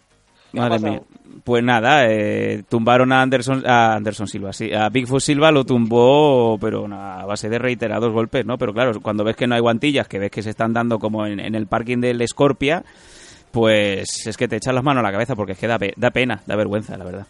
[0.52, 1.02] ¿Qué ha Madre mía.
[1.48, 4.70] Pues nada, eh, tumbaron a Anderson, a Anderson Silva, sí.
[4.70, 8.58] A Bigfoot Silva lo tumbó, pero a base de reiterados golpes, ¿no?
[8.58, 11.24] Pero claro, cuando ves que no hay guantillas, que ves que se están dando como
[11.24, 12.84] en, el parking del Scorpia,
[13.50, 16.10] pues es que te echan las manos a la cabeza porque es que da, da
[16.10, 17.26] pena, da vergüenza, la verdad.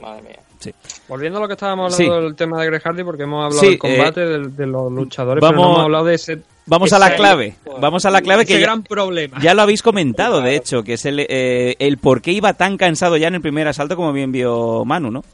[0.00, 0.49] Madre mía.
[0.60, 0.72] Sí.
[1.08, 2.24] Volviendo a lo que estábamos hablando Sí.
[2.26, 5.40] del tema de Greg Hardy, porque hemos hablado Sí, del combate, del- de, los luchadores,
[5.40, 8.52] pero no hemos hablado de ese, Vamos a la clave, vamos a la clave ese
[8.52, 9.38] que ya, gran problema.
[9.40, 12.76] ya lo habéis comentado, de hecho, que es el, eh, el por qué iba tan
[12.76, 15.24] cansado ya en el primer asalto como bien vio Manu, ¿no?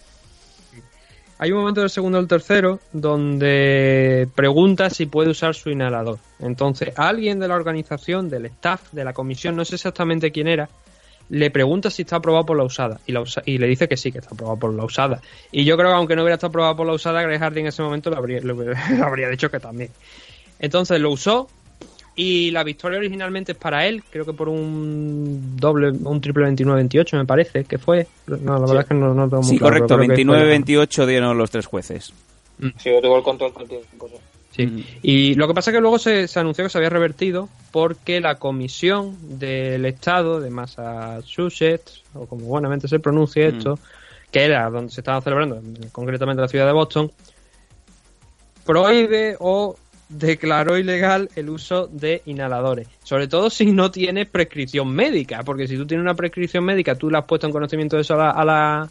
[1.39, 6.19] Hay un momento del segundo el tercero donde pregunta si puede usar su inhalador.
[6.39, 10.69] Entonces, alguien de la organización, del staff, de la comisión, no sé exactamente quién era,
[11.29, 13.97] le pregunta si está aprobado por la usada y, la usa- y le dice que
[13.97, 15.21] sí, que está aprobado por la usada.
[15.51, 17.67] Y yo creo que aunque no hubiera estado aprobado por la usada, Greg Hardy en
[17.67, 18.55] ese momento le habría, le
[19.03, 19.91] habría dicho que también.
[20.59, 21.49] Entonces lo usó
[22.15, 27.17] y la victoria originalmente es para él, creo que por un doble, un triple 29-28
[27.19, 28.07] me parece que fue.
[28.27, 30.25] No, la verdad es que no, no tengo muy Sí, claro, correcto, pero creo que
[30.25, 32.13] fue- 29-28 dieron los tres jueces.
[32.79, 34.09] Sí, tuvo el control todo el tiempo.
[34.09, 34.15] sí.
[34.57, 34.87] Sí.
[35.03, 38.21] Y lo que pasa es que luego se, se anunció que se había revertido porque
[38.21, 43.79] la comisión del estado de Massachusetts, o como buenamente se pronuncie esto,
[44.31, 45.61] que era donde se estaba celebrando,
[45.93, 47.13] concretamente la ciudad de Boston,
[48.65, 49.77] prohíbe o
[50.09, 52.89] declaró ilegal el uso de inhaladores.
[53.03, 57.11] Sobre todo si no tienes prescripción médica, porque si tú tienes una prescripción médica, tú
[57.11, 58.91] la has puesto en conocimiento de eso a la, a la,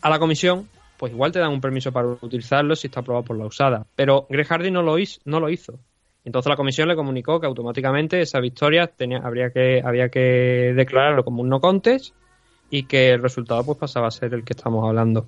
[0.00, 3.38] a la comisión, pues igual te dan un permiso para utilizarlo si está aprobado por
[3.38, 3.86] la usada.
[3.94, 5.20] Pero Greg Hardy no lo hizo.
[5.24, 5.78] No lo hizo.
[6.24, 11.24] Entonces la comisión le comunicó que automáticamente esa victoria tenía, habría que, había que declararlo
[11.24, 12.14] como un no contest
[12.70, 15.26] y que el resultado pues pasaba a ser el que estamos hablando.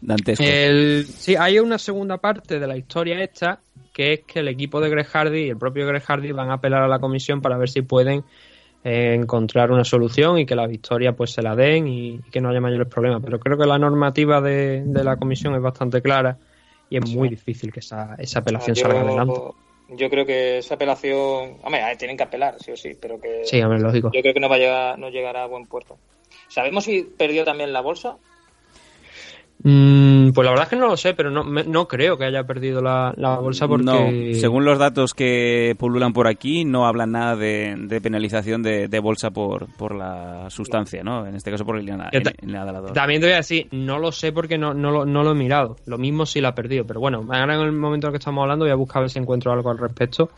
[0.00, 0.44] Dantesco.
[0.44, 3.60] El, sí, hay una segunda parte de la historia esta,
[3.92, 6.54] que es que el equipo de Greg Hardy y el propio Greg Hardy van a
[6.54, 8.24] apelar a la comisión para ver si pueden
[8.84, 12.40] eh, encontrar una solución y que la victoria pues se la den y, y que
[12.40, 13.22] no haya mayores problemas.
[13.24, 16.38] Pero creo que la normativa de, de la comisión es bastante clara
[16.92, 19.40] y es muy difícil que esa, esa apelación yo, salga adelante.
[19.88, 21.56] yo creo que esa apelación.
[21.62, 23.44] Hombre, tienen que apelar, sí o sí, pero que.
[23.44, 24.10] Sí, hombre, lógico.
[24.12, 25.96] Yo creo que no va a llegar, no llegará a buen puerto.
[26.48, 28.18] ¿Sabemos si perdió también la bolsa?
[29.64, 32.24] Mm, pues la verdad es que no lo sé, pero no, me- no creo que
[32.24, 33.84] haya perdido la, la bolsa porque...
[33.84, 38.88] No, según los datos que pululan por aquí, no hablan nada de, de penalización de,
[38.88, 41.26] de bolsa por, por la sustancia, ¿no?
[41.26, 42.92] En este caso por el, inhalador.
[42.92, 45.36] También te voy a decir, no lo sé porque no, no, lo, no lo he
[45.36, 45.76] mirado.
[45.86, 46.84] Lo mismo si la ha perdido.
[46.84, 49.00] Pero bueno, ahora en el momento en el que estamos hablando voy a buscar a
[49.02, 50.28] ver si encuentro algo al respecto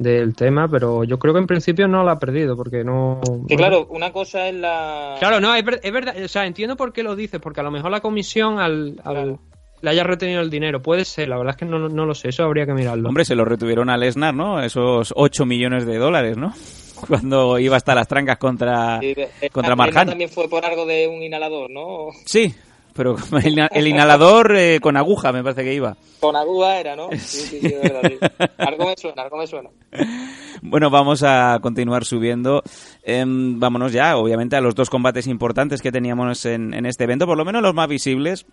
[0.00, 0.68] del tema.
[0.68, 3.20] Pero yo creo que en principio no la ha perdido porque no...
[3.48, 5.16] Que claro, una cosa es la.
[5.18, 6.14] Claro, no, es, ver- es verdad.
[6.24, 7.40] O sea, entiendo por qué lo dices.
[7.40, 9.38] Porque a lo mejor la comisión al, al- Claro.
[9.82, 10.82] le haya retenido el dinero.
[10.82, 12.28] Puede ser, la verdad es que no, no lo sé.
[12.30, 13.08] Eso habría que mirarlo.
[13.08, 14.60] Hombre, se lo retuvieron a Lesnar, ¿no?
[14.62, 16.52] Esos 8 millones de dólares, ¿no?
[17.08, 19.14] Cuando iba hasta las trancas contra, Sí,
[19.52, 20.08] contra Marjan.
[20.08, 22.08] también fue por algo de un inhalador, ¿no?
[22.26, 22.52] Sí,
[22.94, 23.16] pero
[23.72, 25.96] el, inhalador eh, con aguja me parece que iba.
[26.20, 27.08] Con aguja era, ¿no?
[27.18, 28.18] Sí, sí, sí, verdad, sí.
[28.58, 29.70] Algo me suena, algo me suena.
[30.60, 32.64] Bueno, vamos a continuar subiendo.
[33.04, 37.26] Em, vámonos ya, obviamente, a los dos combates importantes que teníamos en, en este evento,
[37.26, 38.44] por lo menos los más visibles.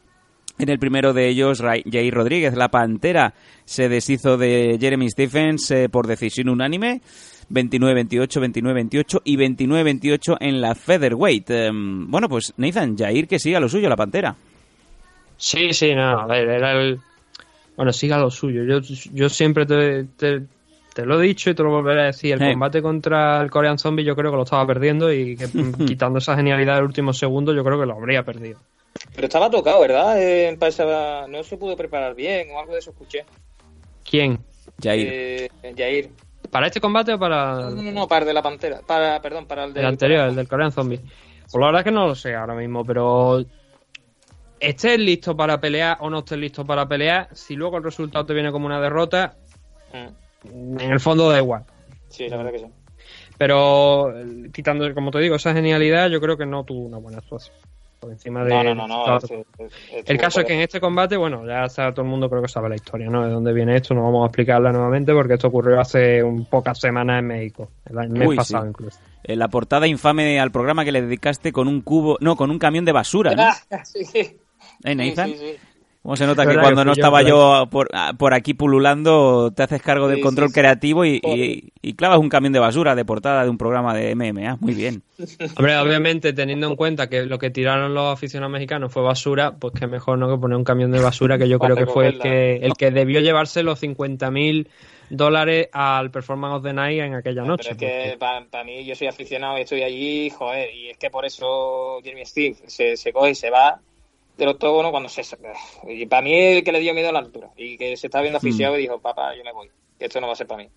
[0.59, 3.33] En el primero de ellos, Ray- Jair Rodríguez, la Pantera,
[3.65, 7.01] se deshizo de Jeremy Stephens eh, por decisión unánime.
[7.50, 11.50] 29-28, 29-28 y 29-28 en la Featherweight.
[11.50, 14.36] Em, bueno, pues Nathan, Jair que siga lo suyo, la Pantera.
[15.38, 17.00] Sí, sí, no, a ver, era el...
[17.76, 18.64] Bueno, siga lo suyo.
[18.64, 18.80] Yo,
[19.14, 20.43] yo siempre te, te,
[20.93, 22.41] te lo he dicho y te lo volveré a decir.
[22.41, 25.86] El combate contra el Korean Zombie yo creo que lo estaba perdiendo y que mm,
[25.86, 28.60] quitando esa genialidad del último segundo yo creo que lo habría perdido.
[29.14, 30.22] Pero estaba tocado, ¿verdad?
[30.22, 30.58] Eh,
[31.30, 33.26] No se pudo preparar bien o algo de eso escuché.
[34.10, 34.39] ¿Quién?
[34.82, 35.08] Jair.
[35.12, 36.10] Eh, Jair.
[36.52, 38.82] ¿Para este combate o para No, no, no, para el de la pantera.
[38.86, 41.00] Para, perdón, para el de el anterior, el del Korean Zombie?
[41.00, 43.43] Pues la verdad es que no lo sé ahora mismo, pero
[44.60, 48.34] estés listo para pelear o no estés listo para pelear, si luego el resultado te
[48.34, 49.36] viene como una derrota,
[50.43, 51.66] Mm, en el fondo da igual.
[52.10, 52.66] Sí, la verdad que sí.
[53.38, 57.18] Pero eh, quitando, como te digo, esa genialidad, yo creo que no tuvo una buena
[57.20, 57.56] actuación.
[58.00, 58.50] Por encima de.
[58.50, 59.04] No, no, no, no.
[59.04, 59.20] Claro.
[59.28, 62.30] sí, sí, el caso es que en este combate, bueno, ya sabe, todo el mundo
[62.30, 63.26] creo que sabe la historia, ¿no?
[63.26, 66.80] De dónde viene esto, no vamos a explicarla nuevamente porque esto ocurrió hace un pocas
[66.80, 68.70] semanas en México, el año- mes Uy, pasado sí.
[68.70, 69.00] incluso.
[69.24, 72.60] Eh, la portada infame al programa que le dedicaste con un cubo, no, con un
[72.60, 73.43] camión de basura, ¿no?
[73.43, 74.38] Ah, sí, sí.
[74.84, 75.30] ¿Eh, Nathan?
[75.30, 75.56] Sí, sí.
[76.06, 79.64] ¿Cómo se nota que cuando que no estaba yo por, ah, por aquí pululando te
[79.64, 80.60] haces cargo del control sí, sí.
[80.60, 84.14] creativo y, y- y clavas un camión de basura de portada de un programa de
[84.14, 84.58] MMA?
[84.58, 85.01] Muy bien.
[85.58, 89.74] Hombre, obviamente, teniendo en cuenta que lo que tiraron los aficionados mexicanos fue basura, pues
[89.74, 92.06] que mejor no que poner un camión de basura que yo Para creo que fue
[92.10, 94.68] el que, el que debió llevarse los 50.000
[95.10, 97.72] dólares al Performance of the Night en aquella noche.
[97.76, 101.10] Pero es que para, mí, yo soy aficionado y estoy allí, joder, y es que
[101.10, 103.80] por eso Jeremy Steve se, se coge y se va
[104.38, 105.21] del octógono cuando se...
[105.88, 108.21] Y para mí el que le dio miedo a la altura y que se estaba
[108.23, 110.63] viendo asfixiado y dijo, papá, yo me voy, que esto no va a ser para
[110.63, 110.69] mí.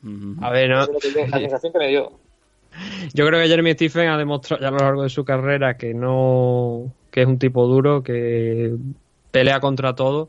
[0.42, 0.82] A ver, ¿no?
[0.82, 2.12] Eso es lo que yo- la sensación que me dio.
[3.14, 5.94] Yo creo que Jeremy Stephen ha demostrado ya a lo largo de su carrera que
[5.94, 8.74] no que es un tipo duro, que
[9.30, 10.28] pelea contra todo.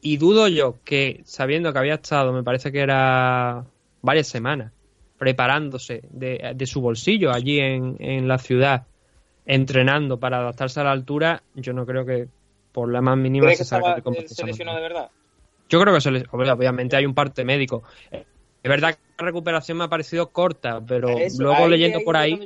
[0.00, 3.66] Y dudo yo que, sabiendo que había estado, me parece que era
[4.00, 4.72] varias semanas,
[5.18, 8.86] preparándose de, de su bolsillo allí en, en la ciudad,
[9.44, 12.28] entrenando para adaptarse a la altura, yo no creo que
[12.72, 15.10] por la más mínima ¿Crees que se él combate se lesionó de verdad?
[15.68, 17.84] Yo creo que se les, obviamente hay un parte médico.
[18.10, 22.04] Es verdad que la recuperación me ha parecido corta, pero Eso, luego ahí- leyendo ahí
[22.04, 22.38] por ahí,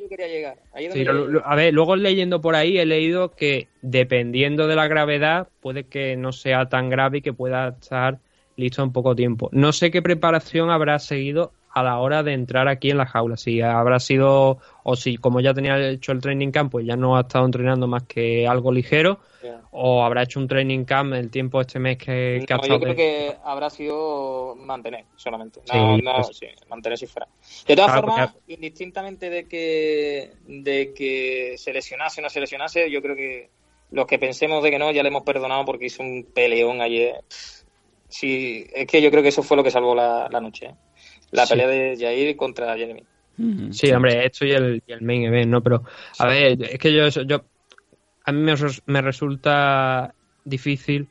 [0.93, 5.49] Sí, lo- a ver, luego leyendo por ahí he leído que dependiendo de la gravedad
[5.61, 8.21] puede que no sea tan grave y que pueda estar
[8.57, 9.49] listo en poco tiempo.
[9.53, 13.37] No sé qué preparación habrá seguido a la hora de entrar aquí en la jaula,
[13.37, 17.17] si habrá sido o si como ya tenía hecho el training camp pues ya no
[17.17, 19.19] ha estado entrenando más que algo ligero
[19.73, 22.69] o habrá hecho un training camp el tiempo este mes que, que ha No, estado
[22.75, 25.61] yo creo de- que habrá sido mantener solamente.
[25.65, 27.27] Sí, No, no, pues- sí, mantener si fuera.
[27.67, 32.89] De todas Claro, formas, indistintamente de que, de que se lesionase o no se lesionase,
[32.89, 33.51] yo creo que
[33.91, 37.25] los que pensemos de que no, ya le hemos perdonado porque hizo un peleón ayer.
[38.09, 40.67] Sí, es que yo creo que eso fue lo que salvó la, la noche.
[40.67, 40.75] ¿eh?
[41.35, 41.53] La Sí.
[41.55, 43.03] pelea de Jair contra Jeremy.
[43.73, 45.61] Sí, hombre, esto y el, y el main event, ¿no?
[45.63, 45.83] Pero,
[46.19, 47.45] a ver, es que yo, yo
[48.25, 48.55] a mí me,
[48.87, 50.15] me resulta
[50.45, 51.09] difícil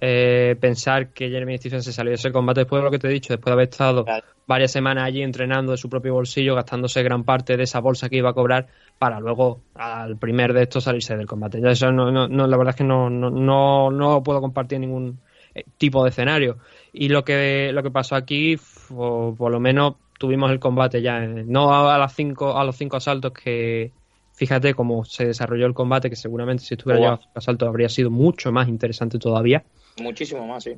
[0.00, 3.06] eh, pensar que Jeremy Stephen se salió de ese combate después de lo que te
[3.08, 4.26] he dicho, después de haber estado Claro.
[4.46, 8.16] varias semanas allí entrenando de su propio bolsillo, gastándose gran parte de esa bolsa que
[8.16, 8.66] iba a cobrar
[8.98, 11.60] para luego al primer de estos salirse del combate.
[11.60, 14.80] Ya eso no, no, no, la verdad es que no, no, no, no puedo compartir
[14.80, 15.20] ningún
[15.54, 16.58] eh, tipo de escenario.
[16.92, 18.58] Y lo que, lo que pasó aquí,
[18.94, 22.76] o por lo menos tuvimos el combate ya, eh, no a, las cinco, a los
[22.76, 23.92] cinco asaltos que,
[24.32, 27.10] fíjate cómo se desarrolló el combate, que seguramente si estuviera Guau.
[27.10, 29.64] ya a los cinco asaltos habría sido mucho más interesante todavía.
[30.02, 30.72] Muchísimo más, sí.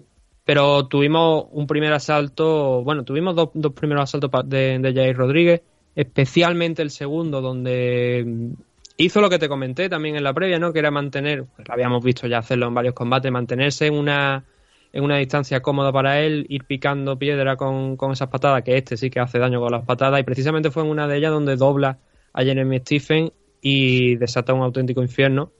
[0.44, 5.62] Pero tuvimos un primer asalto, bueno, tuvimos dos, dos primeros asaltos de, de Jair Rodríguez,
[5.94, 8.52] especialmente el segundo, donde mm,
[8.96, 10.72] hizo lo que te comenté también en la previa, ¿no?
[10.72, 14.44] Que era mantener, pues, lo habíamos visto ya hacerlo en varios combates, mantenerse en una,
[14.92, 18.96] en una distancia cómoda para él, ir picando piedra con, con esas patadas, que este
[18.96, 21.56] sí que hace daño con las patadas, y precisamente fue en una de ellas donde
[21.56, 21.98] dobla
[22.32, 25.52] a Jeremy Stephen y desata un auténtico infierno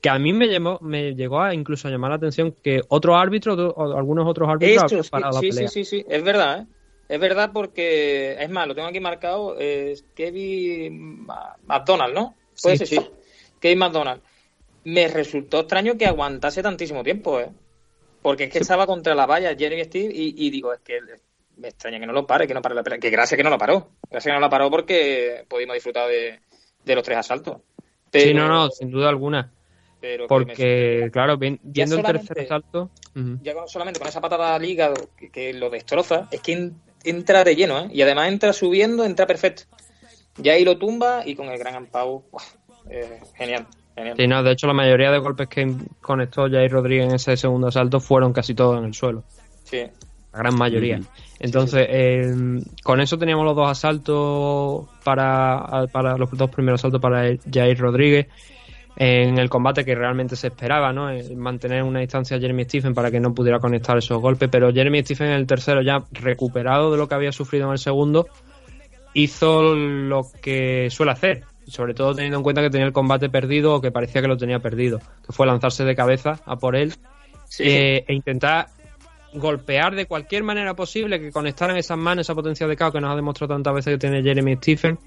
[0.00, 3.16] que a mí me llamó, me llegó a incluso a llamar la atención que otros
[3.16, 5.68] árbitros, o algunos otros árbitros Esto, habían sí, parado la sí, pelea.
[5.68, 6.66] sí, sí, sí, es verdad, ¿eh?
[7.08, 11.26] Es verdad porque, es más, lo tengo aquí marcado, es Kevin
[11.66, 12.34] McDonald, ¿no?
[12.62, 12.86] Puede Sí.
[12.86, 13.10] ser, sí.
[13.60, 14.20] Kevin McDonald.
[14.84, 17.48] Me resultó extraño que aguantase tantísimo tiempo, ¿eh?
[18.28, 20.98] Porque es que estaba contra la valla Jeremy Steve y, y digo, es que
[21.56, 22.98] me extraña que no lo pare, que no pare la pelea.
[22.98, 23.92] Que gracias que no lo paró.
[24.10, 26.38] Gracias que no lo paró porque pudimos disfrutar de,
[26.84, 27.56] de los tres asaltos.
[28.10, 29.50] Pero, Sí, no, no, sin duda alguna.
[29.98, 32.90] pero que Porque, claro, vi- viendo el tercer asalto.
[33.16, 33.38] ujú.
[33.42, 36.74] ya con- solamente con esa patada al hígado que, que lo destroza, es que en-
[37.04, 37.88] entra de lleno, ¿eh?
[37.92, 39.62] Y además entra subiendo, entra perfecto.
[40.36, 42.24] Ya ahí lo tumba y con el gran ampau.
[42.90, 43.66] Eh, genial,
[43.98, 44.16] genial.
[44.16, 47.68] Sí, no, de hecho, la mayoría de golpes que conectó Jair Rodríguez en ese segundo
[47.68, 49.24] asalto fueron casi todos en el suelo.
[49.64, 49.82] Sí.
[50.32, 51.00] La gran mayoría.
[51.40, 52.34] Entonces, eh,
[52.82, 57.78] con eso teníamos los dos asaltos para, para los dos primeros asaltos para el- Jair
[57.78, 58.26] Rodríguez.
[59.00, 61.08] En el combate que realmente se esperaba, ¿no?
[61.08, 64.48] Eh, Mantener una distancia a Jeremy Stephen para que no pudiera conectar esos golpes.
[64.50, 67.78] Pero Jeremy Stephen en el tercero, ya recuperado de lo que había sufrido en el
[67.78, 68.26] segundo,
[69.14, 71.44] hizo lo que suele hacer.
[71.68, 74.36] Sobre todo teniendo en cuenta que tenía el combate perdido o que parecía que lo
[74.36, 74.98] tenía perdido.
[75.26, 76.94] Que fue lanzarse de cabeza a por él
[77.48, 77.64] Sí.
[77.66, 78.66] eh, e intentar
[79.34, 83.12] golpear de cualquier manera posible que conectaran esas manos, esa potencia de caos que nos
[83.12, 84.98] ha demostrado tantas veces que tiene Jeremy Stephen.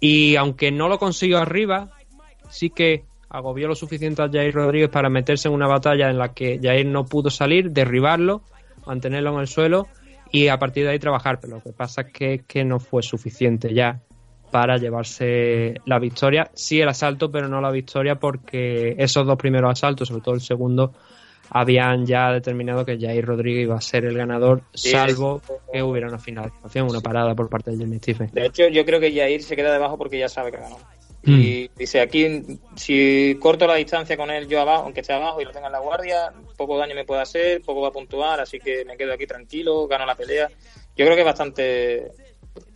[0.00, 1.90] Y aunque no lo consiguió arriba,
[2.50, 6.34] sí que agobió lo suficiente a Jair Rodríguez para meterse en una batalla en la
[6.34, 8.42] que Jair no pudo salir, derribarlo,
[8.86, 9.86] mantenerlo en el suelo
[10.30, 11.40] y a partir de ahí trabajar.
[11.40, 14.00] Pero lo que pasa es que, que no fue suficiente ya
[14.52, 16.50] para llevarse la victoria.
[16.54, 20.42] Sí el asalto, pero no la victoria porque esos dos primeros asaltos, sobre todo el
[20.42, 20.92] segundo,
[21.50, 25.40] habían ya determinado que Jair Rodríguez iba a ser el ganador, Sí, salvo
[25.72, 28.30] que hubiera una finalización, una parada por parte de Jeremy Stephen.
[28.32, 30.78] De hecho, yo creo que Jair se queda debajo porque ya sabe que ganó.
[31.24, 31.40] Mm.
[31.40, 35.44] Y dice, aquí, si corto la distancia con él yo abajo, aunque esté abajo y
[35.44, 38.58] lo tenga en la guardia, poco daño me puede hacer, poco va a puntuar, así
[38.58, 40.48] que me quedo aquí tranquilo, gano la pelea.
[40.94, 42.12] Yo creo que es bastante,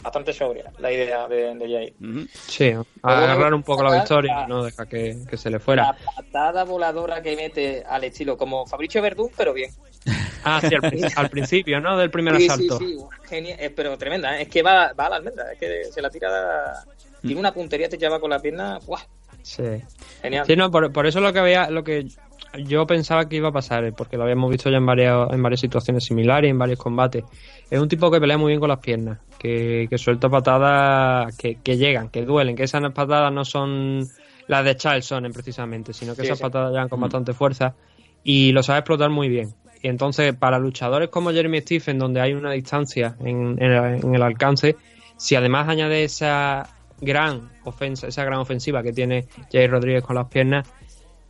[0.03, 2.29] bastante sobria la idea de, de Jair.
[2.33, 2.73] Sí,
[3.03, 5.97] agarrar un poco la victoria y no dejar que, que se le La fuera.
[6.15, 9.71] patada voladora que mete al estilo, como Fabricio Verdún, pero bien.
[10.49, 11.97] Ah, sí, al, prin- al principio, ¿no?
[11.99, 12.79] Del primer Sí, asalto.
[12.79, 14.43] sí, sí, genial, eh, pero tremenda, ¿eh?
[14.43, 16.85] es que va, va a la almendra, es que se la tira,
[17.21, 19.01] tiene una puntería, te lleva con la pierna, ¡guau!
[19.43, 19.65] Sí.
[20.23, 20.47] Genial.
[20.47, 22.07] Sí, no, por, por eso lo que había, lo que
[22.59, 25.43] yo pensaba que iba a pasar, eh, porque lo habíamos visto ya en varias, en
[25.43, 27.25] varias situaciones similares, en varios combates.
[27.71, 31.57] Es un tipo que pelea muy bien con las piernas, que, que suelta patadas que,
[31.63, 34.07] que llegan, que duelen, que esas patadas no son
[34.49, 36.45] las de Charles Sonnen precisamente, sino que Sí, esas sí.
[36.45, 37.75] patadas llegan con bastante fuerza
[38.23, 39.55] y lo sabe explotar muy bien.
[39.83, 44.15] Y entonces, para luchadores como Jeremy Stephen, donde hay una distancia en, en el, en
[44.15, 44.77] el alcance,
[45.17, 46.69] si además añade esa
[47.01, 50.67] gran ofensa, esa gran ofensiva que tiene Jair Rodríguez con las piernas,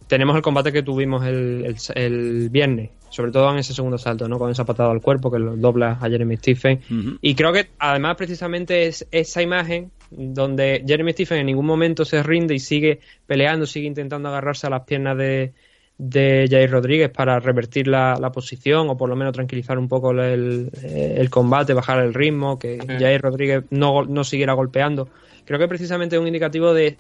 [0.09, 4.29] tenemos el combate que tuvimos el, el- el viernes, sobre todo en ese segundo salto,
[4.29, 4.39] ¿no?
[4.39, 6.81] Con esa patada al cuerpo que lo dobla a Jeremy Stephen.
[7.23, 12.23] Y creo que además precisamente es esa imagen donde Jeremy Stephen en ningún momento se
[12.23, 15.53] rinde y sigue peleando, sigue intentando agarrarse a las piernas de,
[15.99, 20.13] de Jair Rodríguez para revertir la, la posición o por lo menos tranquilizar un poco
[20.13, 25.09] el, el combate, bajar el ritmo, que Jair Rodríguez no, no siguiera golpeando.
[25.45, 26.97] Creo que precisamente es un indicativo de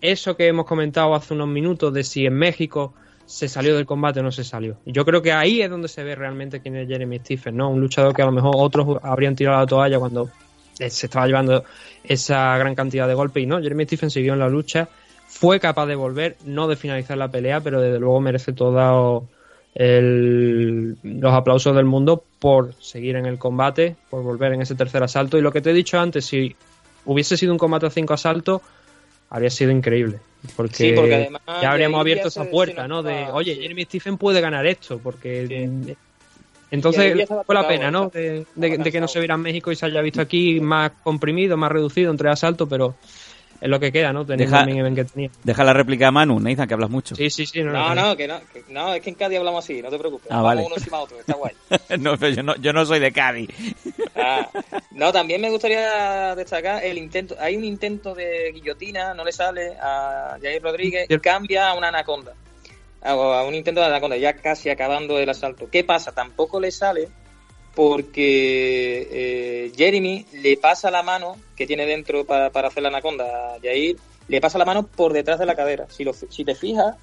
[0.00, 2.94] eso que hemos comentado hace unos minutos de si en México
[3.26, 4.78] se salió del combate o no se salió.
[4.86, 7.70] Yo creo que ahí es donde se ve realmente quién es Jeremy Stephen, ¿no?
[7.70, 10.30] Un luchador que a lo mejor otros habrían tirado la toalla cuando
[10.80, 11.62] eh, se estaba llevando
[12.02, 14.88] esa gran cantidad de golpes y no, Jeremy Stephen siguió en la lucha,
[15.28, 19.22] fue capaz de volver, no de finalizar la pelea, pero desde luego merece todos
[19.74, 25.38] los aplausos del mundo por seguir en el combate, por volver en ese tercer asalto.
[25.38, 26.56] Y lo que te he dicho antes, si
[27.04, 28.60] hubiese sido un combate a cinco asaltos,
[29.30, 30.18] habría sido increíble.
[30.56, 33.02] Porque, Sí, porque además ya habríamos abierto esa puerta, ¿no?
[33.02, 33.56] De, oye.
[33.56, 35.46] Jeremy Stephen puede ganar esto, porque...
[35.86, 35.96] Sí.
[36.72, 38.10] Entonces fue la pena, ¿no?
[38.10, 38.20] De,
[38.54, 40.92] de- estaba de que no se viera en México y se haya visto aquí más
[41.02, 42.94] comprimido, más reducido, en tres asaltos, pero
[43.60, 44.24] es lo que queda, ¿no?
[44.24, 45.30] Teniendo Deja- el main event que tenía.
[45.44, 47.14] Deja la réplica a Manu, Nathan, que hablas mucho.
[47.14, 47.62] Sí, sí, sí.
[47.62, 50.28] No, no, que no, que no, es que en Cádiz hablamos así, no te preocupes.
[50.30, 50.62] Ah, Vamos vale.
[50.66, 51.52] uno encima de otro, está guay.
[52.00, 53.48] no, pero yo no, yo no soy de Cádiz.
[54.16, 54.48] Ah,
[54.92, 57.36] no, también me gustaría destacar el intento.
[57.38, 61.88] Hay un intento de guillotina, no le sale a Jair Rodríguez, y cambia a una
[61.88, 62.32] anaconda.
[63.02, 65.68] A un intento de anaconda, ya casi acabando el asalto.
[65.70, 66.12] ¿Qué pasa?
[66.12, 67.08] Tampoco le sale
[67.74, 73.60] porque eh, Jeremy le pasa la mano que tiene dentro para, hacer la anaconda a
[73.60, 73.96] Jair,
[74.28, 75.86] le pasa la mano por detrás de la cadera.
[75.88, 76.96] Si, lo, si te fijas,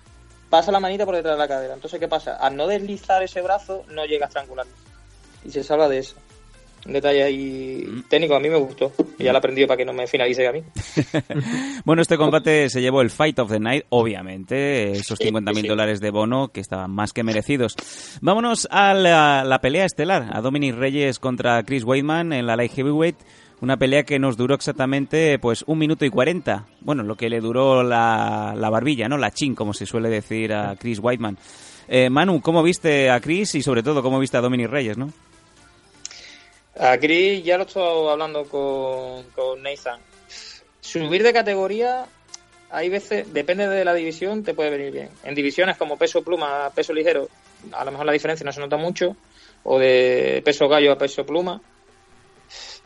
[0.50, 1.74] pasa la manita por detrás de la cadera.
[1.74, 2.36] Entonces, ¿qué pasa?
[2.36, 4.74] Al no deslizar ese brazo, no llega a estrangularlo.
[5.44, 6.16] Y se salva de eso.
[6.86, 8.92] Un detalle ahí técnico, a mí me gustó.
[9.20, 10.64] Y ya lo he aprendido para que no me finalice a mí.
[11.86, 15.68] Bueno, este combate se llevó el Fight of the Night, obviamente, esos 50.000 sí.
[15.68, 17.76] dólares de bono que estaban más que merecidos.
[18.20, 22.74] Vámonos a la, la pelea estelar, a Dominic Reyes contra Chris Weidman en la Light
[22.74, 23.16] Heavyweight.
[23.62, 26.66] Una pelea que nos duró exactamente pues un minuto y cuarenta.
[26.82, 29.18] Bueno, lo que le duró la, la barbilla, ¿no?
[29.18, 31.38] La chin, como se suele decir a Chris Weidman.
[31.88, 35.10] Eh, Manu, ¿cómo viste a Chris y sobre todo cómo viste a Dominic Reyes, no?
[36.80, 39.64] A Chris ya lo estoy hablando con, con.
[40.80, 42.06] Subir de categoría,
[42.70, 45.10] hay veces, depende de la división, te puede venir bien.
[45.24, 47.28] En divisiones como peso pluma, peso ligero,
[47.72, 49.16] a lo mejor la diferencia no se nota mucho,
[49.64, 51.62] o de peso gallo a peso pluma.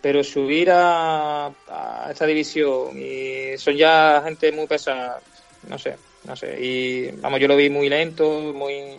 [0.01, 5.21] Pero subir a, a esta división y son ya gente muy pesada,
[5.67, 6.57] no sé, no sé.
[6.59, 8.97] Y vamos, yo lo vi muy lento, muy.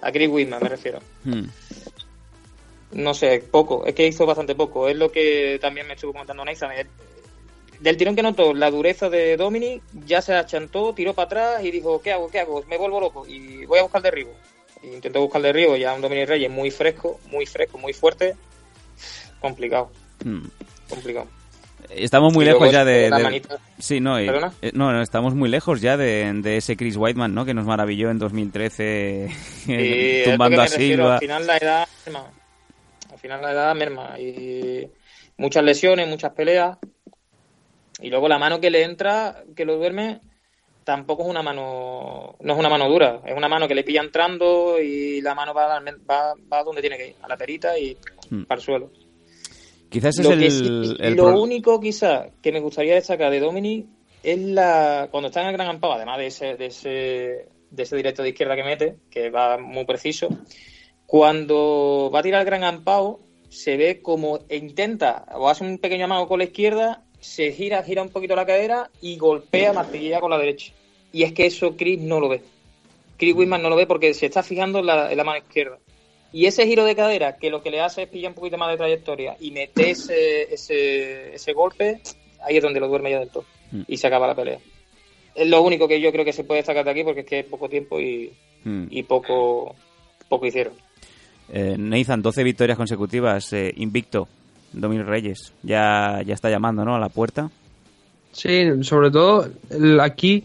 [0.00, 1.00] A Chris Whitman me refiero.
[1.24, 1.44] Hmm.
[2.92, 3.84] No sé, poco.
[3.86, 4.88] Es que hizo bastante poco.
[4.88, 6.72] Es lo que también me estuvo comentando Nathan.
[6.72, 6.86] El-
[7.80, 11.70] Del tirón que notó, la dureza de Dominic, ya se achantó, tiró para atrás y
[11.70, 12.28] dijo, ¿qué hago?
[12.28, 12.64] ¿Qué hago?
[12.68, 14.32] Me vuelvo loco y voy a buscar derribo.
[14.82, 18.34] Intentó buscar derribo, ya un Dominic Reyes muy fresco, muy fresco, muy fuerte.
[19.40, 19.90] Complicado,
[20.24, 20.46] Hmm.
[20.88, 21.26] complicado.
[21.90, 23.42] Estamos muy lejos ya de...
[23.78, 27.32] Sí, no, y- eh, no, no, estamos muy lejos ya de, de ese Chris Whiteman,
[27.32, 27.44] ¿no?
[27.44, 29.28] Que nos maravilló en 2013
[29.66, 31.14] Y es lo tumbando a Silva.
[31.14, 31.88] Al final la edad.
[33.18, 34.16] Al final la edad merma.
[34.20, 34.88] Y
[35.38, 36.78] muchas lesiones, muchas peleas.
[38.00, 40.20] Y luego la mano que le entra, que lo duerme,
[40.84, 43.20] tampoco es una mano, no es una mano dura.
[43.26, 46.80] Es una mano que le pilla entrando y la mano va, al- va, va donde
[46.80, 47.96] tiene que ir, a la perita y
[48.30, 48.44] Hmm.
[48.44, 48.90] para el suelo.
[49.88, 53.32] Quizás es Lo, el, que sí- el lo pro- único quizá que me gustaría destacar
[53.32, 53.86] de Dominic
[54.22, 57.96] es la cuando está en el Gran Ampao, además de ese, de ese, de ese
[57.96, 60.28] directo de izquierda que mete, que va muy preciso,
[61.08, 66.04] cuando va a tirar el Gran Ampao, se ve como intenta o hace un pequeño
[66.04, 70.30] amago con la izquierda, se gira, gira un poquito la cadera y golpea martillea con
[70.30, 70.72] la derecha.
[71.10, 72.42] Y es que eso Chris no lo ve.
[73.16, 75.78] Chris Whitman no lo ve porque se está fijando en la, en la mano izquierda.
[76.30, 78.70] Y ese giro de cadera, que lo que le hace es pillar un poquito más
[78.70, 82.00] de trayectoria y mete ese, ese, ese golpe,
[82.42, 83.46] ahí es donde lo duerme ya del todo.
[83.72, 83.82] Mm.
[83.88, 84.58] Y se acaba la pelea.
[85.34, 87.38] Es lo único que yo creo que se puede destacar de aquí porque es que
[87.40, 88.30] es poco tiempo y,
[88.64, 88.86] Hmm.
[88.90, 89.74] y poco,
[90.28, 90.74] poco hicieron.
[91.50, 94.28] Eh, Nathan, 12 victorias consecutivas, eh, invicto.
[94.72, 96.94] Dominic Reyes ya, ya está llamando, ¿no?
[96.94, 97.50] A la puerta.
[98.32, 99.48] Sí, sobre todo
[100.00, 100.44] aquí,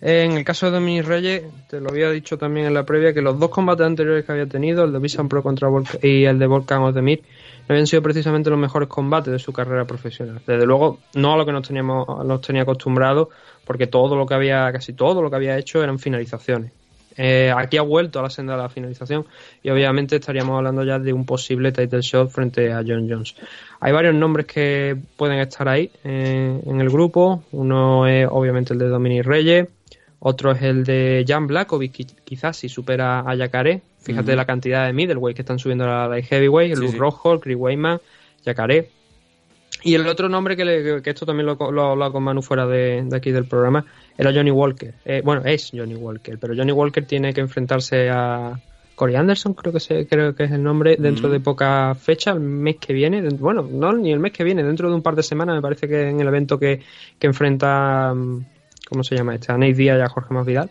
[0.00, 3.22] en el caso de Dominic Reyes, te lo había dicho también en la previa, que
[3.22, 6.38] los dos combates anteriores que había tenido, el de Visan Pro contra Volk y el
[6.38, 7.22] de Volkan Ozdemir,
[7.68, 10.40] no habían sido precisamente los mejores combates de su carrera profesional.
[10.46, 13.28] Desde luego, no a lo que nos teníamos, nos tenía acostumbrados,
[13.64, 16.72] porque todo lo que había, casi todo lo que había hecho eran finalizaciones.
[17.16, 19.26] Eh, aquí ha vuelto a la senda de la finalización
[19.62, 23.34] y obviamente estaríamos hablando ya de un posible title shot frente a John Jones.
[23.80, 27.42] Hay varios nombres que pueden estar ahí eh, en el grupo.
[27.52, 29.68] Uno es obviamente el de Dominic Reyes,
[30.20, 33.80] Otro es el de Jan Blakovic, qui- quizás si supera a Yacaré.
[34.02, 36.92] Fíjate la cantidad de middleweight que están subiendo a la de heavyweight, el Sí, Luke
[36.92, 36.98] sí.
[36.98, 38.00] Rojo, Chris Weidman,
[38.44, 38.90] Yacaré.
[39.82, 42.42] Y el otro nombre que, le- que- esto también lo, lo he hablado con Manu
[42.42, 43.84] fuera de, de aquí del programa
[44.18, 44.94] era Johnny Walker.
[45.04, 48.58] Eh, bueno, es Johnny Walker, pero Johnny Walker tiene que enfrentarse a
[48.94, 51.32] Corey Anderson, creo que se, creo que es el nombre, dentro Mm.
[51.32, 53.22] de poca fecha, el mes que viene.
[53.30, 55.88] Bueno, no ni el mes que viene, dentro de un par de semanas, me parece
[55.88, 56.80] que en el evento que,
[57.18, 58.44] que enfrenta, mm,
[58.90, 59.52] ¿cómo se llama este?
[59.52, 60.70] A Nate Díaz y a Jorge Masvidal.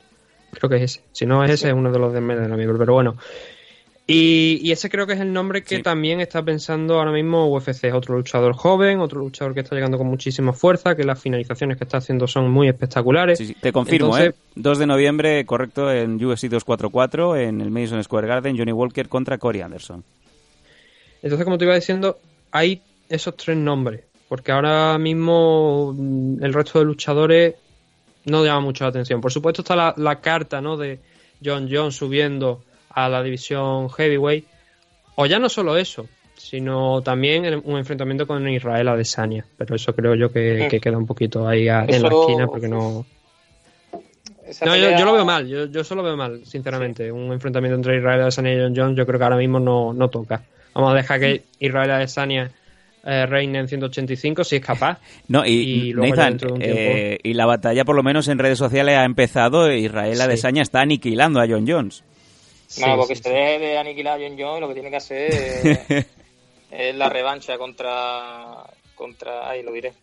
[0.52, 1.02] Creo que es ese.
[1.12, 3.16] Si no es ese, es uno de los de de la miembro, pero bueno.
[4.12, 5.84] Y, y ese creo que es el nombre que Sí.
[5.84, 7.84] también está pensando ahora mismo UFC.
[7.86, 11.78] Es otro luchador joven, otro luchador que está llegando con muchísima fuerza, que las finalizaciones
[11.78, 13.38] que está haciendo son muy espectaculares.
[13.38, 14.52] Sí, sí, te confirmo, Entonces- ¿eh?
[14.56, 19.38] 2 de noviembre, correcto, en UFC 244, en el Madison Square Garden, Johnny Walker contra
[19.38, 20.04] Corey Anderson.
[21.22, 22.18] Entonces, como te iba diciendo,
[22.52, 24.02] hay esos tres nombres.
[24.28, 27.56] Porque ahora mismo mm, el resto de luchadores
[28.26, 29.22] no llama mucho la atención.
[29.22, 30.78] Por supuesto está la, la carta ¿no?
[30.78, 31.00] de
[31.44, 32.62] John Jones subiendo
[33.06, 34.46] a la división heavyweight.
[35.16, 39.46] O ya no solo eso, sino también el- un enfrentamiento con Israel Adesanya.
[39.58, 42.68] Pero eso creo yo que, que queda un poquito ahí a- en la esquina porque
[42.68, 43.06] no...
[44.62, 47.12] No, yo, pelea- yo lo veo mal, yo, yo solo veo mal, sinceramente.
[47.12, 50.08] Un enfrentamiento entre Israel Adesanya y John Jones, yo creo que ahora mismo no, no
[50.10, 50.42] toca.
[50.74, 52.50] Vamos a dejar que Israel Adesanya
[53.06, 54.98] eh, reine en 185 si es capaz.
[55.28, 57.96] No, y, Y luego ya Nathan, dentro de un tiempo- eh, y la batalla por
[57.96, 60.22] lo menos en redes sociales ha empezado, Israel Sí.
[60.24, 62.04] Adesanya está aniquilando a John Jones.
[62.70, 63.36] Sí, No, porque sí, se sí.
[63.36, 66.06] debe de aniquilar a John Jones, lo que tiene que hacer es,
[66.72, 68.64] es la revancha contra.
[68.96, 69.50] contra.
[69.50, 69.94] Ahí lo diré.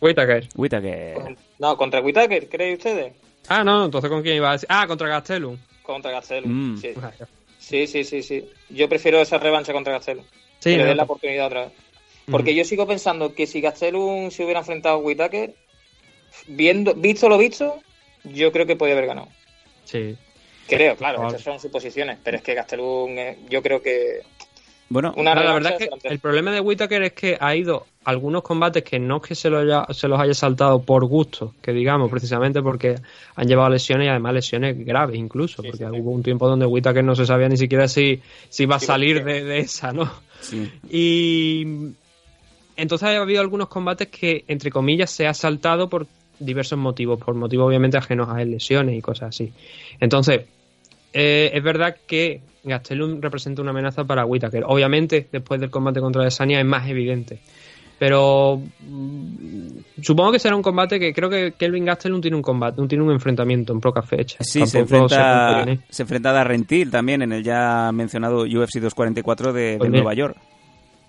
[0.00, 0.48] Whittaker.
[0.54, 1.36] Whittaker.
[1.58, 3.12] No, contra Whittaker, ¿creéis ustedes?
[3.48, 4.68] Ah, no, entonces ¿con quién iba a decir?
[4.70, 5.56] Ah, contra Gastelum.
[5.82, 6.74] Contra Gastelum.
[6.74, 6.76] Mm.
[6.78, 6.92] Sí.
[6.94, 7.26] Vaya.
[7.58, 8.48] sí, sí, sí, sí.
[8.70, 10.24] Yo prefiero esa revancha contra Gastelum.
[10.60, 11.72] Sí, que le den la oportunidad otra vez.
[12.30, 12.56] Porque Mm.
[12.56, 15.54] yo sigo pensando que si Gastelum se hubiera enfrentado a Whittaker,
[16.46, 17.80] viendo, visto lo visto,
[18.24, 19.28] yo creo que podía haber ganado.
[19.84, 20.16] sí.
[20.66, 21.28] Creo, claro, Vale.
[21.36, 23.14] estas son suposiciones, pero es que Gastelum,
[23.48, 24.20] yo creo que
[24.88, 27.86] Bueno, una No, la verdad es que el problema de Whittaker es que ha ido
[28.04, 31.54] algunos combates que no es que se, lo haya- se los haya saltado por gusto,
[31.62, 32.96] que digamos, precisamente porque
[33.34, 36.00] han llevado lesiones y además lesiones graves incluso, Sí, porque sí, sí.
[36.00, 38.86] hubo un tiempo donde Whittaker no se sabía ni siquiera si, si iba a Sí,
[38.86, 40.10] salir de, de esa, ¿no?
[40.40, 40.70] sí.
[40.90, 41.66] Y
[42.76, 46.06] entonces ha habido algunos combates que, entre comillas, se ha saltado por
[46.38, 49.52] diversos motivos, por motivos obviamente ajenos a él, lesiones y cosas así.
[50.00, 50.42] Entonces,
[51.12, 54.64] eh, es verdad que Gastelum representa una amenaza para Whittaker.
[54.66, 57.38] Obviamente, después del combate contra Adesanya es más evidente.
[57.98, 59.68] Pero mm,
[60.02, 63.12] supongo que será un combate que creo que Kelvin Gastelum tiene un combate, tiene un
[63.12, 64.46] enfrentamiento en pocas fechas.
[64.48, 69.62] Sí, se enfrenta, se enfrenta a Darrentil también en el ya mencionado UFC 244 de,
[69.62, 69.90] de Pues.
[69.90, 70.36] Nueva York.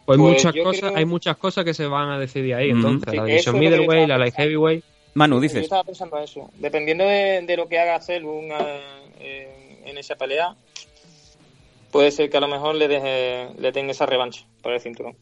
[0.05, 2.71] Pues, Pues muchas cosas, creo- hay muchas cosas que se van a decidir ahí.
[2.71, 2.76] Mm.
[2.78, 4.84] Entonces, Sí, la división middleweight, la light heavyweight.
[5.16, 5.63] Manu, Yo dices.
[5.63, 6.49] estaba pensando eso.
[6.57, 8.49] Dependiendo de, de lo que haga Celun
[9.20, 10.55] eh, en, esa pelea,
[11.91, 15.16] puede ser que a lo mejor le deje, le den esa revancha por el cinturón.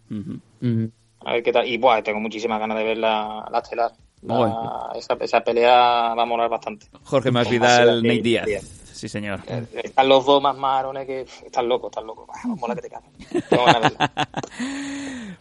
[1.25, 1.67] A ver qué tal.
[1.67, 3.91] Y buah, tengo muchísimas ganas de ver la, la estelar.
[4.23, 4.89] La- Bueno.
[4.95, 6.87] esa, esa pelea va a molar bastante.
[7.03, 8.45] Jorge Masvidal, Masvidal, Nate Díaz.
[8.45, 8.63] Díaz.
[8.93, 9.41] Sí, señor.
[9.47, 12.27] Eh, Están los dos más marones que están locos, están locos.
[12.45, 13.11] Mola que te cagas.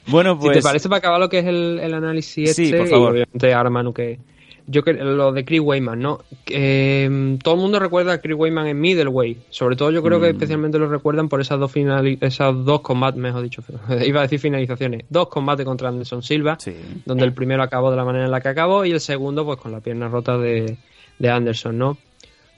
[0.08, 0.56] Bueno, Si pues...
[0.58, 3.08] te parece para acabar lo que es el, el análisis Sí, este, por favor.
[3.10, 4.18] y obviamente ahora Manu que
[4.66, 6.20] yo que lo de Chris Weyman, ¿no?
[6.48, 10.28] Mm, todo el mundo recuerda a Chris Weyman en middleweight, sobre todo yo creo que
[10.28, 10.36] Mm.
[10.36, 11.72] especialmente lo recuerdan por esas dos
[12.20, 13.62] esas dos combates, mejor dicho,
[14.06, 16.74] iba a decir finalizaciones, dos combates contra Anderson Silva, Sí.
[17.04, 19.58] donde el primero acabó de la manera en la que acabó y el segundo pues
[19.58, 20.76] con la pierna rota de,
[21.18, 21.98] de Anderson, ¿no?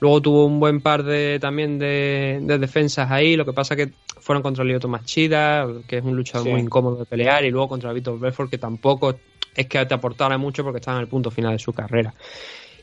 [0.01, 3.91] Luego tuvo un buen par de también de, de defensas ahí, lo que pasa que
[4.19, 6.51] fueron contra Lyoto Machida, que es un luchador Sí.
[6.51, 9.15] muy incómodo de pelear, y luego contra Vitor Belfort, que tampoco
[9.55, 12.13] es que te aportara mucho porque estaba en el punto final de su carrera.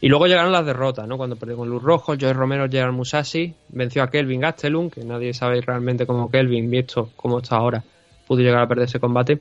[0.01, 1.17] Y luego llegaron las derrotas, ¿no?
[1.17, 5.33] Cuando perdió con Luz Rojo, Joey Romero, Gerard Musashi, venció a Kelvin Gastelum, que nadie
[5.33, 7.85] sabe realmente cómo Kelvin, visto cómo está ahora,
[8.27, 9.39] pudo llegar a perder ese combate.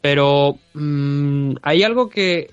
[0.00, 2.50] Pero mm, hay algo que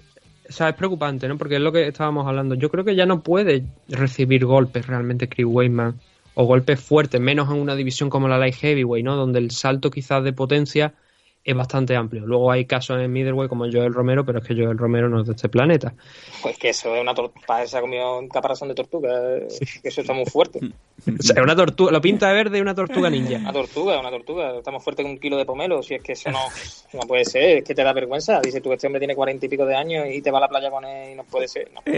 [0.49, 1.37] o sea, es preocupante, ¿no?
[1.37, 2.55] Porque es lo que estábamos hablando.
[2.55, 5.99] Yo creo que ya no puede recibir golpes realmente Chris Weidman
[6.35, 9.15] o golpes fuertes, menos en una división como la Light Heavyweight, ¿no?
[9.15, 10.93] Donde el salto quizás de potencia
[11.47, 12.25] es bastante amplio.
[12.25, 15.27] Luego hay casos en middleweight como Joel Romero, pero es que Joel Romero no es
[15.27, 15.93] de este planeta.
[16.43, 17.65] Pues que eso es una tortuga.
[17.65, 19.09] Se ha comido un caparazón de tortuga.
[19.37, 19.47] eh,
[19.81, 20.59] Que eso está muy fuerte.
[20.59, 23.37] O sea, es una tortuga, lo pinta de verde una tortuga ninja.
[23.37, 24.57] Una tortuga, una tortuga.
[24.57, 25.81] Está más fuerte que un kilo de pomelo.
[25.81, 26.39] Si es que eso no,
[26.93, 27.59] no puede ser.
[27.59, 28.41] Es que te da vergüenza.
[28.41, 30.47] Dice tú, este hombre tiene cuarenta y pico de años y te va a la
[30.49, 31.69] playa con él y no puede ser.
[31.73, 31.81] No.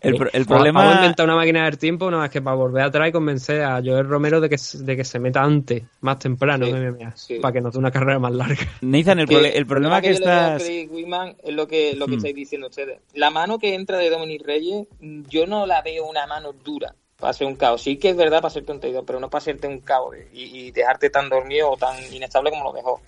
[0.00, 0.94] El, pro- el Vamos a problema...
[0.94, 4.08] inventar una máquina del tiempo nada más que para volver atrás y convencer a Joel
[4.08, 7.38] Romero de que, de que se meta antes, más temprano Sí, en MMA, sí.
[7.40, 8.66] para que nos dé una carrera más larga.
[8.80, 10.62] Nathan, el, prole- el problema que estás...
[10.90, 12.16] Wiman es lo que, lo que Hmm.
[12.18, 13.00] estáis diciendo ustedes.
[13.14, 17.32] La mano que entra de Dominic Reyes, yo no la veo una mano dura para
[17.32, 17.82] ser un caos.
[17.82, 20.58] Sí que es verdad para hacerte un traidor, pero no para hacerte un caos y,
[20.58, 23.00] y dejarte tan dormido o tan inestable como lo dejó.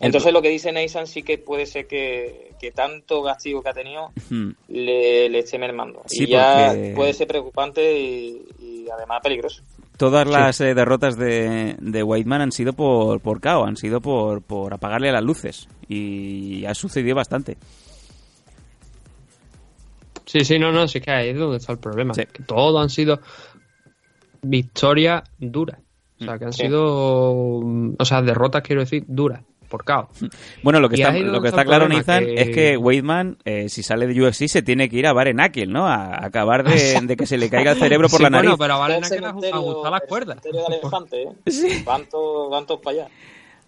[0.00, 3.74] Entonces lo que dice Nathan sí que puede ser que, que tanto castigo que ha
[3.74, 4.50] tenido Hmm.
[4.68, 6.02] le, le esté mermando.
[6.06, 9.62] Sí, y ya porque- puede ser preocupante y, y además peligroso.
[10.02, 14.42] Todas las eh, derrotas de, de Whiteman han sido por, por KO, han sido por,
[14.42, 15.68] por apagarle las luces.
[15.86, 17.56] Y ha sucedido bastante.
[20.26, 22.14] Sí, sí, no, no, sí que ahí es donde está el problema.
[22.14, 22.22] Sí.
[22.32, 23.20] Que todos han sido
[24.42, 25.78] victorias duras.
[26.20, 26.62] O sea, que han Sí.
[26.66, 27.60] sido.
[27.62, 29.42] mm, O sea, derrotas, quiero decir, duras.
[29.72, 30.08] Por caos.
[30.62, 33.70] Bueno, lo que Y está, lo que está claro, Nathan, que- es que Weidman, eh,
[33.70, 35.86] si sale de UFC, se tiene que ir a Barenakel, ¿no?
[35.88, 36.72] A, a acabar de,
[37.02, 38.50] de que se le caiga el cerebro por Sí, la nariz.
[38.50, 40.38] Bueno, pero vale El que le cementerio- ajustar las cuerdas.
[40.42, 41.82] cementerio del elefante, ¿eh?
[41.86, 43.08] Van todos van todos para allá.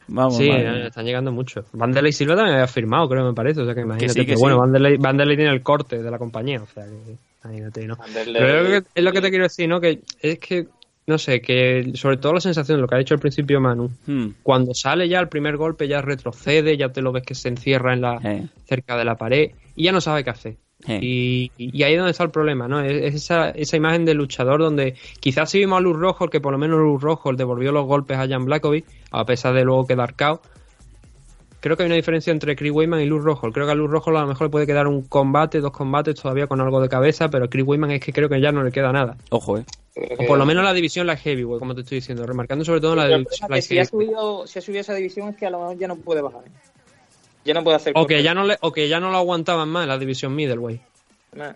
[0.06, 1.64] Vamos, Sí, madre eh, están llegando mucho.
[1.72, 3.62] Vanderlei Silva también había firmado, creo, me parece.
[3.62, 4.12] O sea, que imagínate.
[4.12, 4.42] sí, que pero sí.
[4.42, 6.60] bueno, Vanderlei, Vanderlei tiene el corte de la compañía.
[6.62, 7.16] O sea, que
[7.48, 7.96] imagínate, ¿no?
[7.96, 9.80] Vanderlei- Pero es lo, que, es lo que te quiero decir, ¿no?
[9.80, 10.66] Que es que,
[11.06, 13.90] no sé, que sobre todo la sensación de lo que ha dicho al principio Manu,
[14.06, 14.28] Hmm.
[14.42, 17.92] cuando sale ya el primer golpe ya retrocede, ya te lo ves que se encierra
[17.92, 18.46] en la Eh.
[18.64, 20.56] cerca de la pared y ya no sabe qué hacer.
[20.86, 20.98] Eh.
[21.00, 22.80] Y, y ahí es donde está el problema, ¿no?
[22.80, 26.40] Es, es esa, esa imagen del luchador donde quizás sí vimos a Luz Rojo, que
[26.40, 29.86] por lo menos Luz Rojo devolvió los golpes a Jan Blakovic, a pesar de luego
[29.86, 30.42] quedar cao.
[31.64, 33.50] Creo que hay una diferencia entre Chris Weyman y Luz Rojo.
[33.50, 36.14] Creo que a Luz Rojo a lo mejor le puede quedar un combate, dos combates
[36.14, 38.62] todavía con algo de cabeza, pero a Chris Weyman es que creo que ya no
[38.62, 39.16] le queda nada.
[39.30, 39.64] Ojo, ¿eh?
[39.94, 42.82] Creo O por lo menos la división la heavyweight, como te estoy diciendo, remarcando sobre
[42.82, 45.50] todo en la división si ha subido, si ha subido esa división es que a
[45.50, 46.42] lo mejor ya no puede bajar.
[46.44, 46.50] ¿eh?
[47.46, 49.70] Ya no puede hacer O que ya no le, o que ya no lo aguantaban
[49.70, 50.82] más en la división middleweight.
[51.32, 51.52] Nah.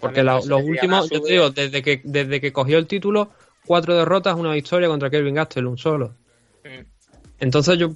[0.00, 3.30] Porque la- los últimos, yo te digo, desde que, desde que cogió el título,
[3.64, 6.16] cuatro derrotas, una victoria contra Kelvin Gastelum solo.
[6.64, 6.93] Mm.
[7.40, 7.90] Entonces yo,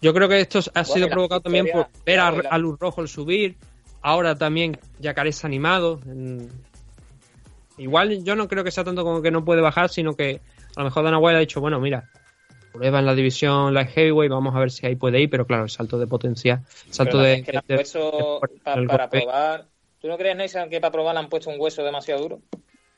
[0.00, 3.00] yo creo que esto ha sido la provocado también por ver a, la- Luz Rojo
[3.00, 3.56] el subir,
[4.02, 6.00] ahora también Yacarés animado.
[7.78, 10.40] Igual yo no creo que sea tanto como que no puede bajar, sino que
[10.76, 12.10] a lo mejor Dana White ha dicho, bueno, mira,
[12.72, 15.64] prueba en la división light heavyweight, vamos a ver si ahí puede ir, pero claro,
[15.64, 17.84] el salto de potencia, el salto Pero de, es que de- de-
[18.86, 19.66] para probar.
[20.00, 22.40] ¿Tú no crees, Nathan, que para probar le han puesto un hueso demasiado duro?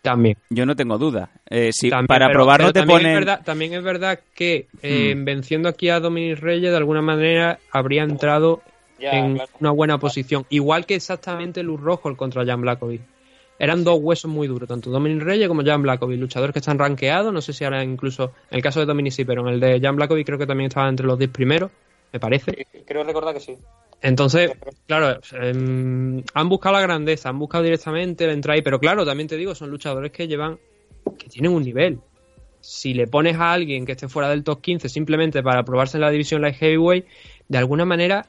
[0.04, 0.36] También.
[0.50, 1.30] Yo no tengo duda.
[1.50, 3.12] Eh, si También, para pero- probarlo pero te también ponen...
[3.12, 5.24] Es verdad, también es verdad que eh, Mm.
[5.24, 8.62] venciendo aquí a Dominic Reyes, de alguna manera habría entrado
[9.00, 9.50] en claro.
[9.60, 10.46] una buena posición.
[10.50, 13.00] Igual que exactamente Luz Rojo el contra Jan Blakovic.
[13.58, 17.32] Eran dos huesos muy duros, tanto Dominic Reyes como Jan Blakovic, luchadores que están rankeados.
[17.32, 19.80] No sé si ahora incluso, en el caso de Dominic sí, pero en el de
[19.80, 21.70] Jan Blakovic creo que también estaba entre los 10 primeros,
[22.14, 22.66] me parece.
[22.86, 23.58] Creo recordar que sí.
[24.00, 24.52] Entonces,
[24.86, 29.28] claro, em, han buscado la grandeza, han buscado directamente el entrar ahí, pero claro, también
[29.28, 30.60] te digo, son luchadores que llevan,
[31.18, 31.98] que tienen un nivel.
[32.60, 36.02] Si le pones a alguien que esté fuera del top 15 simplemente para probarse en
[36.02, 37.04] la división light heavyweight,
[37.48, 38.26] de alguna manera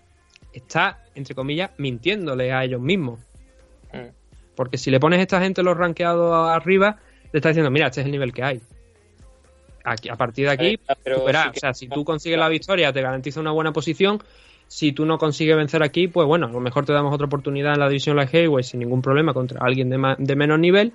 [0.52, 3.20] está, entre comillas, mintiéndole a ellos mismos.
[3.94, 4.10] Mm.
[4.56, 6.98] Porque si le pones a esta gente los rankeados arriba,
[7.32, 8.62] le estás diciendo, mira, este es el nivel que hay.
[9.86, 11.44] Aquí, a partir de aquí, pero tú verás.
[11.46, 14.22] sí que- o sea, si tú consigues la victoria, te garantiza una buena posición.
[14.68, 17.74] Si tú no consigues vencer aquí, pues bueno, a lo mejor te damos otra oportunidad
[17.74, 20.92] en la división light heavyweight sin ningún problema contra alguien de, ma- de menos nivel.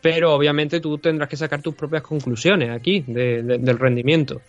[0.00, 4.40] Pero obviamente tú tendrás que sacar tus propias conclusiones aquí de- de- del rendimiento.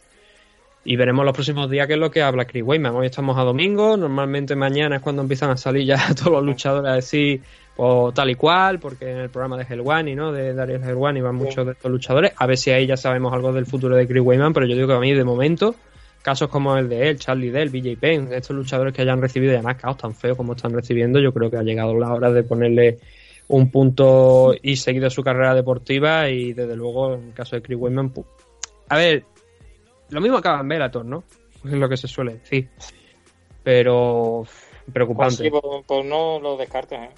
[0.86, 2.96] Y veremos los próximos días qué es lo que habla Chris Weyman.
[2.96, 6.90] Hoy estamos a domingo, normalmente mañana es cuando empiezan a salir ya todos los luchadores
[6.90, 7.42] a decir
[7.80, 10.34] pues, tal y cual, porque en el programa de Helwani, ¿no?
[10.34, 12.34] De Darius Helwani van muchos de estos luchadores.
[12.36, 14.88] A ver si ahí ya sabemos algo del futuro de Chris Weyman, pero yo digo
[14.90, 15.76] que a mí de momento,
[16.22, 19.62] casos como el de él, Charlie Dell, BJ Penn, estos luchadores que hayan recibido ya
[19.62, 22.44] más caos tan feos como están recibiendo, yo creo que ha llegado la hora de
[22.44, 22.98] ponerle
[23.48, 27.78] un punto y seguir su carrera deportiva y desde luego en el caso de Chris
[27.80, 28.26] Weyman, pu-
[28.90, 29.24] a ver,
[30.10, 31.24] lo mismo acaba en Bellator, ¿no?
[31.64, 32.68] Es lo que se suele decir.
[33.64, 35.44] Pero Pues preocupante.
[35.44, 37.10] sí, pues, pues no lo descartes, ¿eh?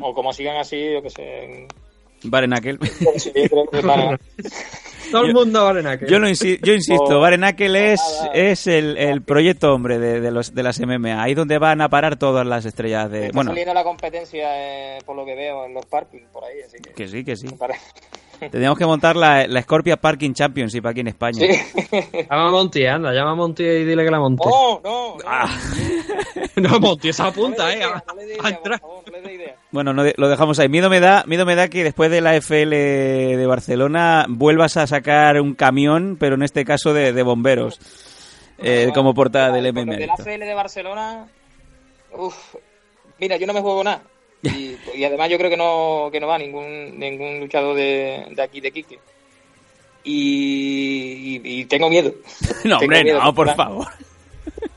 [0.00, 1.66] O como sigan así, yo que sé.
[2.22, 2.78] Barenakel.
[3.16, 4.18] Sí, creo que para-
[5.10, 5.96] Todo el mundo vale nada.
[6.06, 8.32] Yo, yo insisto, O- Barenakel es, nada.
[8.34, 11.20] es el, el proyecto hombre de, de los, de las MMA.
[11.20, 13.22] Ahí donde van a parar todas las estrellas de...
[13.26, 14.48] Está Bueno, saliendo la competencia,
[14.96, 16.92] eh, por lo que veo, en los parkings por ahí, así que...
[16.92, 17.48] que sí, que sí.
[18.50, 21.40] Tendríamos que montar la, la Scorpia Parking Championship aquí en España.
[22.30, 24.42] Llama a Monty, anda, llama a Monty y dile que la monte.
[24.48, 25.16] ¡No, no!
[25.16, 25.22] no.
[25.26, 25.48] Ah.
[26.56, 27.76] no, Monty, esa No le punta, dé eh.
[27.76, 28.80] idea, a- no le dé a idea, por entrar.
[28.80, 29.54] favor, no le dé idea.
[29.70, 30.68] Bueno, no de- lo dejamos ahí.
[30.68, 32.70] Miedo me da, miedo me da que después de la FL
[33.36, 37.78] de Barcelona vuelvas a sacar un camión, pero en este caso de, de bomberos,
[38.58, 39.96] eh, como portada del MMA.
[39.96, 41.26] De la FL de Barcelona,
[42.16, 42.54] uf,
[43.18, 44.02] mira, yo no me juego nada.
[44.42, 48.42] Y, y además yo creo que no, que no va ningún, ningún luchador de, de
[48.42, 48.98] aquí, de Quique.
[50.04, 52.12] Y, y- y tengo miedo.
[52.64, 53.56] No, Tengo hombre, miedo, no, por ¿verdad?
[53.64, 53.86] favor.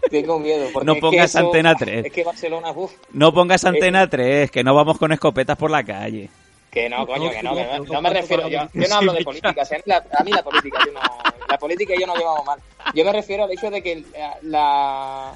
[0.10, 0.68] Tengo miedo.
[0.72, 2.06] porque No es que pongas eso- Antena 3.
[2.06, 5.84] Es que Barcelona, uff, No pongas antena 3, que no vamos con escopetas por la
[5.84, 6.30] calle.
[6.70, 8.88] que no, coño, que no, no, que no, no, no me refiero, yo, no, yo
[8.90, 11.00] no hablo de política, o sea, la- a mí la política, yo no,
[11.48, 12.60] la política y yo no llevamos mal.
[12.96, 14.04] Yo me refiero al hecho de que
[14.42, 15.34] la,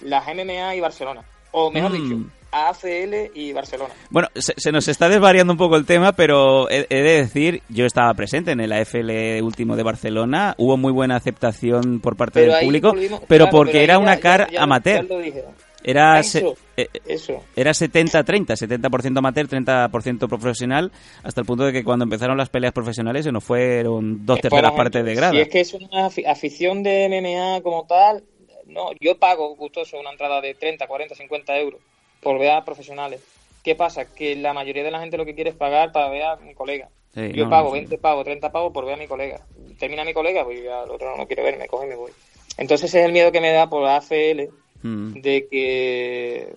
[0.00, 1.22] las MMA y Barcelona,
[1.52, 1.94] o mejor Mm.
[1.94, 3.92] dicho, ACL y Barcelona.
[4.10, 7.62] Bueno, se, se nos está desvariando un poco el tema, pero he, he de decir,
[7.68, 12.40] yo estaba presente en el AFL último de Barcelona, hubo muy buena aceptación por parte
[12.42, 15.06] Pero del público, volvimos- pero claro, porque pero era una ya- car ya- amateur.
[15.08, 15.44] ya lo dije.
[15.84, 17.42] Era, Eso, se- eh, Eso.
[17.56, 20.92] era 70-30, 70% amateur, 30% profesional,
[21.24, 24.70] hasta el punto de que cuando empezaron las peleas profesionales se nos fueron dos terceras
[24.72, 25.32] partes de grada.
[25.32, 28.22] Si es que es una afi- afición de MMA como tal,
[28.68, 31.80] no, yo pago gustoso una entrada de 30, 40, 50 euros
[32.22, 33.20] por ver a profesionales.
[33.62, 34.06] ¿Qué pasa?
[34.12, 36.54] Que la mayoría de la gente lo que quiere es pagar para ver a mi
[36.54, 36.88] colega.
[37.14, 37.80] Sí, yo no, pago no, sí.
[37.80, 39.40] 20 pavos, 30 pavos por ver a mi colega.
[39.78, 41.96] Termina mi colega, pues ya el otro no lo quiero ver, me coge y me
[41.96, 42.10] voy.
[42.56, 44.48] Entonces ese es el miedo que me da por la ACL
[44.82, 45.20] Mm.
[45.20, 46.54] de que...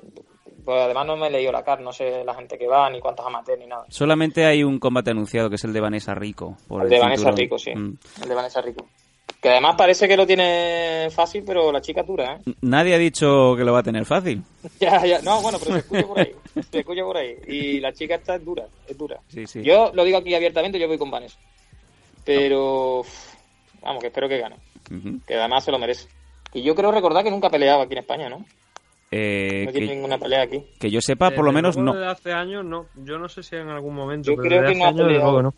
[0.64, 3.00] Pues además no me he leído la CAR, no sé la gente que va, ni
[3.00, 3.86] cuántos amateurs, ni nada.
[3.90, 6.58] Solamente hay un combate anunciado que es el de Vanessa Rico.
[6.68, 7.30] Por El el de Vanessa.
[7.32, 7.70] Rico, sí.
[7.76, 7.98] Mm.
[8.24, 8.88] El de Vanessa Rico.
[9.46, 12.54] Que además parece que lo tiene fácil, pero la chica es dura, ¿eh?
[12.62, 14.42] Nadie ha dicho que lo va a tener fácil.
[14.80, 15.22] Ya, ya.
[15.22, 16.32] No, bueno, pero se escucha por ahí.
[16.72, 17.36] Se escucha por ahí.
[17.48, 19.20] Y la chica está dura, es dura.
[19.28, 19.62] Sí, sí.
[19.62, 21.38] Yo lo digo aquí abiertamente, yo voy con Vanessa.
[22.24, 23.04] Pero...
[23.84, 24.56] Vamos, que espero que gane.
[25.28, 26.08] Que además se lo merece.
[26.52, 28.44] Y yo creo recordar que nunca ha peleado aquí en España, ¿no?
[29.12, 30.64] Eh, No tiene que, ninguna pelea aquí.
[30.80, 31.94] que yo sepa, por lo menos no.
[31.94, 32.88] Desde hace años no.
[32.96, 34.32] Yo no sé si en algún momento.
[34.32, 35.32] Yo pero creo desde que no hace años, peleado.
[35.32, 35.54] luego, no.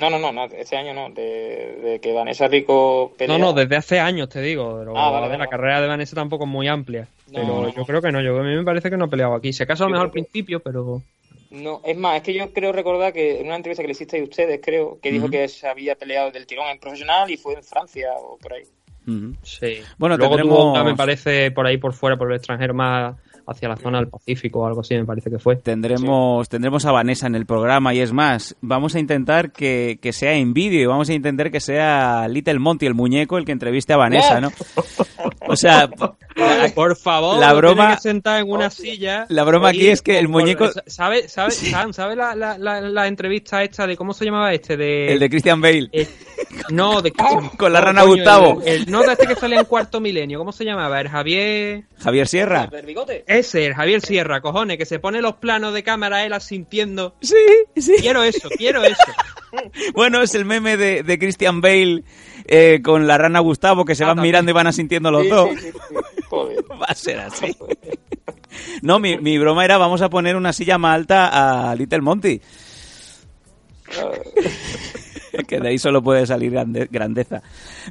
[0.00, 1.10] No, no, no, no, este año no.
[1.10, 3.36] De, de que Vanessa Rico pelea.
[3.38, 4.76] No, no, desde hace años te digo.
[4.78, 5.50] Pero, Ah, vale, a ver, vale, la vale.
[5.50, 7.08] carrera de Vanessa tampoco es muy amplia.
[7.28, 7.84] No, pero no, yo no.
[7.86, 8.20] creo que no.
[8.22, 9.52] Yo, a mí me parece que no ha peleado aquí.
[9.52, 11.02] Se acaso a lo mejor al principio, pero.
[11.50, 14.22] No, es más, es que yo creo recordar que en una entrevista que le hicisteis
[14.22, 17.62] ustedes, creo, que dijo que se había peleado del tirón en profesional y fue en
[17.62, 18.62] Francia o por ahí.
[19.42, 19.80] Sí.
[19.98, 23.16] Bueno, Luego tendremos- tuvo una, me parece, por ahí por fuera, por el extranjero, más
[23.46, 25.56] hacia la zona del Pacífico o algo así, me parece que fue.
[25.56, 30.12] Tendremos, tendremos a Vanessa en el programa y es más, vamos a intentar que, que
[30.12, 33.52] sea en vídeo y vamos a intentar que sea Little Monty, el muñeco, el que
[33.52, 34.50] entreviste a Vanessa, ¿no?
[35.48, 35.88] O sea,
[36.74, 39.26] Por favor, La broma- sentar en una silla.
[39.28, 43.06] la broma aquí es que el muñeco- ¿Sabe, sabe, Sam, ¿sabe la, la, la, la
[43.06, 44.76] entrevista esta de cómo se llamaba este?
[44.76, 45.88] De, el de Christian Bale.
[45.92, 46.08] eh,
[46.70, 47.12] no, de
[47.58, 48.62] Con la no, rana coño, Gustavo.
[48.64, 50.38] El, el- no, de este que sale en cuarto milenio.
[50.38, 51.00] ¿Cómo se llamaba?
[51.00, 51.84] El Javier.
[51.98, 52.68] Javier Sierra.
[52.72, 53.24] ¿El bigote?
[53.26, 57.14] Ese, el Javier Sierra, cojones, que se pone los planos de cámara él asintiendo.
[57.20, 57.34] Sí,
[57.76, 57.94] sí.
[58.00, 58.96] Quiero eso, quiero eso.
[59.92, 62.04] Bueno, es el meme de, de Christian Bale
[62.46, 64.30] eh, con la rana Gustavo que se Ah, van también.
[64.32, 65.50] mirando y van asintiendo los Sí, dos.
[65.50, 65.94] sí, sí, sí.
[66.32, 66.64] Joder.
[66.80, 67.54] Va a ser así.
[68.80, 72.40] No, mi, mi broma era vamos a poner una silla más alta a Little Monty.
[75.48, 77.42] que de ahí solo puede salir grande- grandeza.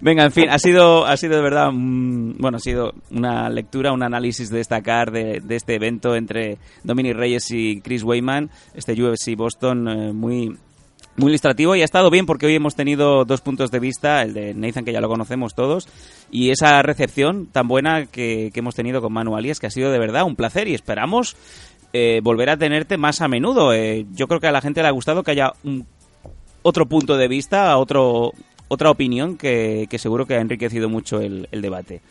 [0.01, 4.01] Venga, en fin, ha sido, ha sido de verdad, bueno, ha sido una lectura, un
[4.03, 9.35] análisis de destacar de, de este evento entre Dominic Reyes y Chris Weyman, este UFC
[9.35, 10.57] Boston eh, muy,
[11.17, 14.33] muy ilustrativo y ha estado bien porque hoy hemos tenido dos puntos de vista, el
[14.33, 15.87] de Nathan que ya lo conocemos todos
[16.31, 19.91] y esa recepción tan buena que, que hemos tenido con Manu Alias que ha sido
[19.91, 21.35] de verdad un placer y esperamos
[21.93, 23.73] eh, volver a tenerte más a menudo.
[23.73, 25.85] Eh, yo creo que a la gente le ha gustado que haya un,
[26.63, 28.31] otro punto de vista, otro,
[28.67, 32.01] otra opinión que, que seguro que ha enriquecido mucho el, el debate.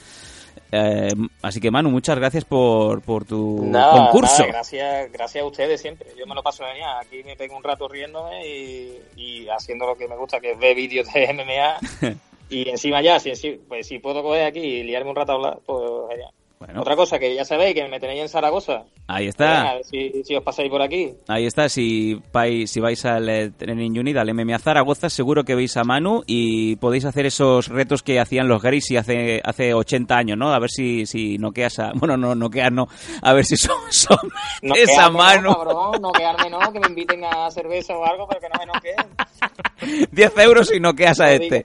[0.72, 4.38] Eh, así que Manu, muchas gracias por, por tu Nada, concurso.
[4.42, 6.08] nada, gracias, gracias a ustedes siempre.
[6.18, 6.98] Yo me lo paso genial.
[7.00, 10.58] Aquí me pego un rato riéndome y, y haciendo lo que me gusta, que es
[10.58, 12.14] ver vídeos de MMA.
[12.50, 15.34] y encima ya, si, si- pues si puedo coger aquí y liarme un rato a
[15.36, 15.80] hablar, pues
[16.10, 16.30] genial.
[16.60, 18.84] Bueno, Otra cosa que ya sabéis, que me tenéis en Zaragoza.
[19.06, 19.76] ahí está.
[19.76, 21.14] ver si, si os pasáis por aquí.
[21.26, 25.54] Ahí está, si vais, si vais al eh, Training Unit, al MMA Zaragoza, seguro que
[25.54, 30.14] veis a Manu y podéis hacer esos retos que hacían los Gracie hace, hace 80
[30.14, 30.52] años, ¿no?
[30.52, 31.92] A ver si, si noqueas a...
[32.00, 32.88] Bueno, no, noqueas no.
[33.22, 34.18] A ver si son, son
[34.60, 35.52] No esa Manu.
[35.52, 40.08] No, cabrón, no que me inviten a cerveza o algo, pero que no me noqueen.
[40.12, 41.64] 10 euros y noqueas a este.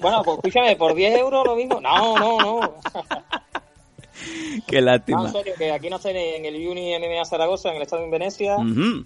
[0.00, 1.80] Bueno, pues escúchame, por 10 euros lo mismo.
[1.80, 2.74] No, no, no.
[4.66, 5.22] Qué No, lástima.
[5.26, 8.10] en serio, que aquí no estoy en el Uni MMA Zaragoza, en el estado de
[8.10, 8.56] Venecia,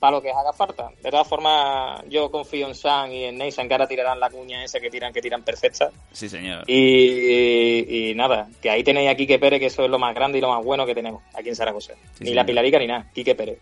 [0.01, 0.89] para lo que haga falta.
[1.03, 4.65] De todas formas, yo confío en Sam y en Nathan, que ahora tirarán la cuña
[4.65, 5.91] esa que tiran, que tiran perfecta.
[6.13, 6.65] Sí, señor.
[6.67, 10.15] Y, y- y nada, que ahí tenéis a Quique Pérez, que eso es lo más
[10.15, 11.93] grande y lo más bueno que tenemos aquí en Zaragoza.
[11.95, 12.37] Sí, ni señor.
[12.37, 13.59] la Pilarica ni nada, Quique Pérez.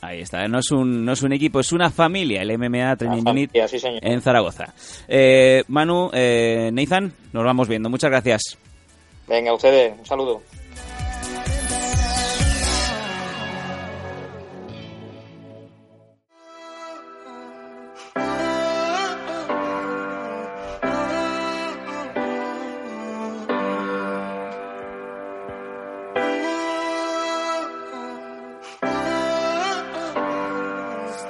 [0.00, 3.22] Ahí está, no es un, no es un equipo, es una familia, el MMA Training
[3.26, 4.72] Unit sí, en Zaragoza.
[5.08, 7.90] Eh, Manu, eh, Nathan, nos vamos viendo.
[7.90, 8.58] Muchas gracias.
[9.26, 10.42] Venga, a ustedes, un saludo.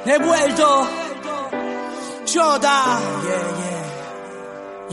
[0.05, 0.87] He vuelto,
[2.27, 3.01] Yoda.
[3.25, 3.66] Yeah, yeah.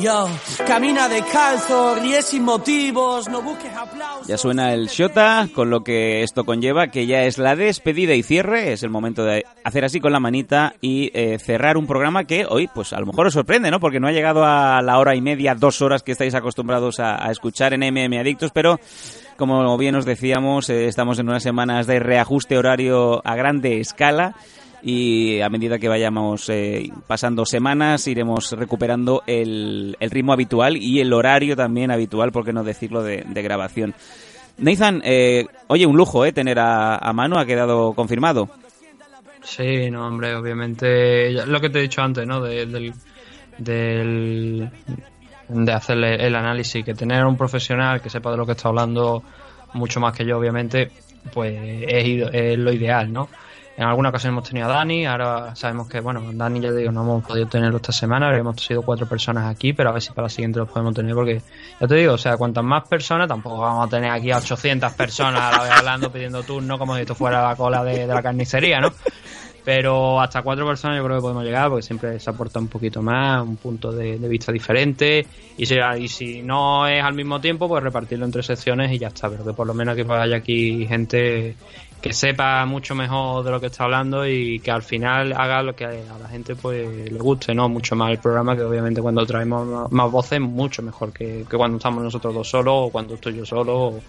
[0.03, 0.27] Yo,
[0.67, 4.27] camina descalzo, ríe sin motivos, no busques aplausos.
[4.27, 8.21] Ya suena el Shota, con lo que esto conlleva, que ya es la despedida y
[8.21, 8.73] cierre.
[8.73, 12.45] Es el momento de hacer así con la manita y eh, cerrar un programa que
[12.45, 13.80] hoy, pues a lo mejor os sorprende, ¿no?
[13.80, 17.31] Porque no ha llegado a la hora y media, dos horas que estáis acostumbrados a,
[17.31, 18.81] escuchar en MM Adictos, pero
[19.38, 24.35] como bien os decíamos, eh, estamos en unas semanas de reajuste horario a grande escala
[24.84, 30.99] y a medida que vayamos eh, pasando semanas iremos recuperando el, el ritmo habitual y
[30.99, 33.93] el horario también habitual, por qué no decirlo, de, de grabación.
[34.57, 38.49] Nathan, eh, oye, un lujo eh, tener a, a Manu, ha quedado confirmado.
[39.41, 42.41] Sí, no, hombre, obviamente, lo que te he dicho antes, ¿no?
[42.41, 42.93] De, del,
[43.57, 44.69] del-
[45.49, 49.23] de hacerle el análisis, que tener un profesional que sepa de lo que está hablando
[49.73, 50.91] mucho más que yo, obviamente,
[51.34, 51.53] pues
[51.88, 53.27] es, es lo ideal, ¿no?
[53.75, 57.01] En alguna ocasión hemos tenido a Dani, ahora sabemos que, bueno, Dani ya digo, no
[57.01, 60.23] hemos podido tenerlo esta semana, hemos sido cuatro personas aquí, pero a ver si para
[60.23, 61.41] la siguiente los podemos tener, porque
[61.81, 64.93] ya te digo, o sea, cuantas más personas, tampoco vamos a tener aquí a 800
[64.93, 68.21] personas a la vez hablando, pidiendo turno, como si esto fuera la cola de, la
[68.21, 68.93] carnicería, ¿no?
[69.65, 73.01] Pero hasta cuatro personas yo creo que podemos llegar porque siempre se aporta un poquito
[73.01, 75.25] más, un punto de, vista diferente.
[75.57, 79.07] Y si, y si no es al mismo tiempo, pues repartirlo entre secciones y ya
[79.07, 79.29] está.
[79.29, 81.55] Pero que por lo menos que haya aquí gente
[82.03, 85.73] que sepa mucho mejor de lo que está hablando y que al final haga lo
[85.73, 87.69] que a la gente pues le guste, ¿no?
[87.69, 91.55] Mucho más el programa que obviamente cuando traemos más- más voces mucho mejor que, que
[91.55, 94.01] cuando estamos nosotros dos solos o cuando estoy yo solo o,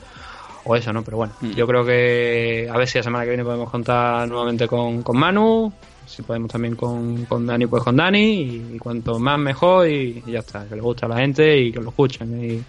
[0.64, 1.04] o eso, ¿no?
[1.04, 4.66] Pero bueno, yo creo que a ver si la semana que viene podemos contar nuevamente
[4.66, 5.72] con, con Manu,
[6.04, 10.32] si podemos también con, con Dani, pues con Dani, y, cuanto más mejor y, y
[10.32, 12.60] ya está, que le guste a la gente y que lo escuchen y,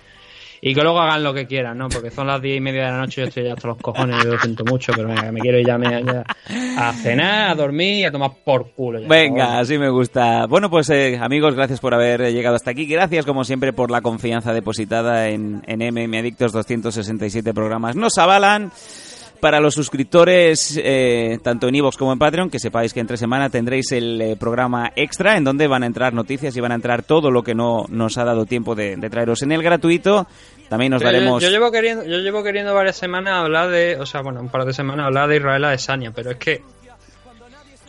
[0.67, 1.89] y que luego hagan lo que quieran, ¿no?
[1.89, 3.77] Porque son las diez y media de la noche y yo estoy ya hasta los
[3.77, 6.23] cojones, yo lo siento mucho, pero venga, me quiero ir ya, me- ya
[6.79, 8.99] a cenar, a dormir y a tomar por culo.
[8.99, 9.07] ya.
[9.07, 10.47] Venga, así me gusta.
[10.47, 12.87] Bueno, pues eh, amigos, gracias por haber llegado hasta aquí.
[12.87, 17.95] Gracias, como siempre, por la confianza depositada en, en MM Adictos 267 programas.
[17.95, 18.71] Nos avalan.
[19.41, 23.49] Para los suscriptores, eh, tanto en iVoox como en Patreon, que sepáis que entre semana
[23.49, 27.03] tendréis el eh, programa extra, en donde van a entrar noticias y van a entrar
[27.03, 30.25] todo lo que no nos ha dado tiempo de, de traeros en el gratuito.
[30.69, 31.41] También nos yo- daremos...
[31.43, 34.65] Yo, llevo queriendo, yo llevo queriendo varias semanas hablar de, o sea, bueno, un par
[34.65, 36.61] de semanas hablar de Israel Adesanya, pero es que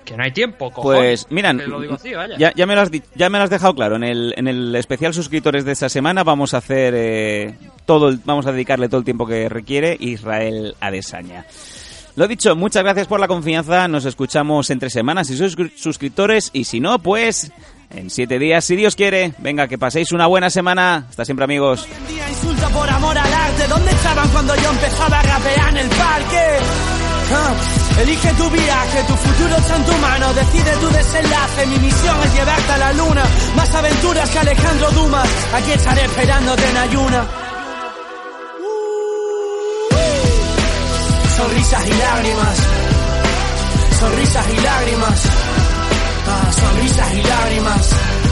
[0.05, 1.25] que no hay tiempo, cojones.
[1.25, 2.37] Pues mira, Que lo digo así, vaya.
[2.39, 3.97] ya, ya me lo has, ya me lo has dejado claro.
[3.97, 7.55] En el, en el especial suscriptores de esta semana vamos a hacer eh,
[7.87, 11.45] todo, el- vamos a dedicarle todo el tiempo que requiere Israel Adesanya.
[12.15, 13.89] Lo dicho, muchas gracias por la confianza.
[13.89, 17.51] Nos escuchamos entre semanas si sois suscri- suscriptores y si no, pues
[17.97, 19.33] en siete días, si Dios quiere.
[19.39, 21.07] Venga, que paséis una buena semana.
[21.09, 21.85] Hasta siempre, amigos.
[21.85, 23.67] Hoy en día insulta por amor al arte.
[23.69, 26.43] ¿Dónde estaban cuando yo empezaba a rapear en el parque?
[27.33, 27.55] Ah,
[28.03, 30.35] elige tu viaje, tu futuro está en tu mano.
[30.35, 31.67] Decide tu desenlace.
[31.67, 33.25] Mi misión es llevarte a la luna.
[33.57, 35.29] Más aventuras que Alejandro Dumas.
[35.55, 37.27] Aquí estaré esperándote en ayuna.
[41.37, 42.59] Sonrisas y lágrimas.
[43.99, 45.76] Sonrisas y lágrimas
[46.27, 48.26] sonrisas y lágrimas.